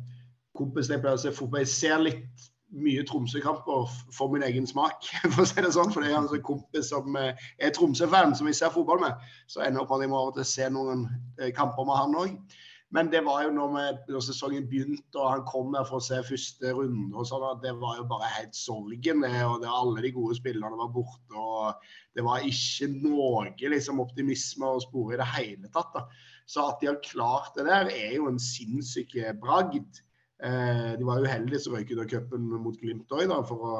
[0.56, 1.64] kompisene jeg pleier å se fotball.
[1.64, 2.46] Jeg ser litt
[2.76, 5.92] mye Tromsø-kamper for min egen smak, for å si det sånn.
[5.94, 9.28] For det er en sånn kompis som eh, er Tromsø-fan, som vi ser fotball med.
[9.50, 11.06] Så ender opp at jeg må av og til se noen
[11.40, 12.58] eh, kamper med han òg.
[12.96, 16.04] Men det var jo når, vi, når, sesongen begynte og han kom der for å
[16.06, 19.26] se første runde, og sånn, det var jo bare helt sorgen.
[19.26, 21.36] og det, Alle de gode spillerne var borte.
[21.36, 21.84] og
[22.16, 25.92] Det var ikke noe liksom, optimisme å spore i det hele tatt.
[25.92, 26.06] Da.
[26.48, 30.00] Så at de har klart det der, er jo en sinnssyk bragd.
[30.44, 33.78] Eh, de var uheldige som røyk ut av cupen mot Glimt òg, for å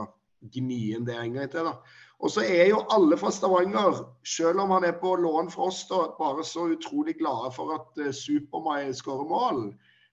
[0.54, 1.68] gni inn det en gang til.
[1.68, 1.76] da.
[2.18, 5.84] Og så er jo alle fra Stavanger, selv om han er på lån fra oss,
[5.90, 9.62] da, bare så utrolig glade for at uh, Super-Mai skårer mål.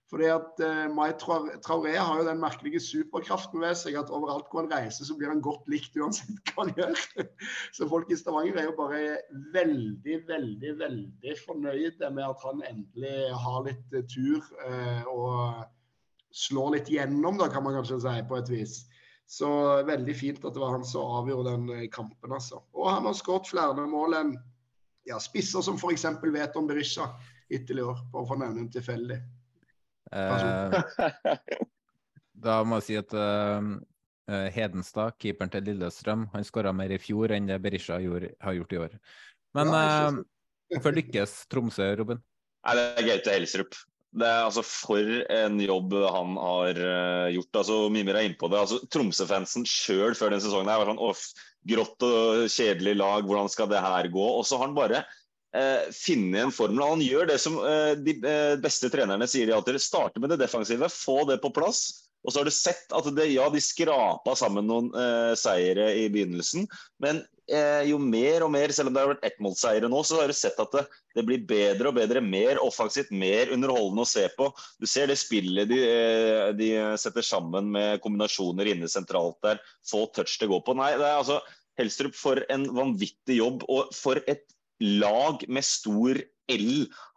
[0.06, 4.62] Fordi at uh, Mai Traoré har jo den merkelige superkraften ved seg at overalt hvor
[4.62, 7.02] han reiser, så blir han godt likt uansett hva han gjør.
[7.74, 9.02] så folk i Stavanger er jo bare
[9.56, 13.16] veldig, veldig, veldig fornøyde med at han endelig
[13.46, 14.46] har litt uh, tur.
[14.62, 15.66] Uh, og
[16.36, 18.76] slår litt gjennom, da, kan man kanskje si, på et vis.
[19.26, 19.48] Så
[19.88, 22.60] veldig fint at det var han som avgjorde den eh, kampen, altså.
[22.76, 24.36] Og han har skåret flere mål enn
[25.06, 26.04] ja, spisser som f.eks.
[26.22, 27.08] vet om Berisha
[27.50, 29.18] hittil i år, bare for å nevne en tilfeldig.
[30.14, 30.76] Eh,
[32.46, 33.72] da må jeg si at uh,
[34.54, 38.74] Hedenstad, keeperen til Lillestrøm, han skåra mer i fjor enn det Berisha gjorde, har gjort
[38.74, 38.96] i år.
[39.56, 40.22] Men uh,
[40.74, 42.22] hvorfor lykkes Tromsø, Robin?
[42.66, 43.78] Nei, Det er Gaute Helsrup.
[44.16, 47.60] Det er altså For en jobb han har uh, gjort.
[47.60, 48.62] altså Mimir er innpå det.
[48.62, 51.28] altså Tromsø-fansen sjøl før den sesongen her var sånn Off,
[51.68, 54.26] grått og kjedelig lag, hvordan skal det her gå?
[54.38, 56.84] Og så har han bare uh, funnet en formel.
[56.94, 58.16] Han gjør det som uh, de
[58.62, 59.80] beste trenerne sier de alltid.
[59.84, 62.05] Starte med det defensive, få det på plass.
[62.24, 66.06] Og så har du sett at det, ja, de skrapa sammen noen eh, seire i
[66.10, 66.66] begynnelsen,
[67.02, 70.32] men eh, jo mer og mer, selv om det har vært ettmålsseire nå, så har
[70.32, 70.84] du sett at det,
[71.14, 74.50] det, blir bedre og bedre, mer offensivt, mer underholdende å se på.
[74.82, 80.08] Du ser det spillet de, eh, de setter sammen med kombinasjoner inne sentralt der, få
[80.16, 80.74] touch det går på.
[80.78, 81.40] Nei, det er altså
[81.76, 84.46] Helstrup for en vanvittig jobb, og for et
[84.80, 86.18] lag med stor
[86.52, 86.68] L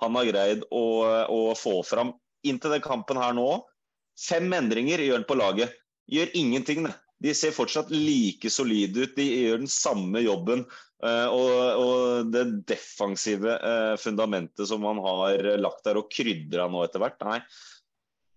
[0.02, 0.86] han har greid å,
[1.32, 2.14] å få fram
[2.48, 3.48] inntil den kampen her nå.
[4.20, 5.78] Fem endringer gjør han på laget.
[6.10, 6.96] Gjør ingenting, det.
[7.20, 9.16] De ser fortsatt like solide ut.
[9.18, 10.64] De gjør den samme jobben.
[11.00, 16.82] Uh, og, og, det defensive uh, fundamentet som man har lagt der og krydra nå
[16.84, 17.38] etter hvert, nei.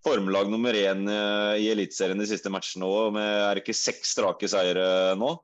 [0.07, 4.15] Formelag nummer én uh, i Eliteserien de siste matchene òg, med er det ikke seks
[4.15, 5.35] strake seire nå?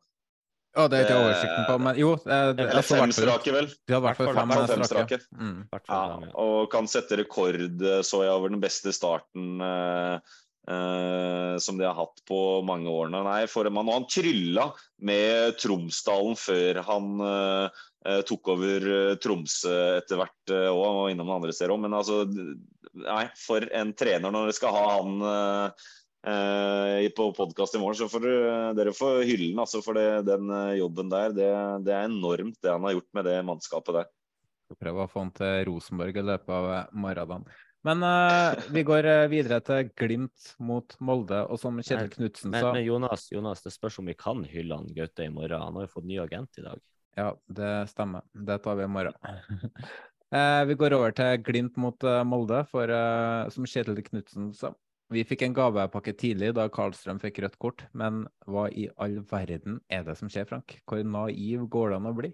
[0.76, 3.70] Ja, det er ikke oversikten på, men jo det, Eller fem strake, vel?
[3.88, 5.18] De hadde hvert fall fem, fem strake.
[5.32, 5.56] Mm.
[5.88, 6.02] Ja,
[6.44, 7.58] og kan sette rekord,
[8.06, 10.36] så jeg, over den beste starten eh,
[10.70, 13.24] eh, som de har hatt på mange årene.
[13.26, 14.68] Nei, for man, og han trylla
[15.08, 17.84] med Tromsdalen før han eh,
[18.28, 18.90] tok over
[19.24, 21.82] Tromsø etter hvert òg, og innom den andre steder òg.
[21.88, 22.22] Men altså,
[23.08, 25.88] nei, for en trener når du skal ha han eh,
[27.18, 28.26] på podkast i morgen, så får
[28.78, 31.32] dere får hylle ham altså, for det, den eh, jobben der.
[31.36, 31.48] Det,
[31.86, 34.10] det, er enormt det han har gjort med det mannskapet der.
[34.68, 37.48] Skal prøve å få han til Rosenborg i løpet av morgendagen.
[37.86, 42.80] Men uh, vi går videre til Glimt mot Molde, og som Kjetil Knutsen sa Men,
[42.80, 45.62] men Jonas, Jonas, det spørs om vi kan hylle han Gaute i morgen.
[45.62, 46.82] Han har jo fått ny agent i dag.
[47.18, 48.26] Ja, det stemmer.
[48.34, 49.16] Det tar vi i morgen.
[50.34, 52.92] uh, vi går over til Glimt mot uh, Molde, for
[53.54, 54.74] som Kjetil Knutsen sa,
[55.12, 59.80] vi fikk en gavepakke tidlig da Karlstrøm fikk rødt kort, men hva i all verden
[59.88, 60.76] er det som skjer, Frank?
[60.84, 62.32] Hvor naiv går det an å bli?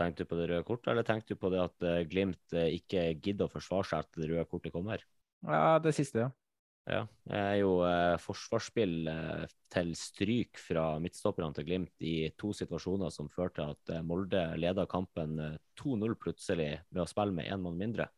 [0.00, 2.66] Tenkte du på det røde kortet, eller tenkte du på det at uh, Glimt uh,
[2.66, 5.04] ikke gidder å forsvare seg etter det røde kortet kommer?
[5.46, 6.32] Ja, det siste, ja.
[6.84, 9.06] Ja, det er jo eh, forsvarsspill
[9.72, 14.84] til stryk fra midtstopperne til Glimt i to situasjoner som førte til at Molde leda
[14.84, 15.38] kampen
[15.80, 18.10] 2-0 plutselig ved å spille med én mann mindre.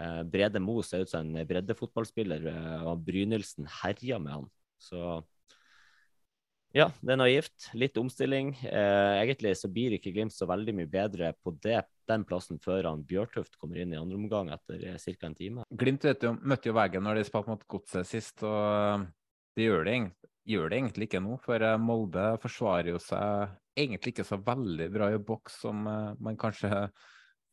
[0.00, 4.48] Eh, Brede Mo ser ut som en breddefotballspiller, eh, og Brynildsen herja med han.
[4.80, 5.20] Så
[6.72, 7.66] ja, det er naivt.
[7.74, 8.52] Litt omstilling.
[8.62, 12.92] Eh, egentlig så blir ikke Glimt så veldig mye bedre på det, den plassen før
[12.92, 15.26] han Bjørtuft kommer inn i andre omgang etter ca.
[15.26, 15.66] en time.
[15.70, 19.06] Glimt jo, møtte jo veggen når de spilte mot Godset sist, og
[19.58, 19.98] de gjør det,
[20.46, 21.36] gjør det, egentlig ikke nå.
[21.42, 26.86] For Molde forsvarer jo seg egentlig ikke så veldig bra i boks som man kanskje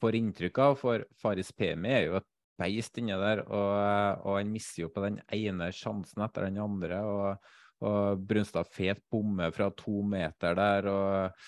[0.02, 0.78] får inntrykk av.
[0.78, 5.04] For Faris Pemi er jo et beist inni der, og, og, han mister jo på
[5.06, 7.00] den ene sjansen etter den andre.
[7.06, 7.54] og,
[7.86, 10.90] og Brunstad fet bomme fra to meter der.
[10.90, 11.44] og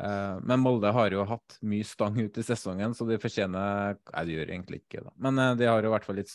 [0.00, 4.24] uh, Men Molde har jo hatt mye stang ut i sesongen, så de fortjener Nei,
[4.24, 6.32] de gjør egentlig ikke det, men uh, de har jo i hvert fall litt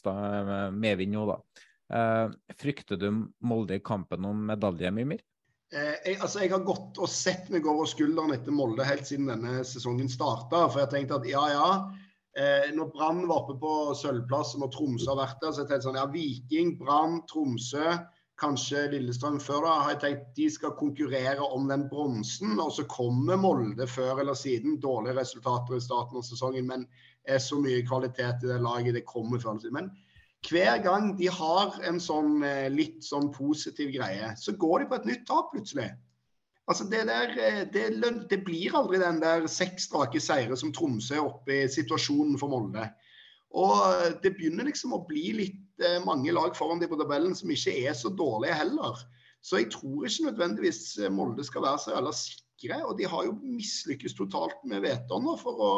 [0.77, 1.41] medvind nå, da.
[2.55, 3.09] Frykter du
[3.43, 5.25] Molde i kampen om medalje, Mimir?
[5.71, 9.61] Jeg, altså, jeg har gått og sett meg over skulderen etter Molde helt siden denne
[9.67, 10.65] sesongen starta.
[10.67, 11.67] For jeg tenkte at ja, ja,
[12.39, 15.71] Eh, når Brann var oppe på sølvplass, og når Tromsø har vært der, så jeg
[15.71, 17.97] tenkte sånn, ja, Viking, Brann, Tromsø,
[18.41, 22.55] kanskje Lillestrøm før da, har jeg tenkt de skal konkurrere om den bronsen.
[22.61, 24.79] Og så kommer Molde før eller siden.
[24.81, 26.87] Dårlige resultater i starten av sesongen, men
[27.29, 28.95] er så mye kvalitet i det laget.
[28.97, 29.77] Det kommer før eller siden.
[29.77, 29.91] Men
[30.47, 34.97] hver gang de har en sånn eh, litt sånn positiv greie, så går de på
[34.97, 35.91] et nytt tap plutselig.
[36.71, 41.17] Altså det, der, eh, det, det, blir aldri den der seks strake seire som Tromsø
[41.17, 42.85] er oppe i situasjonen for Molde.
[43.59, 47.35] Og eh, det begynner liksom å bli litt eh, mange lag foran de på tabellen
[47.35, 49.03] som ikke er så dårlige heller.
[49.43, 52.79] Så jeg tror ikke nødvendigvis Molde skal være så jævla sikre.
[52.87, 55.75] Og de har jo mislykkes totalt med Veton for å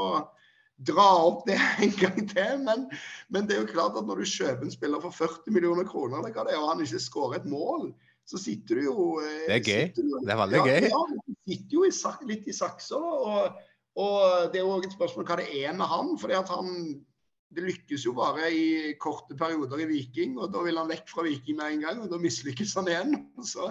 [0.77, 1.57] dra opp det
[1.87, 2.63] en gang til.
[2.69, 2.85] Men,
[3.33, 6.21] men, det er jo klart at når du kjøper en spiller for 40 millioner kroner,
[6.21, 7.89] det kan det, og han ikke skårer et mål,
[8.25, 9.87] så sitter du jo eh, Det er gøy.
[9.97, 10.89] Du, det er veldig ja, gøy.
[10.91, 11.93] Ja, du sitter jo i,
[12.29, 12.99] litt i saksa.
[12.99, 13.63] Og,
[13.99, 16.13] og det er jo et spørsmål hva det er med han.
[16.21, 16.71] fordi at han
[17.53, 21.25] det lykkes jo bare i korte perioder i Viking, og da vil han vekk fra
[21.27, 21.99] Viking med en gang.
[22.01, 23.13] og Da mislykkes han igjen.
[23.53, 23.69] Så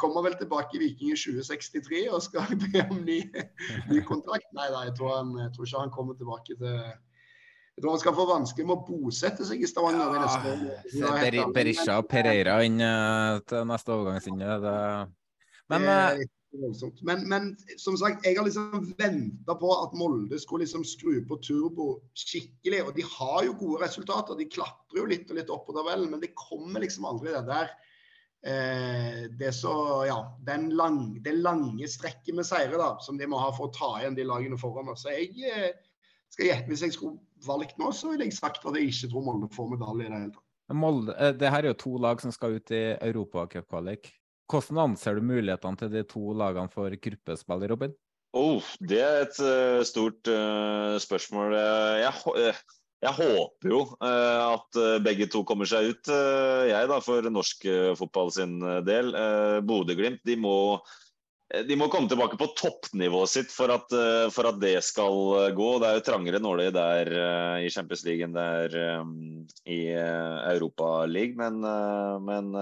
[0.00, 3.20] kommer vel tilbake i Viking i 2063 og skal be om ny,
[3.90, 4.48] ny kontrakt.
[4.56, 6.80] Nei, nei jeg, tror han, jeg tror ikke han kommer tilbake til
[7.78, 11.04] jeg tror han skal få vanskelig med å bosette seg i Stavanger ja, neste
[11.38, 11.52] år.
[11.54, 14.56] Berisha og Pereira inn uh, til neste overgangslinje.
[15.70, 16.24] Men, uh,
[17.06, 17.46] men, men,
[17.78, 21.86] som sagt, jeg har liksom venta på at Molde skulle liksom skru på turbo
[22.18, 22.82] skikkelig.
[22.88, 24.40] Og de har jo gode resultater.
[24.40, 27.44] De klatrer jo litt og litt opp på tabellen, men det kommer liksom aldri det
[27.46, 27.70] der
[28.42, 29.76] eh, det, så,
[30.10, 30.18] ja,
[30.74, 34.18] lang, det lange strekket med seire da, som de må ha for å ta igjen
[34.18, 34.90] de lagene foran.
[34.98, 35.76] Så jeg eh,
[36.34, 39.26] skal gjette Hvis jeg skulle valgt nå, så ville jeg sagt at jeg ikke tror
[39.26, 40.44] Molde får medalje i det hele tatt.
[40.76, 44.10] Molde, eh, det her er jo to lag som skal ut i Europacupkvalik.
[44.48, 47.94] Hvordan anser du mulighetene til de to lagene for gruppespill, Robin?
[48.36, 51.54] Oh, det er et uh, stort uh, spørsmål.
[52.00, 52.60] Jeg, uh,
[53.00, 57.62] jeg, håper jo at begge to kommer seg ut, jeg da, for norsk
[58.00, 59.12] fotball sin del.
[59.68, 60.56] Bodø-Glimt de må
[61.48, 65.54] de må komme tilbake på toppnivået sitt for at, eh, for at, det skal eh,
[65.56, 65.68] gå.
[65.80, 67.10] Det er jo trangere nåler der
[67.64, 68.76] i Champions League enn det er
[69.64, 71.38] i Europa League.
[71.40, 71.62] Men,
[72.24, 72.52] men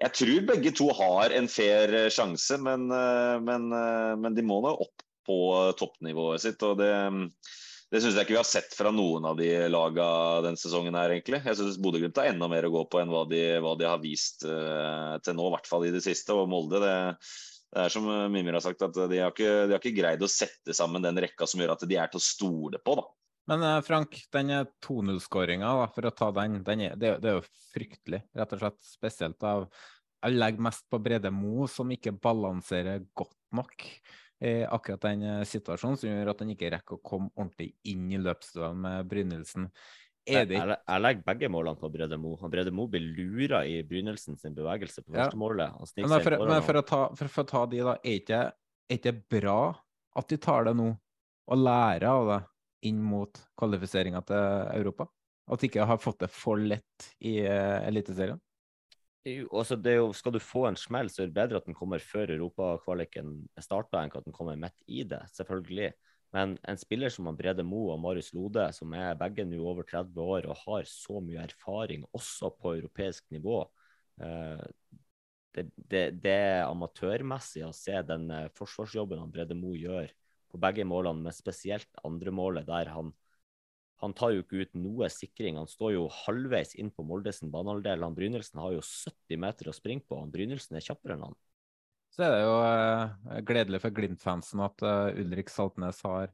[0.00, 2.60] jeg tror begge to har en fair sjanse.
[2.62, 2.86] Men,
[3.46, 3.66] men,
[4.22, 5.40] men de må nå opp på
[5.78, 6.62] toppnivået sitt.
[6.62, 6.94] og det
[7.90, 10.06] det syns jeg ikke vi har sett fra noen av de laga
[10.44, 10.94] denne sesongen.
[10.94, 11.40] her egentlig.
[11.42, 13.98] Jeg syns Bodø-Glimt har enda mer å gå på enn hva de, hva de har
[14.02, 16.36] vist uh, til nå, i hvert fall i det siste.
[16.36, 16.92] Og Molde, det,
[17.74, 20.30] det er som Mimir har sagt, at de har, ikke, de har, ikke, greid å
[20.30, 22.94] sette sammen den rekka som gjør at de er til å stole på.
[23.02, 23.08] da.
[23.50, 24.54] Men uh, Frank, den
[24.86, 28.22] 2-0-skåringa, for å ta den, den er, det, det, er jo fryktelig.
[28.38, 29.66] Rett og slett spesielt av
[30.22, 33.88] Jeg legger mest på Brede Mo, som ikke balanserer godt nok
[34.40, 38.20] akkurat den eh, situasjonen som gjør at han ikke rekker å komme ordentlig inn i
[38.20, 39.66] løpsduellen med Brynildsen.
[40.28, 42.34] Jeg, jeg, jeg, legger begge målene på Brede Mo.
[42.52, 45.40] Brede Mo blir lura i Brynildsen sin bevegelse på første ja.
[45.40, 45.76] målet.
[45.96, 47.96] Men, for, men for, å ta, for, for, å ta, de, da.
[48.04, 48.40] Er ikke,
[48.88, 49.60] er ikke bra
[50.20, 50.90] at de tar det nå,
[51.50, 52.40] og lærer av det
[52.90, 54.44] inn mot kvalifiseringa til
[54.76, 55.08] Europa?
[55.50, 58.38] At de ikke har fått det for lett i uh, Eliteserien?
[59.26, 61.98] Altså det jo, Skal du få en smell, så er det bedre at den kommer
[62.00, 65.92] før europakvaliken starter, enn at den kommer midt i det, selvfølgelig.
[66.32, 70.22] Men en spiller som Brede Mo og Marius Lode, som er begge nå over 30
[70.22, 73.64] år og har så mye erfaring, også på europeisk nivå
[74.22, 74.62] eh,
[75.50, 80.10] det, er amatørmessig å se den eh, forsvarsjobben han Brede Mo gjør
[80.50, 83.12] på begge målene, men spesielt andre målet, der han
[84.00, 85.58] han tar jo ikke ut noe sikring.
[85.60, 88.06] Han står jo halvveis inn på Moldesen banehalvdel.
[88.06, 90.16] Han Brynildsen har jo 70 meter å springe på.
[90.22, 91.36] Han Brynildsen er kjappere enn han.
[92.10, 96.32] Så er det jo eh, gledelig for Glimt-fansen at uh, Ulrik Saltnes har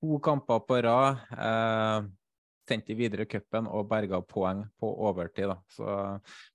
[0.00, 1.24] to kamper på rad.
[1.34, 2.10] Eh,
[2.70, 5.52] sendt de videre i cupen og berga poeng på overtid.
[5.74, 5.86] Så,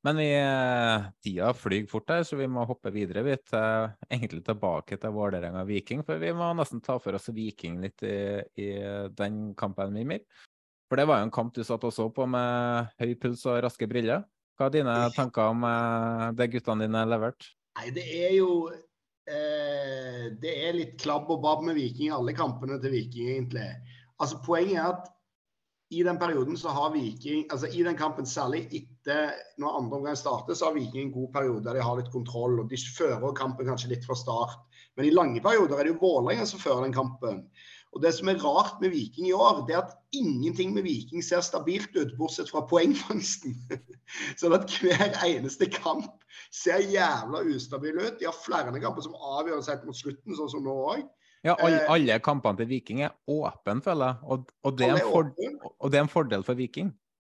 [0.08, 4.44] men vi, eh, tida flyr fort her, så vi må hoppe videre vi, til, egentlig
[4.48, 6.06] tilbake til Vålerenga Viking.
[6.08, 8.18] For vi må nesten ta for oss Viking litt i,
[8.62, 8.70] i
[9.16, 10.24] den kampen, Mimir.
[10.90, 13.62] For det var jo en kamp du satt og så på med høy puls og
[13.66, 14.24] raske briller.
[14.56, 17.52] Hva er dine tanker om eh, det guttene dine leverte?
[17.76, 22.36] Nei, det er jo eh, Det er litt klabb og babb med Viking i alle
[22.38, 23.68] kampene til Viking, egentlig.
[24.22, 25.12] Altså Poenget er at
[25.96, 29.32] i den perioden så har Viking, altså i den kampen, særlig etter
[29.62, 32.60] når andre omgang starter, så har Viking en god periode der de har litt kontroll.
[32.60, 34.58] og De fører kampen kanskje litt fra start.
[34.98, 37.46] Men i lange perioder er det jo Vålerenga som fører den kampen.
[37.96, 41.24] Og Det som er rart med Viking i år, det er at ingenting med Viking
[41.24, 43.56] ser stabilt ut, bortsett fra poengfangsten.
[44.42, 46.12] sånn at hver eneste kamp
[46.52, 48.18] ser jævla ustabil ut.
[48.20, 51.08] De har flere kamper som avgjøres helt mot slutten, sånn som nå òg.
[51.46, 54.22] Ja, alle, eh, alle kampene til Viking er åpne, føler jeg.
[54.24, 56.90] Og, og, det og, det er en fordel for Viking.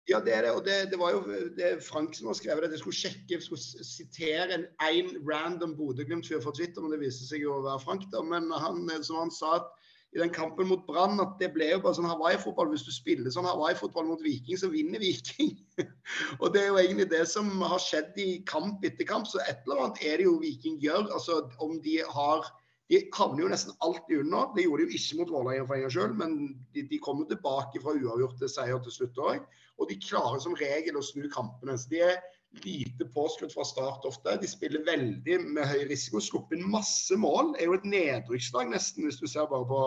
[0.10, 0.52] Ja, det er det.
[0.52, 1.22] Og det, det var jo
[1.56, 2.74] det Frank som har skrevet det.
[2.76, 7.30] Jeg skulle sjekke, jeg skulle sitere en, én random Bodø-Glimt-fyr fra Twitter, men det viste
[7.30, 8.10] seg jo å være Frank.
[8.12, 9.72] da, Men han, som han sa at
[10.12, 12.74] i den kampen mot Brann at det ble jo bare sånn Hawaii-fotball.
[12.74, 15.54] Hvis du spiller sånn Hawaii-fotball mot Viking, så vinner Viking.
[16.42, 19.30] og det er jo egentlig det som har skjedd i kamp etter kamp.
[19.30, 21.08] Så et eller annet er det jo Viking gjør.
[21.16, 22.52] Altså om de har
[22.92, 24.50] de havner jo nesten alltid under.
[24.56, 26.34] Det gjorde de jo ikke mot Vålerenga for en gangs men
[26.76, 29.46] de, de kommer tilbake fra uavgjort til seier til slutt òg.
[29.80, 31.78] Og de klarer som regel å snu kampene.
[31.80, 32.20] Så de er
[32.66, 34.36] lite påskrudd fra start ofte.
[34.42, 36.20] De spiller veldig med høy risiko.
[36.20, 37.54] Sluppet inn masse mål.
[37.56, 39.84] Det er jo et nedrykkslag nesten, hvis du ser bare på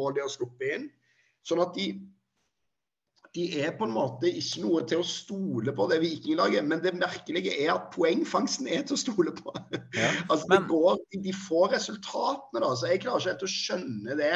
[0.00, 0.88] mål de har sluppet inn.
[1.46, 1.90] Sånn at de
[3.36, 6.64] de er på en måte ikke noe til å stole på, det vikinglaget.
[6.64, 9.52] Men det merkelige er at poengfangsten er til å stole på.
[9.96, 10.64] Ja, altså, men...
[10.70, 12.70] går, de får resultatene, da.
[12.72, 14.32] Så jeg klarer ikke helt å skjønne det.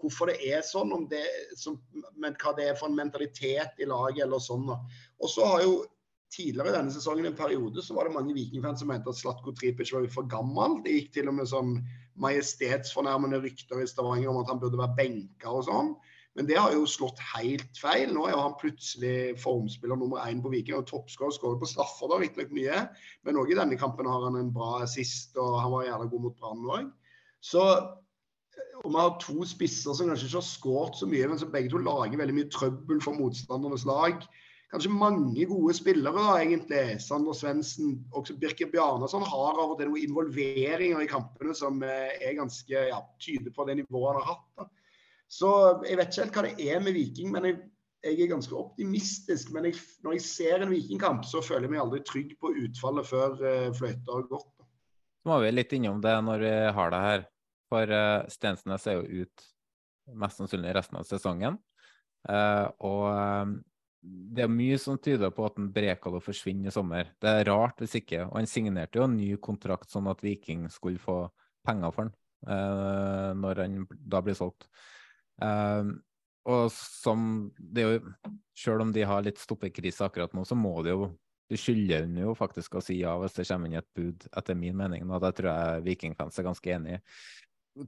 [0.00, 1.22] Hvorfor det er sånn, det,
[1.60, 1.76] som,
[2.18, 4.66] men hva det er for en mentalitet i laget eller sånn.
[4.70, 4.80] Da.
[5.20, 5.74] Og så har jo
[6.30, 9.90] tidligere denne sesongen en periode så var det mange vikingfans som mente at Slatko Tripic
[9.92, 10.78] var for gammel.
[10.84, 11.74] Det gikk til og med sånn
[12.22, 15.94] majestetsfornærmende rykter i Stavanger om at han burde være benka og sånn.
[16.38, 18.12] Men det har jo slått helt feil.
[18.14, 21.34] Nå er jo han plutselig formspiller nummer én på Viking og toppskårer.
[21.34, 22.84] Skårer på straffer, da, riktignok mye.
[23.26, 26.26] Men òg i denne kampen har han en bra assist, og han var gjerne god
[26.28, 26.92] mot Brann òg.
[27.42, 27.64] Så
[28.80, 31.72] og vi har to spisser som kanskje ikke har skåret så mye, men som begge
[31.72, 34.22] to lager veldig mye trøbbel for motstandernes lag.
[34.70, 36.84] Kanskje mange gode spillere, da, egentlig.
[37.02, 42.38] Sander Svendsen, også Birker Bjarnason har av og til noen involveringer i kampene som er
[42.38, 44.46] ganske ja, tyder på det nivået han har hatt.
[44.60, 44.68] da.
[45.30, 45.50] Så
[45.86, 47.58] jeg vet ikke helt hva det er med Viking, men jeg,
[48.02, 49.52] jeg er ganske optimistisk.
[49.54, 53.06] Men jeg, når jeg ser en Vikingkamp, så føler jeg meg aldri trygg på utfallet
[53.06, 54.50] før uh, fløyta har gått.
[55.20, 57.24] Så må vi litt innom det når vi har det her.
[57.70, 59.48] For uh, Stensnes er jo ut
[60.18, 61.60] mest sannsynlig resten av sesongen.
[62.26, 63.58] Uh, og um,
[64.02, 67.12] det er mye som tyder på at en Brekalo forsvinner i sommer.
[67.22, 68.24] Det er rart hvis ikke.
[68.26, 71.20] Og han signerte jo en ny kontrakt sånn at Viking skulle få
[71.68, 72.16] penger for den
[72.48, 74.66] uh, når han da blir solgt.
[75.40, 75.96] Uh,
[76.48, 77.98] og som det jo
[78.56, 81.10] Selv om de har litt stoppekrise akkurat nå, så må det jo
[81.50, 84.76] Du skylder jo faktisk å si ja hvis det kommer inn et bud, etter min
[84.76, 85.08] mening.
[85.10, 87.00] Og det tror jeg Vikingfans er ganske enig i.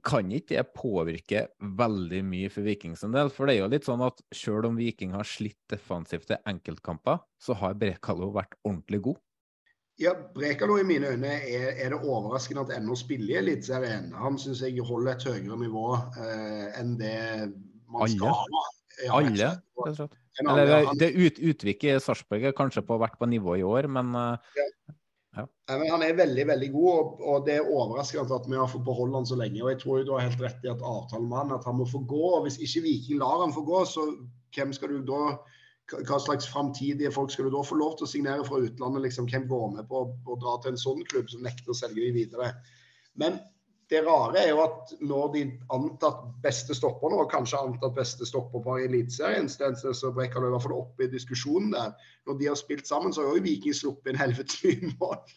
[0.03, 3.31] Kan ikke det påvirke veldig mye for Vikings en del?
[3.31, 7.21] For det er jo litt sånn at selv om Viking har slitt defensivt i enkeltkamper,
[7.39, 9.23] så har Brekalo vært ordentlig god.
[10.01, 14.09] Ja, Brekalo i mine øyne er, er det overraskende at ennå spiller i Eliteserien.
[14.17, 15.85] Han syns jeg holder et høyere nivå
[16.17, 17.13] eh, enn det
[17.91, 18.17] man Alle.
[18.17, 18.63] skal ha.
[19.03, 19.51] Ja, Alle,
[19.85, 20.17] rett og.
[20.41, 23.85] Eller det, det ut, Utvik i Sarpsborg har kanskje på vært på nivå i år,
[23.89, 24.65] men uh, ja.
[25.33, 25.45] Ja.
[25.69, 28.85] Men han er veldig veldig god, og, og det er overraskende at vi har fått
[28.85, 29.63] beholde han så lenge.
[29.63, 32.21] og Jeg tror du har helt rett i at avtalemann at han må få gå.
[32.37, 34.05] og Hvis ikke Viking lar han få gå, så
[34.53, 35.23] hvem skal du da
[35.91, 39.03] hva slags framtidige folk skal du da få lov til å signere fra utlandet?
[39.07, 42.01] Liksom, hvem går med på å dra til en sånn klubb som nekter å selge
[42.05, 42.53] de videre?
[43.19, 43.41] Men
[43.91, 45.41] det rare er jo at når de
[45.75, 50.65] antatt beste stopper nå, kanskje antatt beste stopper på Eliteserien, Stensnes og Brekalo i hvert
[50.65, 51.91] fall oppe i diskusjonen der,
[52.27, 55.35] når de har spilt sammen, så har jo Viking sluppet inn helvetes mye mål.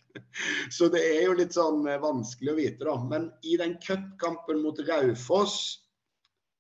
[0.73, 2.97] Så det er jo litt sånn eh, vanskelig å vite, da.
[3.11, 5.59] Men i den cupkampen mot Raufoss,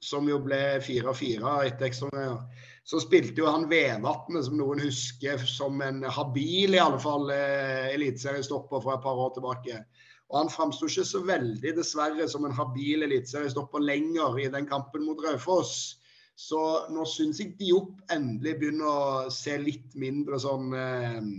[0.05, 5.81] som jo ble 4-4 etter ekstraomganger, så spilte jo han Vevatnet, som noen husker som
[5.83, 9.81] en habil, i alle fall, eh, eliteseriestopper for et par år tilbake.
[10.31, 15.05] Og Han framsto ikke så veldig, dessverre, som en habil eliteseriestopper lenger i den kampen
[15.07, 15.99] mot Raufoss.
[16.37, 16.61] Så
[16.93, 21.31] nå syns jeg Diop endelig begynner å se litt mindre sånn eh,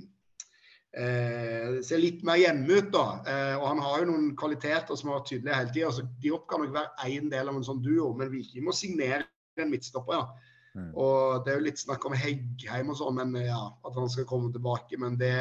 [0.98, 3.06] eh, Se litt mer hjemme ut, da.
[3.22, 5.94] Eh, og han har jo noen kvaliteter som har vært tydelige hele tida.
[5.94, 9.28] Så Diop kan nok være én del av en sånn duo, men Viking må signere
[9.62, 10.47] en midtstopper, ja.
[10.78, 10.92] Mm.
[10.94, 14.28] Og det er jo litt snakk om Heggheim og sånn, men ja, at han skal
[14.30, 15.00] komme tilbake.
[15.02, 15.34] Men det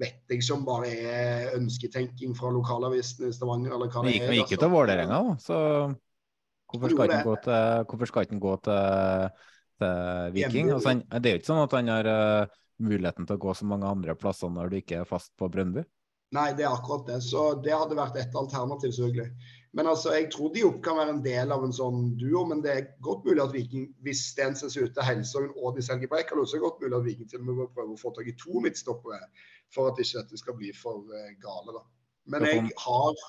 [0.00, 3.74] vet jeg som bare er ønsketenking fra lokalavisen i Stavanger.
[3.76, 4.28] eller hva det er.
[4.28, 5.58] Men gikk jo til Vålerenga, så
[6.72, 9.42] hvorfor skal ikke gå til, hvorfor skal ikke gå til,
[9.82, 10.72] til Viking?
[10.74, 13.54] Altså, han, det er jo ikke sånn at han har uh, muligheten til å gå
[13.54, 15.84] så mange andre plasser når du ikke er fast på Brøndby?
[16.34, 17.20] Nei, det er akkurat det.
[17.22, 19.28] Så det hadde vært et alternativ, selvfølgelig.
[19.74, 22.44] Men altså, jeg tror de opp kan være en del av en sånn duo.
[22.46, 25.82] Men det er godt mulig at Viking, hvis Stensens er ute til sesongen og de
[25.82, 28.00] selger Breikalo, så er det godt mulig at Viking til og med må prøve å
[28.00, 29.18] få tak i to midtstoppere
[29.74, 31.74] for at ikke dette skal bli for uh, gale.
[31.74, 31.82] da.
[32.30, 33.24] Men jeg har,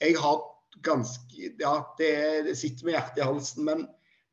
[0.00, 0.40] jeg har
[0.84, 2.12] ganske Ja, det,
[2.48, 3.68] det sitter med hjertet i halsen.
[3.68, 3.84] Men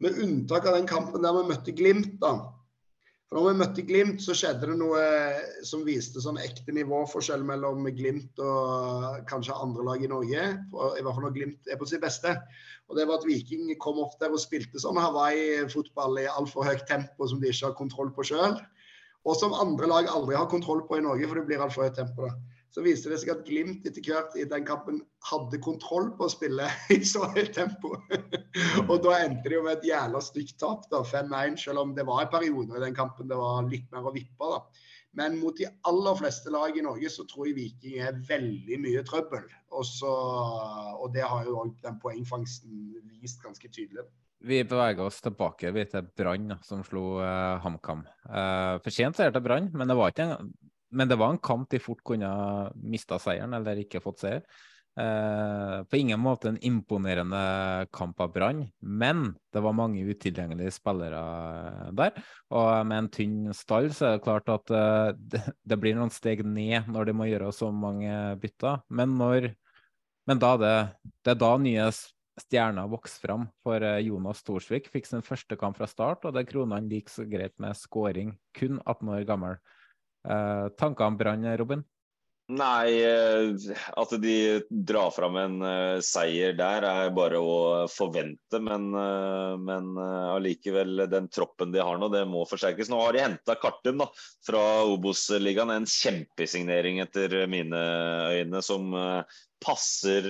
[0.03, 2.37] med unntak av den kampen der vi møtte Glimt, da.
[3.25, 4.99] For når vi møtte Glimt, så skjedde det noe
[5.65, 10.43] som viste sånn ekte nivåforskjell mellom Glimt og kanskje andre lag i Norge.
[10.45, 12.35] I hvert fall når Glimt er på sitt beste.
[12.85, 16.85] Og det var at Viking kom opp der og spilte sånn Hawaii-fotball i altfor høyt
[16.91, 18.61] tempo som de ikke har kontroll på sjøl
[19.25, 21.97] og som andre lag aldri har kontroll på i Norge, for det blir altfor høyt
[21.97, 22.29] tempo.
[22.29, 22.54] da.
[22.75, 24.97] Så viste det seg at Glimt etter hvert i den kampen
[25.29, 26.65] hadde kontroll på å spille
[26.95, 27.93] i så høyt tempo.
[28.89, 32.03] og da endte det jo med et jævla stygt tap, da, 5-1, selv om det
[32.09, 34.51] var en periode i den kampen det var litt mer å vippe.
[34.51, 34.59] da.
[35.15, 39.05] Men mot de aller fleste lag i Norge så tror jeg Viking er veldig mye
[39.07, 39.47] trøbbel.
[39.79, 40.11] Også,
[40.99, 42.91] og det har jo òg den poengfangsten
[43.23, 44.03] vist ganske tydelig.
[44.45, 48.03] Vi beveger oss tilbake vi til Brann, som slo eh, HamKam.
[48.27, 49.95] Eh, for sent seier til Brann, men,
[50.91, 52.29] men, det var en kamp de fort kunne
[52.81, 54.45] mista seieren, eller ikke fått seier.
[54.95, 57.39] Eh, på ingen måte en imponerende
[57.91, 61.23] kamp av Brann, men det var mange utilgjengelige spillere
[61.99, 62.15] der.
[62.55, 65.11] Og med en tynn stall så er det klart at eh,
[65.67, 68.85] det, blir noen steg ned når de må gjøre så mange bytter.
[68.87, 69.51] Men, når,
[70.31, 70.75] men da det,
[71.27, 71.89] det er da nye
[72.39, 73.49] stjerna vokste fram.
[73.67, 77.27] For eh, Jonas Thorsvik fikk sin første kamp fra start, og det kronene like så
[77.27, 79.59] greit med skåring, kun 18 år gammel.
[80.25, 81.83] Eh, tanker om Brann, Robin?
[82.47, 83.55] Nei, eh,
[83.97, 87.55] at de drar fram en uh, seier der er bare å
[87.89, 88.59] forvente.
[88.61, 92.91] Men, uh, men uh, allikevel, den troppen de har nå, det må forsterkes.
[92.93, 94.09] Nå har de henta Kartum da,
[94.45, 95.73] fra Obos-ligaen.
[95.73, 97.81] En kjempesignering etter mine
[98.37, 98.93] øyne, som
[99.65, 100.29] passer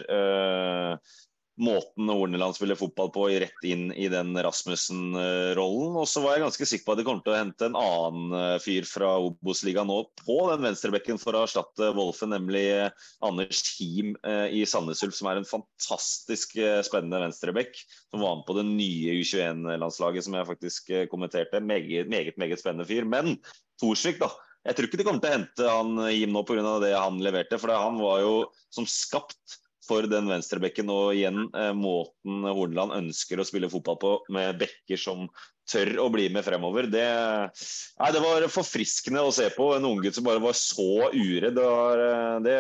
[1.62, 5.96] måten Horneland spiller fotball på, rett inn i den Rasmussen-rollen.
[6.02, 8.36] Og så var jeg ganske sikker på at de kommer til å hente en annen
[8.40, 13.64] eh, fyr fra Obos-ligaen nå på den venstrebekken for å erstatte Wolfen, nemlig eh, Anders
[13.78, 16.58] Him eh, i Sandnes Ulf, som er en fantastisk
[16.88, 17.80] spennende venstrebekk.
[18.12, 21.64] Som var med på det nye U21-landslaget som jeg faktisk kommenterte.
[21.64, 23.08] Meget, meget, meget spennende fyr.
[23.08, 23.38] Men
[23.82, 24.32] Thorsvik, da.
[24.66, 26.80] Jeg tror ikke de kommer til å hente han Him nå pga.
[26.84, 27.60] det han leverte.
[27.62, 28.34] For han var jo
[28.74, 30.90] som skapt for den venstrebekken.
[30.92, 35.28] Og igjen eh, måten Horneland ønsker å spille fotball på, med bekker som
[35.70, 36.88] tør å bli med fremover.
[36.92, 37.06] Det,
[38.00, 39.72] nei, det var forfriskende å se på.
[39.76, 41.62] En unggutt som bare var så uredd.
[41.62, 42.58] Eh, det,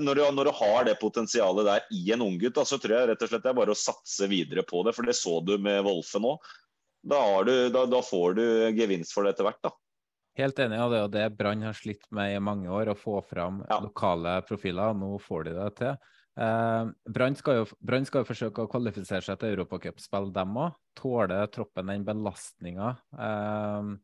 [0.00, 3.26] når, du, når, du, har det potensialet der i en unggutt, så tror jeg rett
[3.26, 4.96] og slett det er bare å satse videre på det.
[4.96, 6.38] For det så du med Wolfe nå.
[7.08, 9.62] Da, du, da, da, får du gevinst for det etter hvert.
[9.68, 9.74] da.
[10.38, 13.18] Helt enig, og det er det Brann har slitt med i mange år, å få
[13.26, 13.80] fram ja.
[13.82, 14.94] lokale profiler.
[14.94, 15.96] Nå får de det til.
[16.38, 17.64] Eh, Brann skal,
[18.06, 20.76] skal, jo forsøke å kvalifisere seg til europacupspill, dem òg.
[20.98, 22.94] Tåler troppen den belastninga?
[23.18, 23.94] Eh,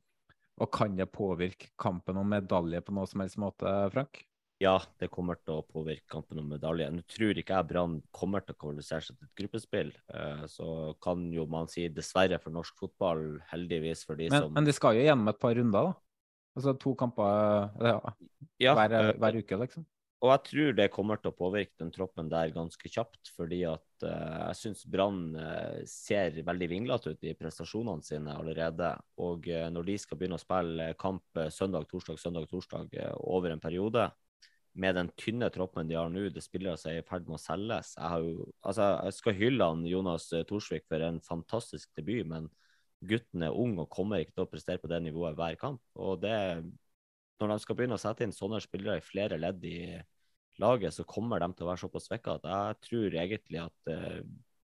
[0.55, 4.23] og kan det påvirke kampen om medalje på noe som helst måte, Frank?
[4.62, 6.86] Ja, det kommer til å påvirke kampen om medalje.
[6.94, 9.90] Nå tror ikke jeg Brann kommer til å kvalifisere seg til et gruppespill.
[10.15, 10.69] Eh, så
[11.05, 14.74] kan jo man si dessverre for norsk fotball, heldigvis for de men, som Men de
[14.74, 16.01] skal jo gjennom et par runder, da?
[16.55, 17.97] Altså to kamper ja,
[18.62, 19.86] ja, hver, hver uke, liksom?
[20.25, 23.29] Og jeg tror det kommer til å påvirke den troppen der ganske kjapt.
[23.37, 28.95] Fordi at uh, jeg syns Brann uh, ser veldig vinglete ut i prestasjonene sine allerede.
[29.21, 33.61] Og uh, når de skal begynne å spille kamp søndag, torsdag, søndag, torsdag over en
[33.61, 34.07] periode,
[34.81, 37.39] med den tynne troppen de har nå, det spillere som er i ferd med å
[37.39, 42.49] selges Jeg, jo, altså, jeg skal hylle han Jonas Thorsvik for en fantastisk debut, men
[43.07, 45.85] gutten er ung og kommer ikke til å prestere på det nivået hver kamp.
[46.01, 46.35] Og det
[47.39, 49.79] når de skal begynne å sette inn sånne spillere i flere ledd i
[50.62, 54.20] laget, så kommer de til å være såpass svekka at jeg tror egentlig at uh,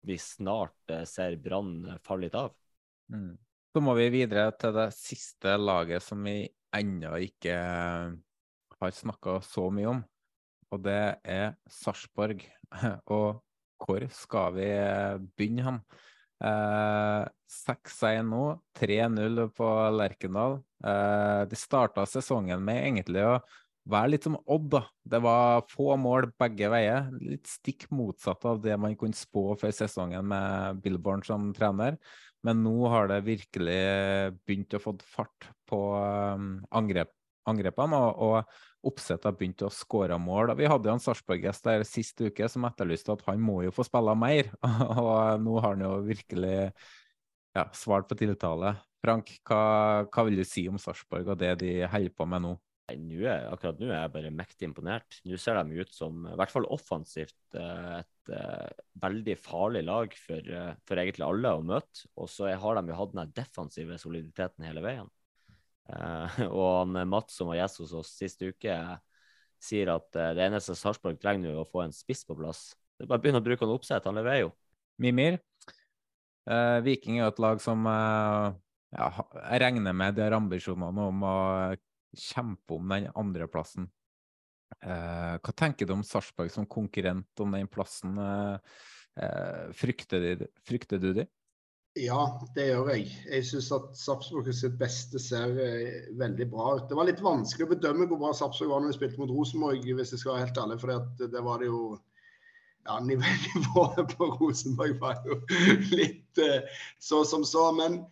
[0.09, 2.53] vi snart uh, ser Brann falle litt av.
[3.13, 3.37] Mm.
[3.73, 6.43] Så må vi videre til det siste laget som vi
[6.77, 8.15] ennå ikke uh,
[8.79, 10.05] har snakka så mye om,
[10.75, 12.45] og det er Sarpsborg.
[13.17, 13.41] og
[13.79, 14.69] hvor skal vi
[15.39, 15.83] begynne han?
[16.39, 17.25] Eh,
[17.67, 18.43] 6-1 nå,
[18.79, 20.61] 3-0 på Lerkendal.
[20.85, 23.39] Eh, de starta sesongen med egentlig å
[23.89, 24.83] være litt som Odd, da.
[25.09, 27.09] Det var få mål begge veier.
[27.23, 31.99] Litt stikk motsatt av det man kunne spå før sesongen med Billborn som trener.
[32.47, 33.81] Men nå har det virkelig
[34.47, 37.11] begynt å få fart på um, angrep,
[37.49, 40.53] angrepene, og, og Oppsett har begynt å skåre mål.
[40.57, 43.83] Vi hadde jo en Sarpsborg-gjest der sist uke som etterlyste at han må jo få
[43.89, 44.53] spille mer.
[45.03, 46.55] og nå har han jo virkelig
[47.57, 48.77] ja, svart på tiltale.
[49.03, 52.55] Frank, hva, hva vil du si om Sarpsborg og det de holder på med nå?
[52.89, 55.19] Nå er, akkurat nå er jeg bare mektig imponert.
[55.29, 58.69] Nå ser de ut som, i hvert fall offensivt, eh, et uh,
[59.03, 62.07] veldig farlig lag for, uh, for, egentlig alle å møte.
[62.17, 65.11] Og så har de jo hatt den defensive soliditeten hele veien.
[65.93, 68.79] Uh, og han, Mats som var gjest hos oss sist uke,
[69.61, 72.71] sier at det eneste Sarpsborg trenger nå, er å få en spiss på plass.
[72.97, 74.55] Det er bare å begynne å bruke han oppsett, han leverer jo.
[75.03, 75.41] Mimir,
[76.87, 81.35] Viking er jo et lag som ja, jeg regner med de har ambisjonene om å
[82.17, 83.89] kjempe om den andreplassen.
[84.85, 88.19] Eh, hva tenker du om Sarpsborg som konkurrent om den plassen?
[88.19, 91.27] Eh, frykter, de, frykter, du de?
[91.99, 92.21] Ja,
[92.55, 93.09] det gjør jeg.
[93.27, 96.87] Jeg syns at Sarpsborg sitt beste ser eh, veldig bra ut.
[96.91, 99.89] Det var litt vanskelig å bedømme hvor bra Sarpsborg var når vi spilte mot Rosenborg,
[99.89, 100.79] hvis jeg skal være helt ærlig.
[100.85, 101.83] For det var det jo
[102.89, 105.41] ja, Nivået på Rosenborg var jo
[105.99, 106.45] litt
[107.03, 107.67] så som så.
[107.77, 108.03] Men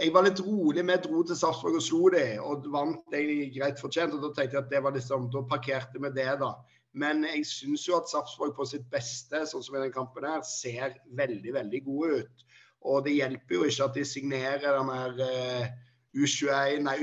[0.00, 0.84] jeg var litt rolig.
[0.86, 4.14] Vi dro til Sarpsborg og slo dem, og vant egentlig greit fortjent.
[4.16, 6.54] og Da tenkte jeg at det var liksom, da parkerte vi det, da.
[7.00, 10.40] Men jeg syns jo at Sarpsborg på sitt beste, sånn som i den kampen her,
[10.46, 12.46] ser veldig, veldig gode ut.
[12.90, 15.68] Og det hjelper jo ikke at de signerer den her eh,
[16.16, 16.96] U21, nei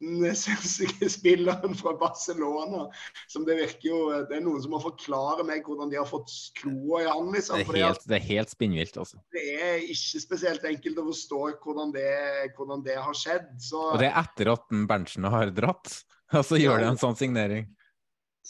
[0.00, 2.86] U19-spilleren fra Barcelona.
[3.28, 3.98] Som det virker jo
[4.28, 7.32] Det er noen som må forklare meg hvordan de har fått kloa i han.
[7.34, 9.20] Liksom, det, er helt, det er helt spinnvilt, altså.
[9.34, 12.12] Det er ikke spesielt enkelt å forstå hvordan det,
[12.56, 13.50] hvordan det har skjedd.
[13.60, 15.92] Så, og det er etter at Berntsen har dratt,
[16.38, 17.68] og så gjør ja, de en sånn signering.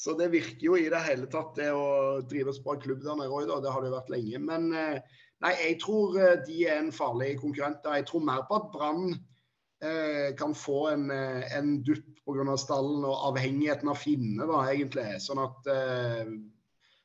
[0.00, 3.58] Så det virker jo i det hele tatt, det å drive bra klubb der nede
[3.60, 4.38] det har det jo vært lenge.
[4.46, 7.84] Men eh, nei, jeg tror eh, de er en farlig konkurrent.
[7.98, 9.10] Jeg tror mer på at Brann
[10.36, 12.56] kan få en, eh, en dupp pga.
[12.58, 15.06] stallen og avhengigheten av Finne, da, egentlig.
[15.24, 16.32] Sånn at eh,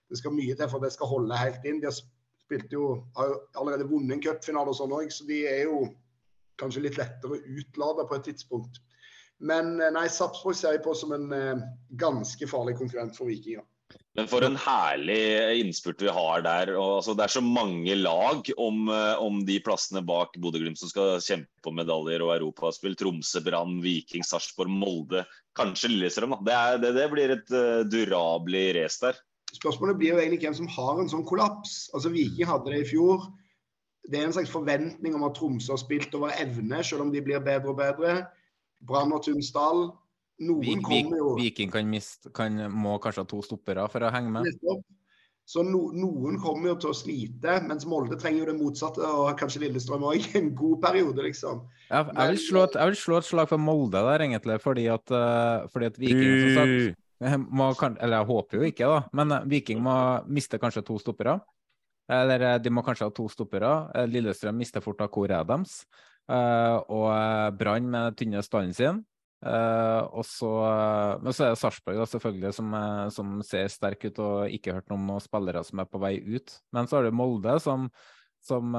[0.10, 1.80] det skal mye til for at det skal holde helt inn.
[1.80, 5.46] De har spilt jo, har jo allerede vunnet en cupfinale og sånn òg, så de
[5.50, 5.86] er jo
[6.60, 8.82] kanskje litt lettere å utlade på et tidspunkt.
[9.40, 11.64] Men eh, nei, Sarpsborg ser jeg på som en eh,
[12.00, 13.66] ganske farlig konkurrent for Vikinger.
[14.16, 15.20] Men for en herlig
[15.60, 16.72] innspurt vi har der.
[16.78, 20.92] Og, altså, det er så mange lag om, eh, om de plassene bak Bodø-Glimt som
[20.92, 22.96] skal kjempe om medaljer og europaspill.
[23.00, 25.26] Tromsø, Brann, Viking, Sarpsborg, Molde.
[25.60, 26.38] Kanskje Lillestrøm.
[26.48, 29.20] Det, er, det, det blir et uh, durabelig race der.
[29.56, 31.86] Spørsmålet blir jo egentlig hvem som har en sånn kollaps.
[31.96, 33.28] Altså Viking hadde det i fjor.
[34.08, 37.24] Det er en slags forventning om at Tromsø har spilt over evne, selv om de
[37.24, 38.18] blir bedre og bedre.
[38.86, 39.90] Brann og Tunsdal
[40.44, 44.34] noen kommer jo Viking kan miste, kan, må kanskje ha to stoppere for å henge
[44.34, 44.84] med.
[45.46, 49.06] Så no, noen kommer jo til å slite, mens Molde trenger jo det motsatte.
[49.06, 50.26] Og kanskje Lillestrøm òg.
[50.40, 51.62] En god periode, liksom.
[51.92, 54.88] Ja, jeg, vil slå et, jeg vil slå et slag for Molde der, egentlig, fordi
[54.90, 57.04] at, uh, fordi at Viking som sagt,
[57.46, 59.04] må, Eller jeg håper jo ikke, da.
[59.22, 59.96] Men uh, Viking må
[60.26, 61.38] miste kanskje to stoppere.
[62.10, 63.76] Eller uh, de må kanskje ha to stoppere.
[64.10, 65.84] Lillestrøm mister fort av Kore Adams.
[66.26, 69.04] og Brann med tynne stallen sin.
[69.46, 74.08] Uh, og så, uh, men så er det Sarpsborg selvfølgelig som, uh, som, ser sterk
[74.08, 76.56] ut og ikke hørt noe om noen spillere som er på vei ut.
[76.74, 77.86] Men så har du Molde som,
[78.46, 78.74] som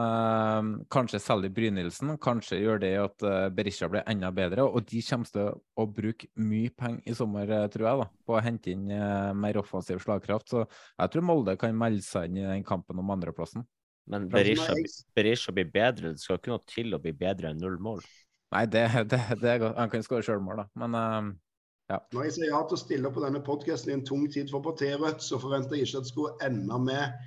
[0.90, 3.24] kanskje selger Brynildsen, kanskje gjør det at
[3.54, 4.66] Berisha blir enda bedre.
[4.66, 8.42] Og de kommer til å bruke mye penger i sommer, tror jeg, da, på å
[8.42, 8.90] hente inn
[9.38, 10.50] mer offensiv slagkraft.
[10.50, 13.66] Så jeg tror Molde kan melde seg inn i den kampen om andreplassen.
[14.06, 14.74] Men Berisha,
[15.18, 16.14] Berisha blir bedre.
[16.14, 18.06] Det skal ikke noe til å bli bedre enn null mål.
[18.54, 19.78] Nei, det, det, det er godt.
[19.80, 20.66] Han kan skåre sjølmål, da.
[20.82, 21.30] Men uh,
[21.90, 22.00] ja.
[22.14, 24.64] Når jeg sier ja til å stille på denne podkasten i en tung tid for
[24.64, 27.26] partiet Rødt, så forventer jeg ikke at det skulle ende med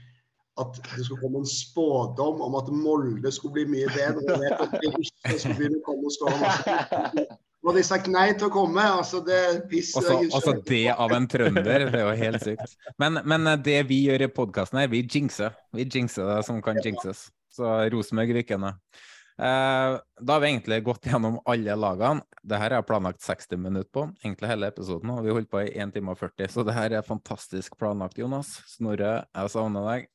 [0.59, 4.33] at det skulle komme en spådom om at Molde skulle bli mye bedre.
[4.33, 7.27] og vet at de ikke skulle begynne å komme og skåre masse.
[7.59, 8.83] Nå de sagt nei til å komme.
[8.83, 9.39] altså det
[9.71, 12.75] pisser også, jeg også det av en trønder, det er jo helt sykt.
[12.99, 15.55] Men, men det vi gjør i podkasten her, vi jinxer.
[15.75, 17.27] Vi jinxer det som kan jinxes.
[17.51, 18.79] Så Rosenborg rykker ned.
[19.40, 22.26] Eh, da har vi egentlig gått gjennom alle lagene.
[22.41, 25.70] Dette har jeg planlagt 60 minutter på, egentlig hele episoden, og vi holdt på i
[25.80, 26.52] 1 time og 40.
[26.52, 28.57] Så det her er fantastisk planlagt, Jonas.
[28.68, 30.10] Snorre, jeg savner deg.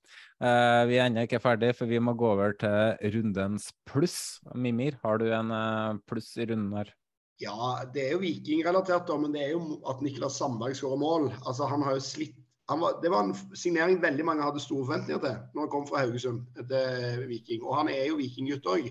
[0.45, 4.19] Eh, vi er ennå ikke ferdig, for vi må gå over til rundens pluss.
[4.53, 6.93] Mimir, har du en eh, pluss i runden her?
[7.41, 11.31] Ja, det er jo vikingrelatert, men det er jo at Niklas Sandberg skårer mål.
[11.47, 15.21] Altså, han har jo slitt var, det var en signering veldig mange hadde store forventninger
[15.21, 17.65] til når han kom fra Haugesund til Viking.
[17.65, 18.89] Og han er jo vikinggutt òg.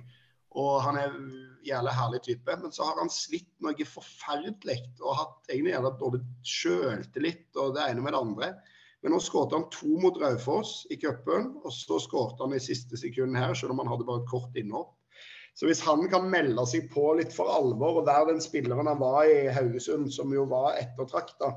[0.59, 1.31] Og han er en
[1.65, 2.57] jævlig herlig type.
[2.61, 7.87] Men så har han slitt noe forferdelig og hatt egentlig jævla dårlig sjøltillit og det
[7.89, 8.51] ene med det andre.
[9.03, 12.95] Men nå skåret han to mot Raufoss i cupen, og så skåret han i siste
[12.99, 14.93] sekund her, selv om han hadde bare et kort innhopp.
[15.59, 19.01] Så hvis han kan melde seg på litt for alvor og være den spilleren han
[19.01, 21.51] var i Haugesund, som jo var ettertrakta,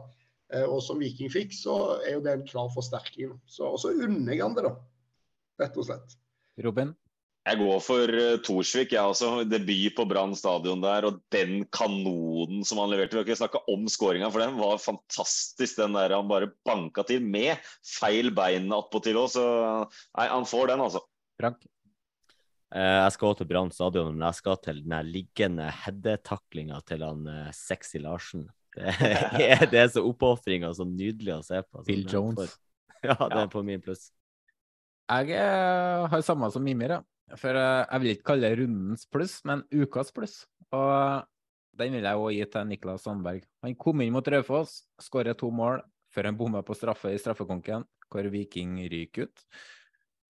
[0.53, 3.39] eh, og som Viking fikk, så er jo det en klar forsterking.
[3.47, 4.75] Så, og så unner jeg han det, da.
[5.63, 6.19] Rett og slett.
[6.67, 6.93] Robin?
[7.47, 8.93] Jeg går for uh, Torsvik.
[8.97, 9.45] Jeg også.
[9.47, 11.07] Debut på Brann stadion der.
[11.07, 13.15] Og den kanonen som han leverte.
[13.15, 15.79] Vi har ikke snakka om skåringa, for den var fantastisk.
[15.79, 19.31] Den der han bare banka til med feil bein attpåtil òg.
[19.37, 21.05] Så nei, han får den, altså.
[21.39, 21.63] Frank?
[22.75, 27.27] Eh, jeg skal til Brann stadion, men jeg skal til den liggende headetaklinga til han
[27.31, 28.49] uh, Sexy Larsen.
[28.75, 28.91] Det
[29.47, 31.87] er, det er så oppofring så nydelig å se på.
[31.87, 32.57] Bill Jones.
[33.05, 34.09] Ja, det er på min pluss.
[35.07, 35.37] Jeg
[36.11, 37.05] har samme som Mimir, ja.
[37.35, 40.45] For uh, jeg vil ikke kalle det rundens pluss, men ukas pluss.
[40.77, 41.27] Og
[41.77, 43.45] den vil jeg òg gi til Niklas Sandberg.
[43.67, 45.83] Han kom inn mot Raufoss, skåret to mål
[46.15, 49.43] før han bomma på straffe i straffekonken, hvor Viking ryker ut.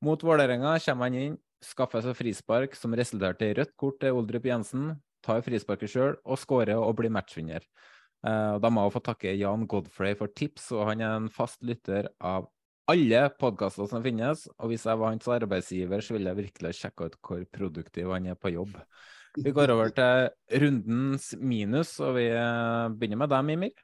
[0.03, 4.49] Mot Vålerenga kommer han inn, skaffer seg frispark som resulterte i rødt kort til Oldrup
[4.49, 7.63] Jensen, tar frisparket sjøl og skårer og blir matchvinner.
[8.27, 11.63] Uh, da må jeg få takke Jan Godfrey for tips, og han er en fast
[11.67, 12.49] lytter av
[12.91, 14.47] alle podkaster som finnes.
[14.61, 18.31] Og hvis jeg var hans arbeidsgiver, så ville jeg virkelig sjekke ut hvor produktiv han
[18.31, 18.75] er på jobb.
[19.37, 23.75] Vi går over til rundens minus, og vi eh, begynner med deg, Mimir.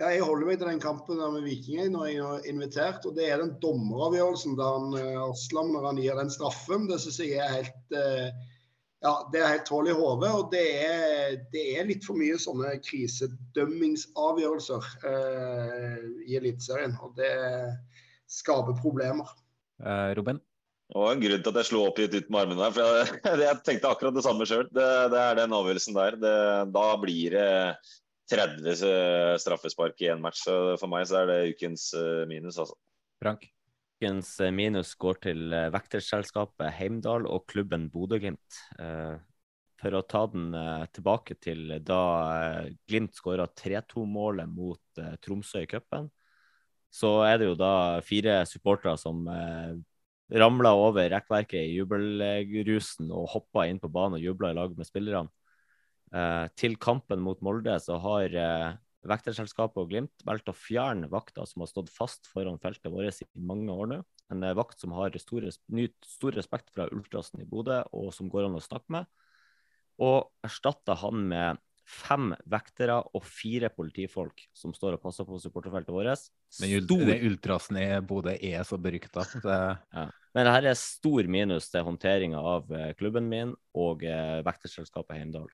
[0.00, 3.04] Ja, jeg holder meg til den kampen der med Viking når jeg er invitert.
[3.06, 6.88] og Det er den dommeravgjørelsen da han eh, Aslam når han gir den straffen.
[6.90, 8.28] Det syns jeg er helt eh,
[9.02, 10.30] ja, det er helt hull i hodet.
[10.32, 16.94] Og det er, det er, litt for mye sånne krisedømmingsavgjørelser eh, i Eliteserien.
[17.02, 17.32] Og det,
[18.32, 19.30] skaper problemer.
[19.82, 20.40] Uh, Robin?
[20.92, 22.72] Det var en grunn til at jeg slo opp oppgitt ut med armene der.
[22.76, 24.66] for Jeg, jeg tenkte akkurat det samme sjøl.
[24.68, 26.18] Det, det, er den avgjørelsen der.
[26.20, 26.36] Det,
[26.74, 27.48] da blir det
[28.32, 30.44] 30 straffespark i én match.
[30.44, 32.76] Så for meg så er det ukens eh, minus, altså.
[33.24, 33.48] Frank?
[33.96, 38.62] Ukens eh, minus går til vekterselskapet Heimdal og klubben Bodø-Glimt.
[39.82, 40.52] For å ta den
[40.94, 42.02] tilbake til da
[42.86, 46.12] Glimt skåra 3-2-målet mot Tromsø i cupen
[46.92, 47.74] så er det jo da
[48.04, 49.74] fire supportere som eh,
[50.42, 54.88] ramla over rekkverket i jubelrusen og hoppa inn på banen og jubla i lag med
[54.88, 55.32] spillerne.
[56.12, 58.74] Eh, til kampen mot Molde så har eh,
[59.08, 63.28] Vekterselskapet og Glimt valgt å fjerne vakta som har stått fast foran feltet vårt i
[63.40, 64.00] mange år nå.
[64.32, 68.50] En eh, vakt som har stor, stor respekt fra ultrasen i Bodø, og som går
[68.50, 69.08] an å snakke med.
[70.02, 75.94] Og erstatta han med fem vektere og fire politifolk som står og passer på supporterfeltet
[75.94, 76.28] vårt.
[76.60, 79.26] Men den ultrasen i Bodø er så berykta.
[79.44, 80.06] Ja.
[80.32, 85.50] Men dette er stor minus til håndteringa av eh, klubben min og eh, vekterselskapet Heimdal.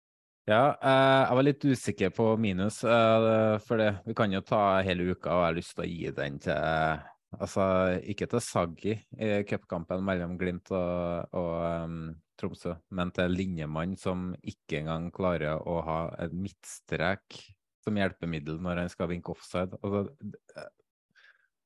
[0.48, 5.10] Ja, eh, jeg var litt usikker på minus, for det, vi kan jo ta hele
[5.10, 7.02] uka, og jeg har lyst til å gi den til
[7.36, 7.62] Altså,
[8.08, 11.98] ikke til Saggi i cupkampen mellom Glimt og, og um,
[12.40, 17.36] Tromsø, men til Linjemann, som ikke engang klarer å ha en midtstrek
[17.84, 19.76] som hjelpemiddel når han skal vinke offside.
[19.82, 20.06] Altså,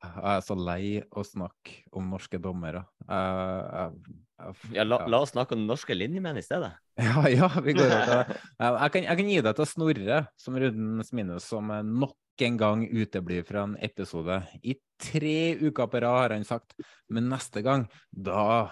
[0.03, 2.83] jeg er så lei å snakke om norske dommere.
[3.07, 6.75] Jeg, jeg, jeg, ja, la, la, oss snakke om norske linjemenn i stedet.
[7.03, 11.15] Ja, ja vi går over jeg, kan, jeg kan gi det til Snorre, som rundens
[11.17, 14.39] minus, som nok en gang uteblir fra en episode.
[14.63, 16.75] I tre uker på rad, har han sagt.
[17.09, 18.71] Men neste gang, da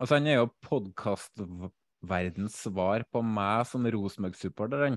[0.00, 4.94] Altså, han er jo podkastverdens svar på meg som Rosenborg-supporter.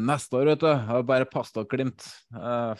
[0.00, 0.70] Neste år, vet du,
[1.04, 2.06] bare pass dere, Glimt.
[2.32, 2.72] Uh,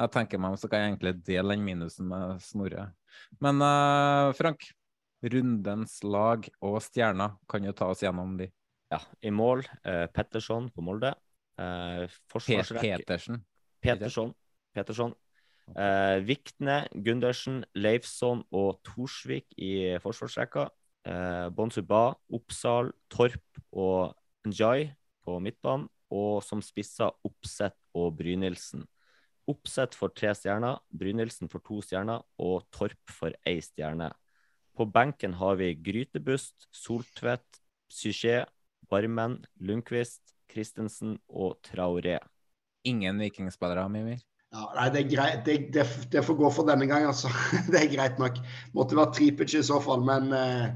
[0.00, 2.86] jeg tenker meg om, så kan jeg egentlig dele den minusen med Snorre.
[3.44, 4.64] Men uh, Frank,
[5.20, 8.48] rundens lag og stjerner, kan jo ta oss gjennom de.
[8.92, 11.14] Ja, i mål eh, Petterson på Molde.
[11.56, 13.44] Uh, Petersen.
[13.82, 14.32] Peterson.
[14.74, 15.14] Peterson.
[15.76, 20.68] Eh, Vikne, Gundersen, Leifsson og Torsvik i forsvarsrekka.
[21.04, 24.14] Eh, Bonsuba, Oppsal, Torp og
[24.46, 24.90] Njay
[25.24, 25.88] på midtbanen.
[26.12, 28.84] Og som spisser Oppsett og Brynildsen.
[29.48, 34.10] Oppsett for tre stjerner, Brynildsen for to stjerner og Torp for ei stjerne.
[34.76, 37.60] På benken har vi Grytebust, Soltvedt,
[37.90, 38.44] Psyché,
[38.88, 40.22] Barmen, Lundqvist,
[40.52, 42.18] Christensen og Traoré.
[42.88, 44.22] Ingen vikingspillere, Mimir?
[44.52, 45.44] Ja, nei, det, er greit.
[45.46, 47.30] Det, det, det, får gå for denne gang, altså.
[47.72, 48.40] Det er greit nok.
[48.76, 50.66] Måtte vært Tripic i så fall, men uh,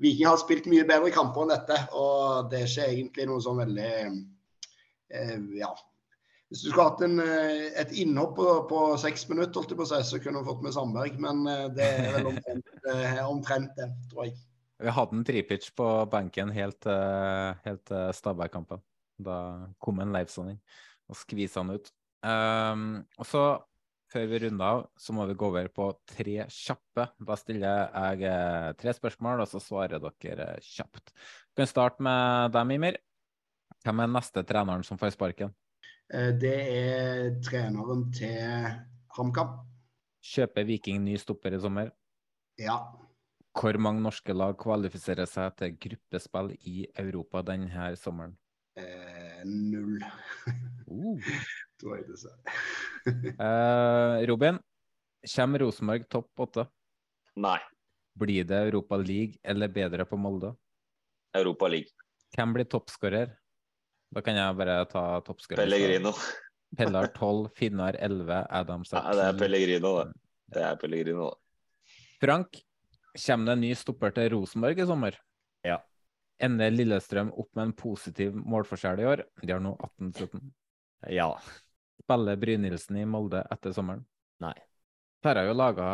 [0.00, 1.82] Viking har spilt mye bedre kamper enn dette.
[1.98, 5.74] Og det er ikke egentlig noe sånn veldig uh, Ja,
[6.48, 9.82] hvis du skulle hatt en, eh, et innhopp på, på seks minutter, holdt jeg på
[9.82, 11.16] å si, så kunne du fått med Sandberg.
[11.22, 14.36] Men eh, det er vel omtrent, eh, omtrent det, tror jeg.
[14.86, 18.82] Vi hadde en tripitch på benken helt, til Stabæk-kampen.
[19.26, 19.38] Da
[19.82, 20.60] kom en inn
[21.10, 21.90] og skvise han ut.
[22.26, 22.86] Um,
[23.20, 23.42] og så,
[24.12, 27.08] før vi runder av, så må vi gå over på tre kjappe.
[27.28, 28.38] Da stiller jeg
[28.80, 31.14] tre spørsmål, og så svarer dere kjapt.
[31.52, 32.98] Vi kan starte med deg, Mimir.
[33.86, 35.52] Hvem er neste treneren som får sparken?
[36.10, 38.68] Eh, det er treneren til
[39.16, 39.58] HamKam.
[40.26, 41.92] Kjøper Viking ny stopper i sommer?
[42.58, 42.78] Ja.
[43.56, 48.36] Hvor mange norske lag kvalifiserer seg til gruppespill i Europa denne sommeren?
[48.76, 50.02] Eh, null.
[50.86, 51.18] Uh.
[53.06, 54.58] Eh, Robin,
[55.36, 56.64] kommer Rosenborg topp åtte?
[57.36, 57.58] Nei.
[58.18, 60.54] Blir det Europa League eller bedre på Molde?
[61.36, 61.92] Europa League.
[62.34, 63.34] Hvem blir toppskårer?
[64.10, 65.62] Da kan jeg bare ta toppskårer.
[65.62, 66.14] Pellegrino.
[66.76, 68.96] Pellar 12, Finnar 11, Adams 10.
[68.96, 70.06] Ja, det er Pellegrino, det.
[70.56, 71.96] Det er Pellegrino, det.
[72.24, 72.60] Frank,
[73.26, 75.20] kommer det en ny stopper til Rosenborg i sommer?
[75.66, 75.82] Ja.
[76.42, 79.24] Ender Lillestrøm opp med en positiv målforskjell i år?
[79.42, 80.40] De har nå 18-17.
[81.12, 81.30] Ja.
[82.02, 84.04] Spiller Brynildsen i Molde etter sommeren?
[84.42, 84.54] Nei.
[85.24, 85.86] Der har jo laga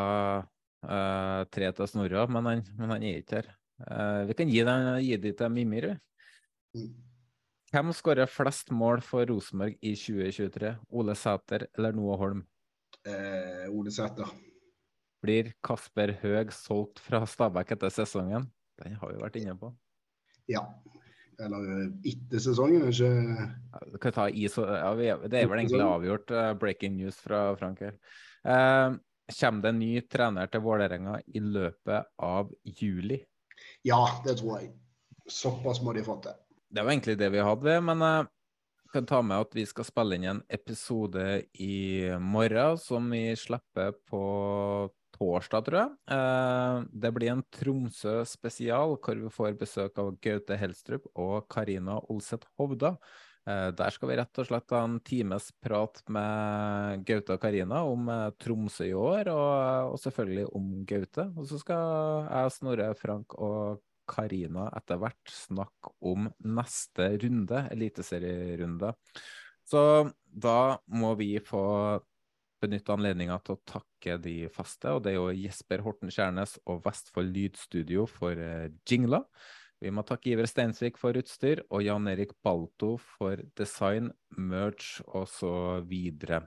[0.43, 3.52] uh, eh, tre til Snorre, men, han, men han er ikke her.
[3.82, 5.89] Uh, vi kan gi, den, gi de til Mimir.
[6.74, 6.90] vi.
[7.72, 10.74] Hvem skårer flest mål for Rosenborg i 2023?
[10.93, 12.43] Ole Sæter eller Noah Holm?
[13.09, 14.28] Eh, Ole Sæter.
[15.24, 18.44] Blir Kasper Høeg solgt fra Stabæk etter sesongen?
[18.82, 19.72] Den har vi vært inne på.
[20.52, 20.66] Ja.
[21.43, 26.31] Eller eh, etter sesongen, ikke ja, ta i, ja, Det er vel egentlig avgjort.
[26.31, 27.98] Uh, breaking news fra Frank her.
[28.47, 28.98] Uh,
[29.32, 33.23] kommer det en ny trener til Vålerenga i løpet av juli?
[33.86, 34.73] Ja, det tror jeg.
[35.31, 36.39] Såpass må de få til
[36.73, 38.28] det var egentlig det vi hadde, men jeg
[38.94, 43.93] kan ta med at vi skal spille inn en episode i morgen som vi slipper
[44.09, 44.23] på
[45.23, 45.90] torsdag, tror jeg.
[46.16, 52.01] Eh, det blir en Tromsø spesial hvor vi får besøk av Gaute Helstrup og Karina
[52.11, 52.97] Olseth Hovda.
[53.47, 57.82] Eh, der skal vi rett og slett ha en times prat med Gaute og Karina
[57.86, 61.28] om eh, Tromsø i år, og, selvfølgelig om Gaute.
[61.36, 63.82] Og så skal jeg, Snorre, Frank og
[64.12, 68.93] Karina etter hvert snakke om neste runde, eliteserierunde.
[69.66, 69.82] Så
[70.27, 71.62] da må vi få
[72.62, 73.91] benytte anledninga til å takke
[74.23, 78.81] de faste, og det er jo Jesper Horten Skjærnes og Vestfold Lydstudio for Jingla.
[78.91, 79.29] jingler.
[79.83, 85.27] Vi må takke Iver Steinsvik for utstyr og Jan Erik Balto for design, merch og
[85.27, 85.55] så
[85.89, 86.45] videre.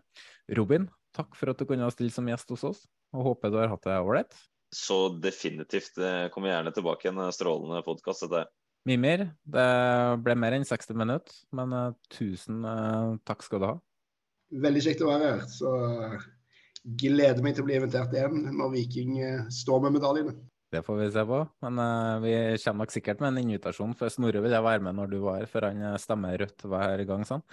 [0.55, 3.73] Robin, takk for at du kunne stille som gjest hos oss, og håper du har
[3.73, 4.37] hatt det ålreit.
[4.71, 5.99] Så definitivt.
[6.31, 8.23] Kommer gjerne tilbake en strålende podkast.
[8.87, 9.67] Mimir, det
[10.23, 12.63] ble mer enn 60 minutter, men uh, tusen
[13.27, 13.75] takk skal du ha.
[14.63, 15.45] Veldig kjekt å være her.
[15.51, 15.71] Så
[16.85, 19.15] gleder meg til å bli invitert igjen når Viking
[19.53, 20.35] står med medaljene.
[20.75, 21.39] Det får vi se på.
[21.63, 22.33] Men uh, vi
[22.63, 25.41] kommer nok sikkert med en invitasjon, for Snorre vil jeg være med når du var
[25.41, 27.25] her, for han eh, stemmer rødt hver gang.
[27.27, 27.43] sånn.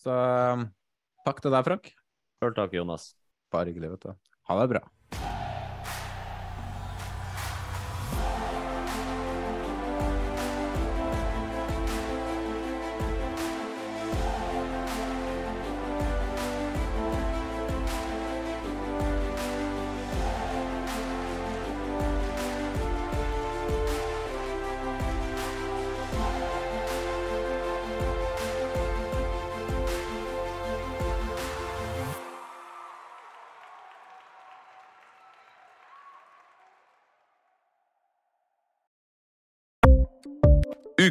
[0.00, 0.66] Så uh,
[1.26, 1.92] takk til deg, Frank.
[2.40, 3.12] Sjøl takk, Jonas.
[3.52, 4.32] Bare hyggelig, vet du.
[4.50, 4.88] Ha det bra.